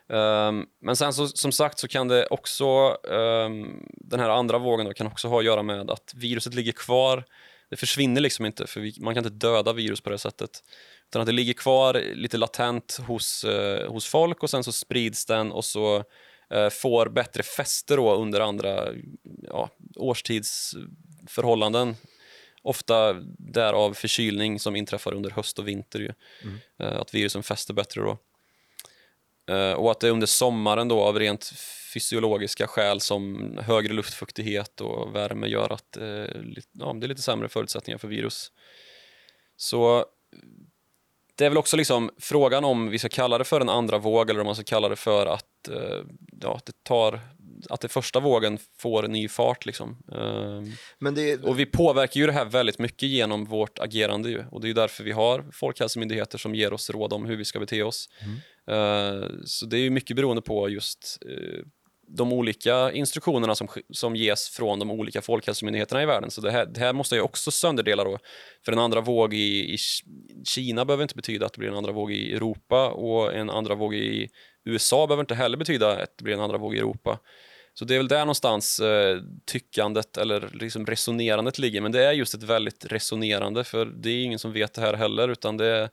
Ehm, 0.10 0.66
men 0.82 0.96
sen 0.96 1.14
så, 1.14 1.28
som 1.28 1.52
sagt 1.52 1.80
så 1.80 1.88
kan 1.88 2.08
det 2.08 2.26
också, 2.26 2.98
ehm, 3.12 3.86
den 3.90 4.20
här 4.20 4.30
andra 4.30 4.58
vågen 4.58 4.86
då, 4.86 4.94
kan 4.94 5.08
också 5.08 5.28
ha 5.28 5.40
att 5.40 5.46
göra 5.46 5.64
med 5.64 5.92
att 5.92 6.14
viruset 6.16 6.54
ligger 6.54 6.72
kvar. 6.72 7.24
Det 7.70 7.76
försvinner 7.76 8.22
liksom 8.22 8.46
inte, 8.46 8.68
för 8.68 8.80
vi, 8.82 8.94
man 9.00 9.14
kan 9.14 9.26
inte 9.26 9.48
döda 9.48 9.74
virus 9.74 10.02
på 10.02 10.10
det 10.10 10.18
sättet. 10.18 10.52
Utan 11.10 11.22
att 11.22 11.26
det 11.26 11.32
ligger 11.32 11.54
kvar 11.54 11.94
lite 12.14 12.38
latent 12.38 13.00
hos, 13.08 13.44
eh, 13.44 13.92
hos 13.92 14.06
folk 14.06 14.44
och 14.44 14.50
sen 14.50 14.64
så 14.64 14.72
sprids 14.72 15.26
den 15.26 15.52
och 15.52 15.66
så 15.66 16.04
får 16.72 17.10
bättre 17.10 17.44
fäste 17.44 17.96
då 17.96 18.16
under 18.16 18.40
andra 18.40 18.88
ja, 19.44 19.70
årstidsförhållanden. 19.96 21.96
Ofta 22.64 23.14
därav 23.38 23.94
förkylning 23.94 24.60
som 24.60 24.76
inträffar 24.76 25.14
under 25.14 25.30
höst 25.30 25.60
och 25.60 25.68
vinter. 25.68 26.00
Ju. 26.00 26.14
Eh, 26.80 27.00
att 27.00 27.14
virusen 27.14 27.44
fäster 27.44 27.74
bättre 27.74 28.02
då. 28.02 28.18
Eh, 29.54 29.74
och 29.74 29.92
att 29.92 30.00
det 30.00 30.10
under 30.10 30.28
sommaren 30.28 30.88
då 30.88 31.02
av 31.02 31.20
rent 31.20 31.54
fysiologiska 31.94 32.68
skäl 32.68 33.00
som 33.00 33.52
högre 33.62 33.94
luftfuktighet 33.94 34.82
och 34.82 35.16
värme 35.16 35.48
gör 35.48 35.74
att 35.74 35.98
eh, 35.98 36.06
ja, 36.72 36.94
det 36.94 37.06
är 37.06 37.08
lite 37.08 37.22
sämre 37.22 37.50
förutsättningar 37.50 37.98
för 37.98 38.08
virus. 38.08 38.52
Så 39.56 40.06
det 41.36 41.46
är 41.46 41.50
väl 41.50 41.58
också 41.58 41.78
liksom 41.78 42.12
frågan 42.18 42.64
om 42.64 42.90
vi 42.90 43.00
ska 43.00 43.10
kalla 43.10 43.38
det 43.38 43.44
för 43.44 43.62
en 43.62 43.70
andra 43.70 43.98
våg 43.98 44.30
eller 44.30 44.40
om 44.40 44.46
man 44.46 44.56
ska 44.56 44.64
kalla 44.64 44.90
det 44.90 44.96
för 44.96 45.26
att, 45.26 45.46
eh, 45.68 46.04
ja, 46.42 46.56
att 46.56 46.66
det 46.66 46.84
tar 46.84 47.20
att 47.70 47.82
det 47.82 47.88
första 47.88 48.20
vågen 48.20 48.58
får 48.78 49.08
ny 49.08 49.28
fart. 49.28 49.66
Liksom. 49.66 49.98
Ehm, 50.12 50.72
det, 51.16 51.44
och 51.44 51.60
vi 51.60 51.66
påverkar 51.66 52.20
ju 52.20 52.26
det 52.26 52.32
här 52.32 52.46
väldigt 52.46 52.80
mycket 52.80 53.10
genom 53.10 53.46
vårt 53.46 53.80
agerande 53.80 54.30
ju. 54.30 54.46
och 54.52 54.62
det 54.62 54.66
är 54.66 54.70
ju 54.70 54.74
därför 54.74 55.04
vi 55.04 55.12
har 55.12 55.46
folkhälsomyndigheter 55.54 56.38
som 56.38 56.56
ger 56.56 56.74
oss 56.74 56.90
råd 56.90 57.14
om 57.14 57.26
hur 57.26 57.36
vi 57.36 57.46
ska 57.46 57.60
bete 57.60 57.84
oss. 57.84 58.10
Eh, 58.76 59.30
så 59.46 59.66
det 59.66 59.78
är 59.78 59.82
ju 59.82 59.90
mycket 59.90 60.16
beroende 60.16 60.42
på 60.42 60.70
just 60.70 61.18
eh, 61.30 61.66
de 62.18 62.34
olika 62.34 62.92
instruktionerna 62.92 63.56
som, 63.56 63.68
som 63.90 64.16
ges 64.16 64.50
från 64.50 64.80
de 64.80 64.92
olika 64.92 65.22
folkhälsomyndigheterna 65.22 66.04
i 66.04 66.06
världen. 66.06 66.32
Så 66.32 66.42
det 66.42 66.52
här, 66.52 66.66
det 66.66 66.80
här 66.80 66.94
måste 66.94 67.16
jag 67.16 67.26
också 67.26 67.52
sönderdela 67.52 68.04
då. 68.04 68.18
För 68.66 68.72
en 68.72 68.80
andra 68.80 69.02
våg 69.02 69.34
i, 69.34 69.74
i 69.74 69.78
Kina 70.48 70.86
behöver 70.86 71.04
inte 71.04 71.16
betyda 71.16 71.46
att 71.46 71.54
det 71.54 71.60
blir 71.60 71.70
en 71.70 71.78
andra 71.78 71.92
våg 71.92 72.12
i 72.12 72.34
Europa 72.34 72.90
och 72.90 73.34
en 73.34 73.50
andra 73.50 73.76
våg 73.76 73.96
i 73.96 74.30
USA 74.66 75.08
behöver 75.08 75.24
inte 75.24 75.36
heller 75.36 75.58
betyda 75.58 76.04
att 76.04 76.18
det 76.18 76.24
blir 76.24 76.34
en 76.34 76.42
andra 76.42 76.58
våg 76.58 76.76
i 76.76 76.78
Europa. 76.78 77.20
Så 77.74 77.86
det 77.86 77.94
är 77.96 78.00
väl 78.00 78.08
där 78.08 78.20
någonstans 78.20 78.80
eh, 78.80 79.20
tyckandet 79.46 80.18
eller 80.18 80.50
liksom 80.54 80.86
resonerandet 80.86 81.60
ligger. 81.60 81.82
Men 81.82 81.92
det 81.92 82.06
är 82.06 82.12
just 82.12 82.34
ett 82.34 82.44
väldigt 82.44 82.86
resonerande 82.86 83.64
för 83.64 83.86
det 83.86 84.10
är 84.10 84.24
ingen 84.24 84.40
som 84.40 84.54
vet 84.54 84.74
det 84.74 84.82
här 84.82 84.94
heller 84.94 85.30
utan 85.30 85.58
det, 85.58 85.90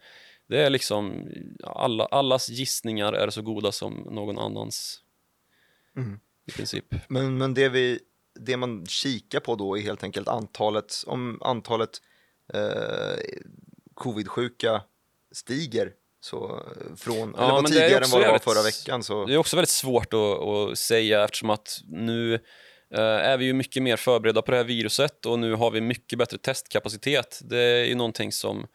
det 0.48 0.62
är 0.62 0.70
liksom 0.70 1.28
alla, 1.64 2.04
allas 2.04 2.48
gissningar 2.48 3.12
är 3.12 3.30
så 3.30 3.42
goda 3.42 3.72
som 3.72 3.94
någon 4.10 4.38
annans 4.38 5.02
Mm. 5.98 6.20
i 6.46 6.52
princip. 6.52 6.84
men, 7.08 7.38
men 7.38 7.54
det, 7.54 7.68
vi, 7.68 8.00
det 8.40 8.56
man 8.56 8.86
kikar 8.86 9.40
på 9.40 9.56
då 9.56 9.78
är 9.78 9.82
helt 9.82 10.02
enkelt 10.02 10.28
antalet, 10.28 10.94
om 11.06 11.38
antalet 11.42 11.90
eh, 12.54 13.18
covid-sjuka 13.94 14.82
stiger 15.32 15.92
så 16.20 16.62
från, 16.96 17.34
Ja, 17.36 17.44
eller 17.44 17.52
var 17.52 17.62
tidigare 17.62 18.04
än 18.04 18.10
vad 18.10 18.20
det 18.22 18.28
var 18.28 18.38
förra 18.38 18.62
veckan 18.62 19.02
så 19.02 19.26
Det 19.26 19.34
är 19.34 19.38
också 19.38 19.56
väldigt 19.56 19.70
svårt 19.70 20.14
att, 20.14 20.20
att 20.20 20.78
säga 20.78 21.24
eftersom 21.24 21.50
att 21.50 21.80
nu 21.88 22.34
eh, 22.94 23.00
är 23.00 23.36
vi 23.36 23.44
ju 23.44 23.52
mycket 23.52 23.82
mer 23.82 23.96
förberedda 23.96 24.42
på 24.42 24.50
det 24.50 24.56
här 24.56 24.64
viruset 24.64 25.26
och 25.26 25.38
nu 25.38 25.54
har 25.54 25.70
vi 25.70 25.80
mycket 25.80 26.18
bättre 26.18 26.38
testkapacitet. 26.38 27.40
Det 27.44 27.58
är 27.58 27.84
ju 27.84 27.94
någonting 27.94 28.32
som, 28.32 28.66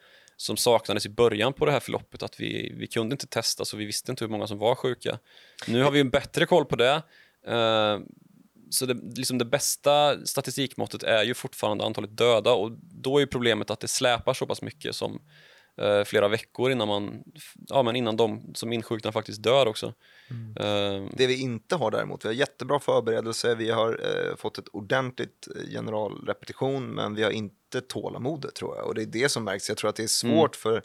som 0.43 0.57
saknades 0.57 1.05
i 1.05 1.09
början 1.09 1.53
på 1.53 1.65
det 1.65 1.71
här 1.71 1.79
förloppet, 1.79 2.23
att 2.23 2.39
vi, 2.39 2.73
vi 2.77 2.87
kunde 2.87 3.13
inte 3.13 3.27
testa 3.27 3.65
så 3.65 3.77
vi 3.77 3.85
visste 3.85 4.11
inte 4.11 4.23
hur 4.25 4.29
många 4.31 4.47
som 4.47 4.57
var 4.57 4.75
sjuka. 4.75 5.19
Nu 5.67 5.83
har 5.83 5.91
vi 5.91 5.99
en 5.99 6.09
bättre 6.09 6.45
koll 6.45 6.65
på 6.65 6.75
det. 6.75 7.03
Eh, 7.47 7.99
så 8.69 8.85
det, 8.85 8.93
liksom 9.17 9.37
det 9.37 9.45
bästa 9.45 10.25
statistikmåttet 10.25 11.03
är 11.03 11.23
ju 11.23 11.33
fortfarande 11.33 11.85
antalet 11.85 12.17
döda 12.17 12.53
och 12.53 12.71
då 12.81 13.21
är 13.21 13.25
problemet 13.25 13.71
att 13.71 13.79
det 13.79 13.87
släpar 13.87 14.33
så 14.33 14.45
pass 14.45 14.61
mycket 14.61 14.95
som 14.95 15.21
eh, 15.77 16.03
flera 16.03 16.27
veckor 16.27 16.71
innan, 16.71 16.87
man, 16.87 17.23
ja, 17.67 17.83
men 17.83 17.95
innan 17.95 18.17
de 18.17 18.51
som 18.55 18.73
insjuknar 18.73 19.11
faktiskt 19.11 19.43
dör 19.43 19.67
också. 19.67 19.93
Eh, 20.59 21.05
Det 21.17 21.27
vi 21.27 21.41
inte 21.41 21.75
har 21.75 21.91
däremot, 21.91 22.25
vi 22.25 22.29
har 22.29 22.35
jättebra 22.35 22.79
förberedelse, 22.79 23.55
vi 23.55 23.71
har 23.71 23.89
eh, 23.91 24.35
fått 24.35 24.57
ett 24.57 24.67
ordentligt 24.67 25.47
generalrepetition, 25.71 26.87
men 26.87 27.15
vi 27.15 27.23
har 27.23 27.31
inte 27.31 27.55
tålamodet 27.81 28.55
tror 28.55 28.75
jag. 28.77 28.87
Och 28.87 28.95
det 28.95 29.01
är 29.01 29.05
det 29.05 29.29
som 29.29 29.43
märks. 29.43 29.69
Jag 29.69 29.77
tror 29.77 29.89
att 29.89 29.95
det 29.95 30.03
är 30.03 30.25
Mm. 30.25 30.37
svårt 30.37 30.55
för, 30.55 30.83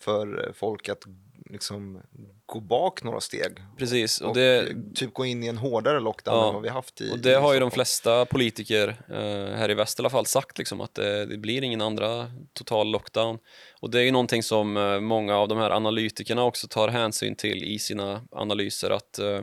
för 0.00 0.46
eh, 0.46 0.52
folk 0.52 0.88
att 0.88 1.04
liksom 1.50 2.00
gå 2.46 2.60
bak 2.60 3.02
några 3.02 3.20
steg. 3.20 3.52
Precis, 3.78 4.20
och, 4.20 4.28
Och 4.28 4.34
det, 4.34 4.74
typ 4.94 5.14
gå 5.14 5.24
in 5.26 5.42
i 5.44 5.46
en 5.46 5.58
hårdare 5.58 6.00
lockdown 6.00 6.36
Ja, 6.38 6.48
än 6.48 6.54
vad 6.54 6.62
vi 6.62 6.68
haft 6.68 7.00
i 7.00 7.12
och 7.12 7.18
det 7.18 7.30
i 7.30 7.34
har 7.34 7.54
ju 7.54 7.60
de 7.60 7.70
flesta 7.70 8.24
politiker 8.24 8.88
eh, 9.08 9.56
här 9.56 9.70
i 9.70 9.74
väst 9.74 9.98
i 9.98 10.02
alla 10.02 10.10
fall 10.10 10.26
sagt, 10.26 10.58
liksom, 10.58 10.80
att 10.80 10.94
det, 10.94 11.26
det 11.26 11.36
blir 11.36 11.62
ingen 11.64 11.80
andra 11.80 12.30
total 12.52 12.90
lockdown. 12.90 13.38
Och 13.80 13.90
det 13.90 13.98
är 14.00 14.04
ju 14.04 14.10
någonting 14.10 14.42
som 14.42 14.76
eh, 14.76 15.00
många 15.00 15.36
av 15.36 15.48
de 15.48 15.58
här 15.58 15.70
analytikerna 15.70 16.44
också 16.44 16.68
tar 16.68 16.88
hänsyn 16.88 17.36
till 17.36 17.64
i 17.64 17.78
sina 17.78 18.22
analyser, 18.32 18.90
att 18.90 19.18
eh, 19.18 19.42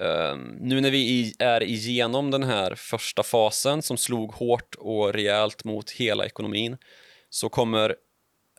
eh, 0.00 0.36
nu 0.60 0.80
när 0.80 0.90
vi 0.90 0.98
i, 0.98 1.34
är 1.38 1.62
igenom 1.62 2.30
den 2.30 2.42
här 2.42 2.74
första 2.74 3.22
fasen 3.22 3.82
som 3.82 3.96
slog 3.96 4.32
hårt 4.32 4.74
och 4.78 5.12
rejält 5.12 5.64
mot 5.64 5.90
hela 5.90 6.26
ekonomin, 6.26 6.76
så 7.30 7.48
kommer 7.48 7.94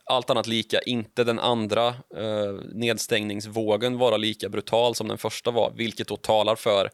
allt 0.04 0.30
annat 0.30 0.46
lika 0.46 0.80
inte 0.80 1.24
den 1.24 1.38
andra 1.38 1.88
uh, 1.88 2.60
nedstängningsvågen 2.74 3.98
vara 3.98 4.16
lika 4.16 4.48
brutal 4.48 4.94
som 4.94 5.08
den 5.08 5.18
första 5.18 5.50
var, 5.50 5.72
vilket 5.76 6.08
då 6.08 6.16
talar 6.16 6.56
för 6.56 6.90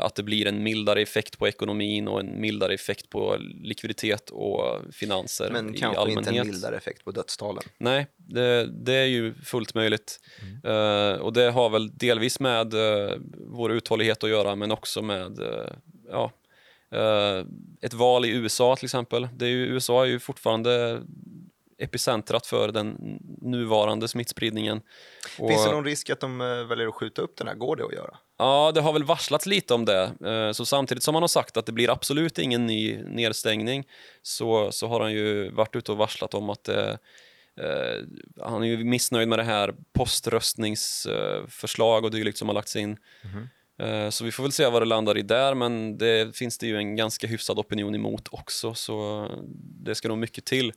att 0.00 0.14
det 0.14 0.22
blir 0.22 0.46
en 0.46 0.62
mildare 0.62 1.02
effekt 1.02 1.38
på 1.38 1.48
ekonomin 1.48 2.08
och 2.08 2.20
en 2.20 2.40
mildare 2.40 2.74
effekt 2.74 3.10
på 3.10 3.36
likviditet 3.62 4.30
och 4.30 4.80
finanser 4.92 5.50
Men 5.52 5.74
i 5.74 5.78
kanske 5.78 6.00
allmänhet. 6.00 6.26
inte 6.26 6.40
en 6.40 6.46
mildare 6.46 6.76
effekt 6.76 7.04
på 7.04 7.10
dödstalen. 7.10 7.62
Nej, 7.78 8.06
det, 8.16 8.66
det 8.66 8.94
är 8.94 9.06
ju 9.06 9.34
fullt 9.34 9.74
möjligt. 9.74 10.20
Eh, 10.64 11.12
och 11.12 11.32
det 11.32 11.50
har 11.50 11.70
väl 11.70 11.98
delvis 11.98 12.40
med 12.40 12.74
eh, 12.74 13.14
vår 13.46 13.72
uthållighet 13.72 14.24
att 14.24 14.30
göra, 14.30 14.54
men 14.54 14.70
också 14.70 15.02
med 15.02 15.38
eh, 15.38 15.72
ja, 16.10 16.32
eh, 16.92 17.44
ett 17.80 17.94
val 17.94 18.24
i 18.24 18.28
USA 18.28 18.76
till 18.76 18.86
exempel. 18.86 19.28
Det 19.36 19.44
är 19.44 19.50
ju, 19.50 19.66
USA 19.66 20.02
är 20.02 20.08
ju 20.08 20.18
fortfarande 20.20 21.02
epicentrat 21.80 22.46
för 22.46 22.72
den 22.72 23.18
nuvarande 23.40 24.08
smittspridningen. 24.08 24.80
Finns 25.36 25.64
det 25.64 25.72
någon 25.72 25.84
risk 25.84 26.10
att 26.10 26.20
de 26.20 26.40
eh, 26.40 26.46
väljer 26.64 26.88
att 26.88 26.94
skjuta 26.94 27.22
upp 27.22 27.36
den 27.36 27.48
här? 27.48 27.54
Går 27.54 27.76
det 27.76 27.84
att 27.84 27.92
göra? 27.92 28.16
Ja, 28.38 28.72
det 28.74 28.80
har 28.80 28.92
väl 28.92 29.04
varslats 29.04 29.46
lite 29.46 29.74
om 29.74 29.84
det. 29.84 30.12
Eh, 30.24 30.52
Så 30.52 30.66
samtidigt 30.66 31.04
som 31.04 31.14
han 31.14 31.22
har 31.22 31.28
sagt 31.28 31.56
att 31.56 31.66
det 31.66 31.72
blir 31.72 31.90
absolut 31.90 32.38
ingen 32.38 32.66
ny 32.66 33.02
nedstängning 33.02 33.84
så, 34.22 34.72
så 34.72 34.86
har 34.86 35.00
han 35.00 35.12
ju 35.12 35.50
varit 35.50 35.76
ute 35.76 35.92
och 35.92 35.98
varslat 35.98 36.34
om 36.34 36.50
att 36.50 36.64
det, 36.64 36.98
eh, 37.60 37.96
han 38.44 38.62
är 38.62 38.66
ju 38.66 38.84
missnöjd 38.84 39.28
med 39.28 39.38
det 39.38 39.42
här 39.44 39.74
poströstningsförslag 39.92 42.04
och 42.04 42.10
dylikt 42.10 42.38
som 42.38 42.48
har 42.48 42.54
lagts 42.54 42.76
in. 42.76 42.96
Eh, 43.82 44.10
Så 44.10 44.24
vi 44.24 44.32
får 44.32 44.42
väl 44.42 44.52
se 44.52 44.66
vad 44.66 44.82
det 44.82 44.86
landar 44.86 45.18
i 45.18 45.22
där, 45.22 45.54
men 45.54 45.98
det 45.98 46.36
finns 46.36 46.58
det 46.58 46.66
ju 46.66 46.76
en 46.76 46.96
ganska 46.96 47.26
hyfsad 47.26 47.58
opinion 47.58 47.94
emot 47.94 48.28
också, 48.30 48.74
så 48.74 49.26
det 49.84 49.94
ska 49.94 50.08
nog 50.08 50.18
mycket 50.18 50.44
till. 50.44 50.72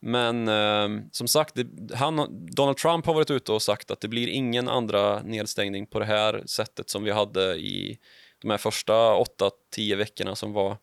Men 0.00 0.48
eh, 0.48 1.02
som 1.12 1.28
sagt, 1.28 1.54
det, 1.54 1.94
han, 1.94 2.46
Donald 2.50 2.76
Trump 2.76 3.06
har 3.06 3.14
varit 3.14 3.30
ute 3.30 3.52
och 3.52 3.62
sagt 3.62 3.90
att 3.90 4.00
det 4.00 4.08
blir 4.08 4.28
ingen 4.28 4.68
andra 4.68 5.22
nedstängning 5.22 5.86
på 5.86 5.98
det 5.98 6.04
här 6.04 6.42
sättet 6.46 6.90
som 6.90 7.04
vi 7.04 7.10
hade 7.10 7.54
i 7.54 7.98
de 8.42 8.50
här 8.50 8.58
första 8.58 8.92
8-10 8.92 9.96
veckorna 9.96 10.36
som 10.36 10.52
var. 10.52 10.76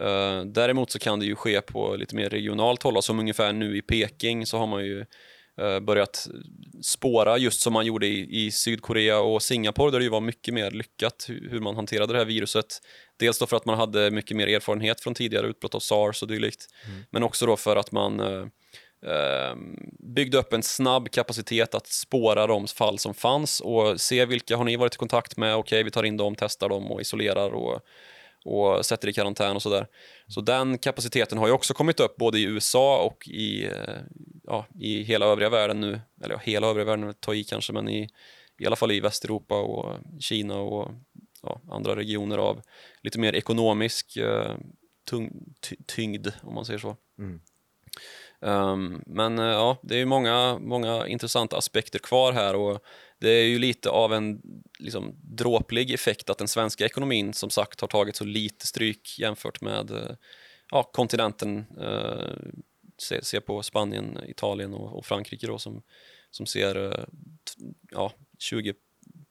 Eh, 0.00 0.44
däremot 0.44 0.90
så 0.90 0.98
kan 0.98 1.20
det 1.20 1.26
ju 1.26 1.36
ske 1.36 1.60
på 1.60 1.96
lite 1.96 2.16
mer 2.16 2.30
regionalt 2.30 2.82
håll, 2.82 3.02
som 3.02 3.18
ungefär 3.18 3.52
nu 3.52 3.76
i 3.76 3.82
Peking 3.82 4.46
så 4.46 4.58
har 4.58 4.66
man 4.66 4.84
ju 4.84 5.04
börjat 5.82 6.28
spåra 6.82 7.38
just 7.38 7.60
som 7.60 7.72
man 7.72 7.86
gjorde 7.86 8.06
i, 8.06 8.46
i 8.46 8.50
Sydkorea 8.50 9.20
och 9.20 9.42
Singapore 9.42 9.90
där 9.90 9.98
det 9.98 10.04
ju 10.04 10.10
var 10.10 10.20
mycket 10.20 10.54
mer 10.54 10.70
lyckat 10.70 11.26
hur, 11.28 11.60
man 11.60 11.76
hanterade 11.76 12.12
det 12.12 12.18
här 12.18 12.26
viruset. 12.26 12.66
Dels 13.16 13.38
då 13.38 13.46
för 13.46 13.56
att 13.56 13.64
man 13.64 13.78
hade 13.78 14.10
mycket 14.10 14.36
mer 14.36 14.46
erfarenhet 14.46 15.00
från 15.00 15.14
tidigare 15.14 15.46
utbrott 15.46 15.74
av 15.74 15.80
sars 15.80 16.22
och 16.22 16.28
dylikt, 16.28 16.66
men 17.10 17.22
också 17.22 17.46
då 17.46 17.56
för 17.56 17.76
att 17.76 17.92
man 17.92 18.20
eh, 18.20 18.46
eh, 19.12 19.56
byggde 20.14 20.38
upp 20.38 20.52
en 20.52 20.62
snabb 20.62 21.10
kapacitet 21.10 21.74
att 21.74 21.86
spåra 21.86 22.46
de 22.46 22.66
fall 22.66 22.98
som 22.98 23.14
fanns 23.14 23.60
och 23.60 24.00
se 24.00 24.24
vilka 24.24 24.56
har 24.56 24.64
ni 24.64 24.76
varit 24.76 24.94
i 24.94 24.98
kontakt 24.98 25.36
med, 25.36 25.56
okej 25.56 25.82
vi 25.82 25.90
tar 25.90 26.02
in 26.02 26.16
dem, 26.16 26.34
testar 26.38 26.68
dem 26.68 26.92
och 26.92 27.00
isolerar 27.00 27.50
och, 27.50 27.80
och 28.44 28.86
sätter 28.86 29.08
i 29.08 29.12
karantän 29.12 29.56
och 29.56 29.62
sådär. 29.62 29.86
Så 30.28 30.40
den 30.40 30.78
kapaciteten 30.78 31.38
har 31.38 31.46
ju 31.46 31.52
också 31.52 31.74
kommit 31.74 32.00
upp 32.00 32.16
både 32.16 32.38
i 32.38 32.42
USA 32.42 33.02
och 33.02 33.28
i, 33.28 33.64
eh, 33.64 34.00
ja, 34.44 34.66
i 34.80 35.02
hela 35.02 35.26
övriga 35.26 35.50
världen 35.50 35.80
nu, 35.80 36.00
eller 36.24 36.34
ja, 36.34 36.40
hela 36.44 36.66
övriga 36.66 36.84
världen 36.84 37.14
ta 37.20 37.34
i 37.34 37.44
kanske, 37.44 37.72
men 37.72 37.88
i, 37.88 38.08
i 38.58 38.66
alla 38.66 38.76
fall 38.76 38.92
i 38.92 39.00
Västeuropa 39.00 39.60
och 39.60 39.98
Kina 40.20 40.56
och 40.56 40.90
ja, 41.42 41.60
andra 41.70 41.96
regioner 41.96 42.38
av 42.38 42.62
lite 43.02 43.18
mer 43.18 43.34
ekonomisk 43.34 44.16
eh, 44.16 44.56
tung, 45.10 45.54
ty, 45.60 45.76
tyngd, 45.86 46.28
om 46.42 46.54
man 46.54 46.64
säger 46.64 46.78
så. 46.78 46.96
Mm. 47.18 47.40
Um, 48.40 49.02
men 49.06 49.38
uh, 49.38 49.44
ja, 49.44 49.76
det 49.82 49.94
är 49.94 49.98
ju 49.98 50.04
många, 50.04 50.58
många 50.58 51.06
intressanta 51.06 51.56
aspekter 51.56 51.98
kvar 51.98 52.32
här 52.32 52.56
och 52.56 52.84
det 53.20 53.30
är 53.30 53.44
ju 53.44 53.58
lite 53.58 53.90
av 53.90 54.12
en 54.12 54.42
liksom, 54.78 55.14
dråplig 55.22 55.90
effekt 55.90 56.30
att 56.30 56.38
den 56.38 56.48
svenska 56.48 56.86
ekonomin 56.86 57.32
som 57.32 57.50
sagt 57.50 57.80
har 57.80 57.88
tagit 57.88 58.16
så 58.16 58.24
lite 58.24 58.66
stryk 58.66 59.18
jämfört 59.18 59.60
med 59.60 59.90
uh, 59.90 60.10
ja, 60.70 60.82
kontinenten. 60.82 61.64
Uh, 61.80 62.36
se, 62.98 63.24
se 63.24 63.40
på 63.40 63.62
Spanien, 63.62 64.18
Italien 64.28 64.74
och, 64.74 64.98
och 64.98 65.06
Frankrike 65.06 65.46
då 65.46 65.58
som, 65.58 65.82
som 66.30 66.46
ser 66.46 66.74
t- 67.44 67.74
ja, 67.90 68.12
20 68.38 68.74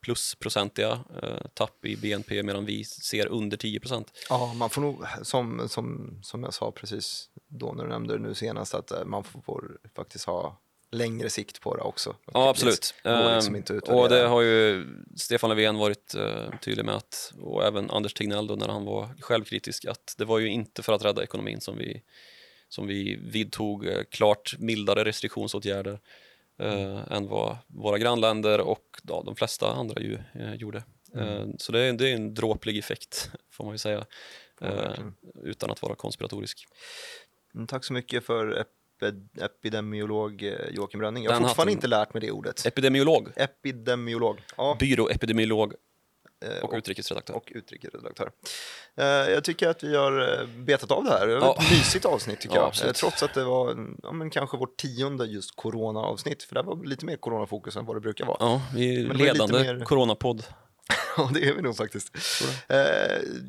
plus 0.04 0.34
procentiga 0.34 1.00
eh, 1.22 1.46
tapp 1.54 1.84
i 1.84 1.96
BNP 1.96 2.42
medan 2.42 2.64
vi 2.64 2.84
ser 2.84 3.26
under 3.26 3.56
10 3.56 3.80
procent. 3.80 4.12
Ja, 4.28 4.54
man 4.54 4.70
får 4.70 4.82
nog, 4.82 5.04
som, 5.22 5.68
som, 5.68 6.18
som 6.22 6.42
jag 6.42 6.54
sa 6.54 6.70
precis 6.70 7.28
då 7.48 7.72
när 7.72 7.84
du 7.84 7.90
nämnde 7.90 8.16
det 8.16 8.22
nu 8.22 8.34
senast, 8.34 8.74
att 8.74 8.90
eh, 8.90 9.04
man 9.04 9.24
får, 9.24 9.40
får 9.40 9.78
faktiskt 9.94 10.24
ha 10.24 10.60
längre 10.90 11.30
sikt 11.30 11.60
på 11.60 11.76
det 11.76 11.82
också. 11.82 12.16
Ja, 12.32 12.48
absolut. 12.48 12.94
Det 13.02 13.34
liksom 13.34 13.54
Ehm, 13.54 13.98
och 13.98 14.08
det 14.08 14.26
har 14.26 14.42
ju 14.42 14.86
Stefan 15.16 15.50
Löfven 15.50 15.78
varit 15.78 16.14
eh, 16.14 16.58
tydlig 16.62 16.84
med 16.84 16.94
att, 16.94 17.32
och 17.40 17.64
även 17.64 17.90
Anders 17.90 18.14
Tegnell 18.14 18.46
då 18.46 18.54
när 18.54 18.68
han 18.68 18.84
var 18.84 19.08
självkritisk, 19.20 19.84
att 19.84 20.14
det 20.18 20.24
var 20.24 20.38
ju 20.38 20.48
inte 20.48 20.82
för 20.82 20.92
att 20.92 21.04
rädda 21.04 21.22
ekonomin 21.22 21.60
som 21.60 21.78
vi, 21.78 22.02
som 22.68 22.86
vi 22.86 23.16
vidtog 23.16 23.86
eh, 23.86 24.02
klart 24.10 24.54
mildare 24.58 25.04
restriktionsåtgärder 25.04 26.00
eh, 26.58 27.12
än 27.12 27.28
vad 27.28 27.56
våra 27.66 27.98
grannländer 27.98 28.60
och 28.60 28.84
ja, 29.08 29.22
de 29.26 29.36
flesta 29.36 29.72
andra 29.72 30.00
ju 30.02 30.18
eh, 30.34 30.54
gjorde. 30.54 30.82
Eh, 31.16 31.46
så 31.58 31.72
det 31.72 31.80
är, 31.80 31.92
det 31.92 32.08
är 32.10 32.14
en 32.14 32.34
dråplig 32.34 32.78
effekt, 32.78 33.30
får 33.50 33.64
man 33.64 33.74
ju 33.74 33.78
säga, 33.78 34.04
verkligen. 34.60 35.14
utan 35.42 35.70
att 35.70 35.82
vara 35.82 35.94
konspiratorisk. 35.94 36.64
Mm, 37.54 37.66
Tack 37.66 37.84
så 37.84 37.92
mycket 37.92 38.24
för 38.24 38.64
epi- 39.00 39.44
epidemiolog 39.44 40.42
eh, 40.42 40.54
Joakim 40.70 41.00
Rönning. 41.00 41.24
Jag 41.24 41.30
har 41.32 41.40
Den 41.40 41.48
fortfarande 41.48 41.70
hatten. 41.72 41.78
inte 41.78 41.86
lärt 41.86 42.14
mig 42.14 42.20
det 42.20 42.30
ordet. 42.30 42.66
Epidemiolog, 42.66 43.28
Epidemiolog. 43.36 44.40
Ja, 44.56 44.76
byråepidemiolog 44.80 45.74
eh, 46.44 46.64
och 46.64 46.72
utrikesredaktör. 46.74 47.34
och 47.36 47.52
utrikesredaktör. 47.54 48.30
Eh, 48.96 49.04
jag 49.06 49.44
tycker 49.44 49.68
att 49.68 49.82
vi 49.84 49.96
har 49.96 50.40
eh, 50.40 50.46
betat 50.48 50.90
av 50.90 51.04
det 51.04 51.10
här. 51.10 51.26
Det 51.26 51.34
var 51.38 51.46
Ja. 51.46 51.56
ett 51.60 51.70
mysigt 51.70 52.04
avsnitt 52.04 52.40
tycker 52.40 52.56
Ja, 52.56 52.72
jag. 52.84 52.94
Trots 52.94 53.22
att 53.22 53.34
det 53.34 53.44
var 53.44 53.76
ja, 54.02 54.12
men 54.12 54.30
kanske 54.30 54.56
vårt 54.56 54.76
tionde 54.76 55.24
just 55.26 55.56
corona-avsnitt. 55.56 56.42
För 56.42 56.54
det 56.54 56.62
var 56.62 56.84
lite 56.84 57.06
mer 57.06 57.16
coronafokus 57.16 57.76
än 57.76 57.86
vad 57.86 57.96
det 57.96 58.00
brukar 58.00 58.26
vara. 58.26 58.36
Ja, 58.40 58.62
vi 58.74 59.00
är 59.04 59.14
ledande 59.14 59.58
mer- 59.74 59.84
coronapodd. 59.84 60.44
Ja, 61.16 61.30
det 61.34 61.48
är 61.48 61.54
vi 61.54 61.62
nog 61.62 61.76
faktiskt. 61.76 62.16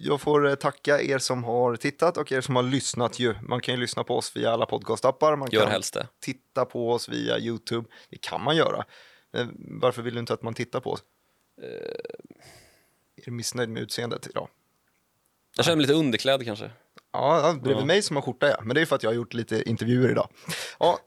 Jag 0.04 0.22
får 0.22 0.56
tacka 0.56 1.02
er 1.02 1.18
som 1.18 1.44
har 1.44 1.76
tittat 1.76 2.18
och 2.18 2.32
er 2.32 2.42
som 2.42 2.56
har 2.56 2.64
lyssnat 2.64 3.20
ju. 3.20 3.36
Man 3.42 3.62
kan 3.62 3.74
ju 3.76 3.80
lyssna 3.82 4.04
på 4.04 4.18
oss 4.18 4.32
via 4.36 4.52
alla 4.52 4.66
podcastappar. 4.66 5.36
Man 5.36 5.50
Gör 5.52 5.68
kan 5.68 5.82
det. 5.94 6.08
titta 6.22 6.66
på 6.66 6.92
oss 6.92 7.10
via 7.10 7.40
YouTube. 7.40 7.88
Det 8.10 8.18
kan 8.18 8.44
man 8.44 8.56
göra. 8.56 8.86
Varför 9.82 10.02
vill 10.02 10.14
du 10.14 10.20
inte 10.20 10.34
att 10.34 10.42
man 10.44 10.54
tittar 10.54 10.80
på 10.80 10.92
oss? 10.92 11.00
Är 13.18 13.26
du 13.26 13.32
missnöjd 13.32 13.70
med 13.70 13.82
utseendet 13.84 14.28
idag? 14.28 14.48
Jag 15.56 15.66
känner 15.66 15.76
mig 15.76 15.82
lite 15.82 15.94
underklädd 15.94 16.46
kanske. 16.46 16.72
Ja, 17.14 17.56
bredvid 17.64 17.82
Ja. 17.82 17.86
mig 17.86 18.02
som 18.02 18.16
har 18.16 18.24
skjorta 18.24 18.48
ja. 18.50 18.58
Men 18.64 18.76
det 18.76 18.82
är 18.82 18.86
för 18.86 18.96
att 18.96 19.04
jag 19.04 19.10
har 19.10 19.16
gjort 19.16 19.34
lite 19.34 19.70
intervjuer 19.70 20.12
idag. 20.12 20.30
Ja, 20.80 21.00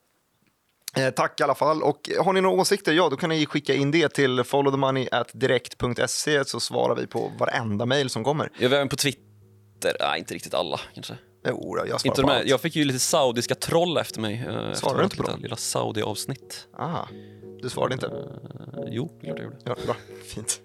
eh, 0.96 1.10
tack 1.10 1.40
i 1.40 1.42
alla 1.42 1.54
fall. 1.54 1.82
Och 1.82 2.10
har 2.24 2.32
ni 2.32 2.40
några 2.40 2.60
åsikter, 2.60 2.92
ja 2.92 3.08
då 3.08 3.16
kan 3.16 3.30
ni 3.30 3.46
skicka 3.46 3.74
in 3.74 3.90
det 3.90 4.08
till 4.14 4.44
followthemoney.direkt.se 4.44 6.44
så 6.44 6.60
svarar 6.60 6.94
vi 6.96 7.06
på 7.06 7.32
varenda 7.38 7.86
mejl 7.86 8.10
som 8.10 8.24
kommer. 8.24 8.50
Jag 8.58 8.72
är 8.72 8.76
även 8.76 8.88
på 8.88 8.96
Twitter. 8.96 9.96
Nej, 10.00 10.18
inte 10.18 10.34
riktigt 10.34 10.54
alla 10.54 10.80
kanske. 10.94 11.14
Jo, 11.48 11.78
jag 11.88 12.00
svarar 12.00 12.12
Inte 12.12 12.22
på 12.22 12.30
allt. 12.30 12.46
jag 12.46 12.60
fick 12.60 12.76
ju 12.76 12.84
lite 12.84 12.98
saudiska 12.98 13.54
troll 13.54 13.96
efter 13.96 14.20
mig. 14.20 14.44
eh, 14.48 14.70
efter 14.70 14.94
du 14.98 15.04
inte 15.04 15.16
på 15.16 15.22
dem? 15.22 15.40
lilla 15.42 15.56
Saudi-avsnitt. 15.56 16.66
Ah, 16.78 17.04
du 17.62 17.68
svarade 17.68 17.94
inte? 17.94 18.06
Eh, 18.06 18.12
jo, 18.90 19.10
det 19.20 19.26
klart 19.26 19.38
jag 19.38 19.44
gjorde. 19.44 19.56
Ja, 19.64 19.76
bra. 19.86 19.96
Fint. 20.24 20.60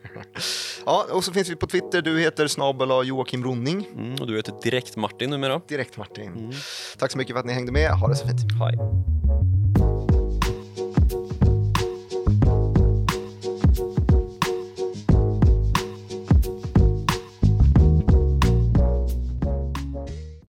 Ja, 0.86 1.06
och 1.12 1.24
så 1.24 1.34
finns 1.34 1.50
vi 1.50 1.56
på 1.56 1.68
Twitter. 1.68 2.02
Du 2.02 2.20
heter 2.20 2.48
snabel 2.48 3.08
Joakim 3.08 3.44
Ronning. 3.44 3.88
Mm, 3.96 4.16
och 4.16 4.28
du 4.28 4.36
heter 4.36 4.54
Direkt 4.64 4.96
Martin 4.96 5.30
numera. 5.30 5.62
Direkt 5.68 5.98
Martin. 5.98 6.28
Mm. 6.28 6.52
Tack 6.98 7.12
så 7.12 7.18
mycket 7.18 7.34
för 7.34 7.39
att 7.39 7.46
ni 7.46 7.54
hängde 7.54 7.72
med. 7.72 7.91
Ha 7.91 8.08
det 8.08 8.16
så 8.16 8.28
fint. 8.28 8.41
Hej. 8.60 8.78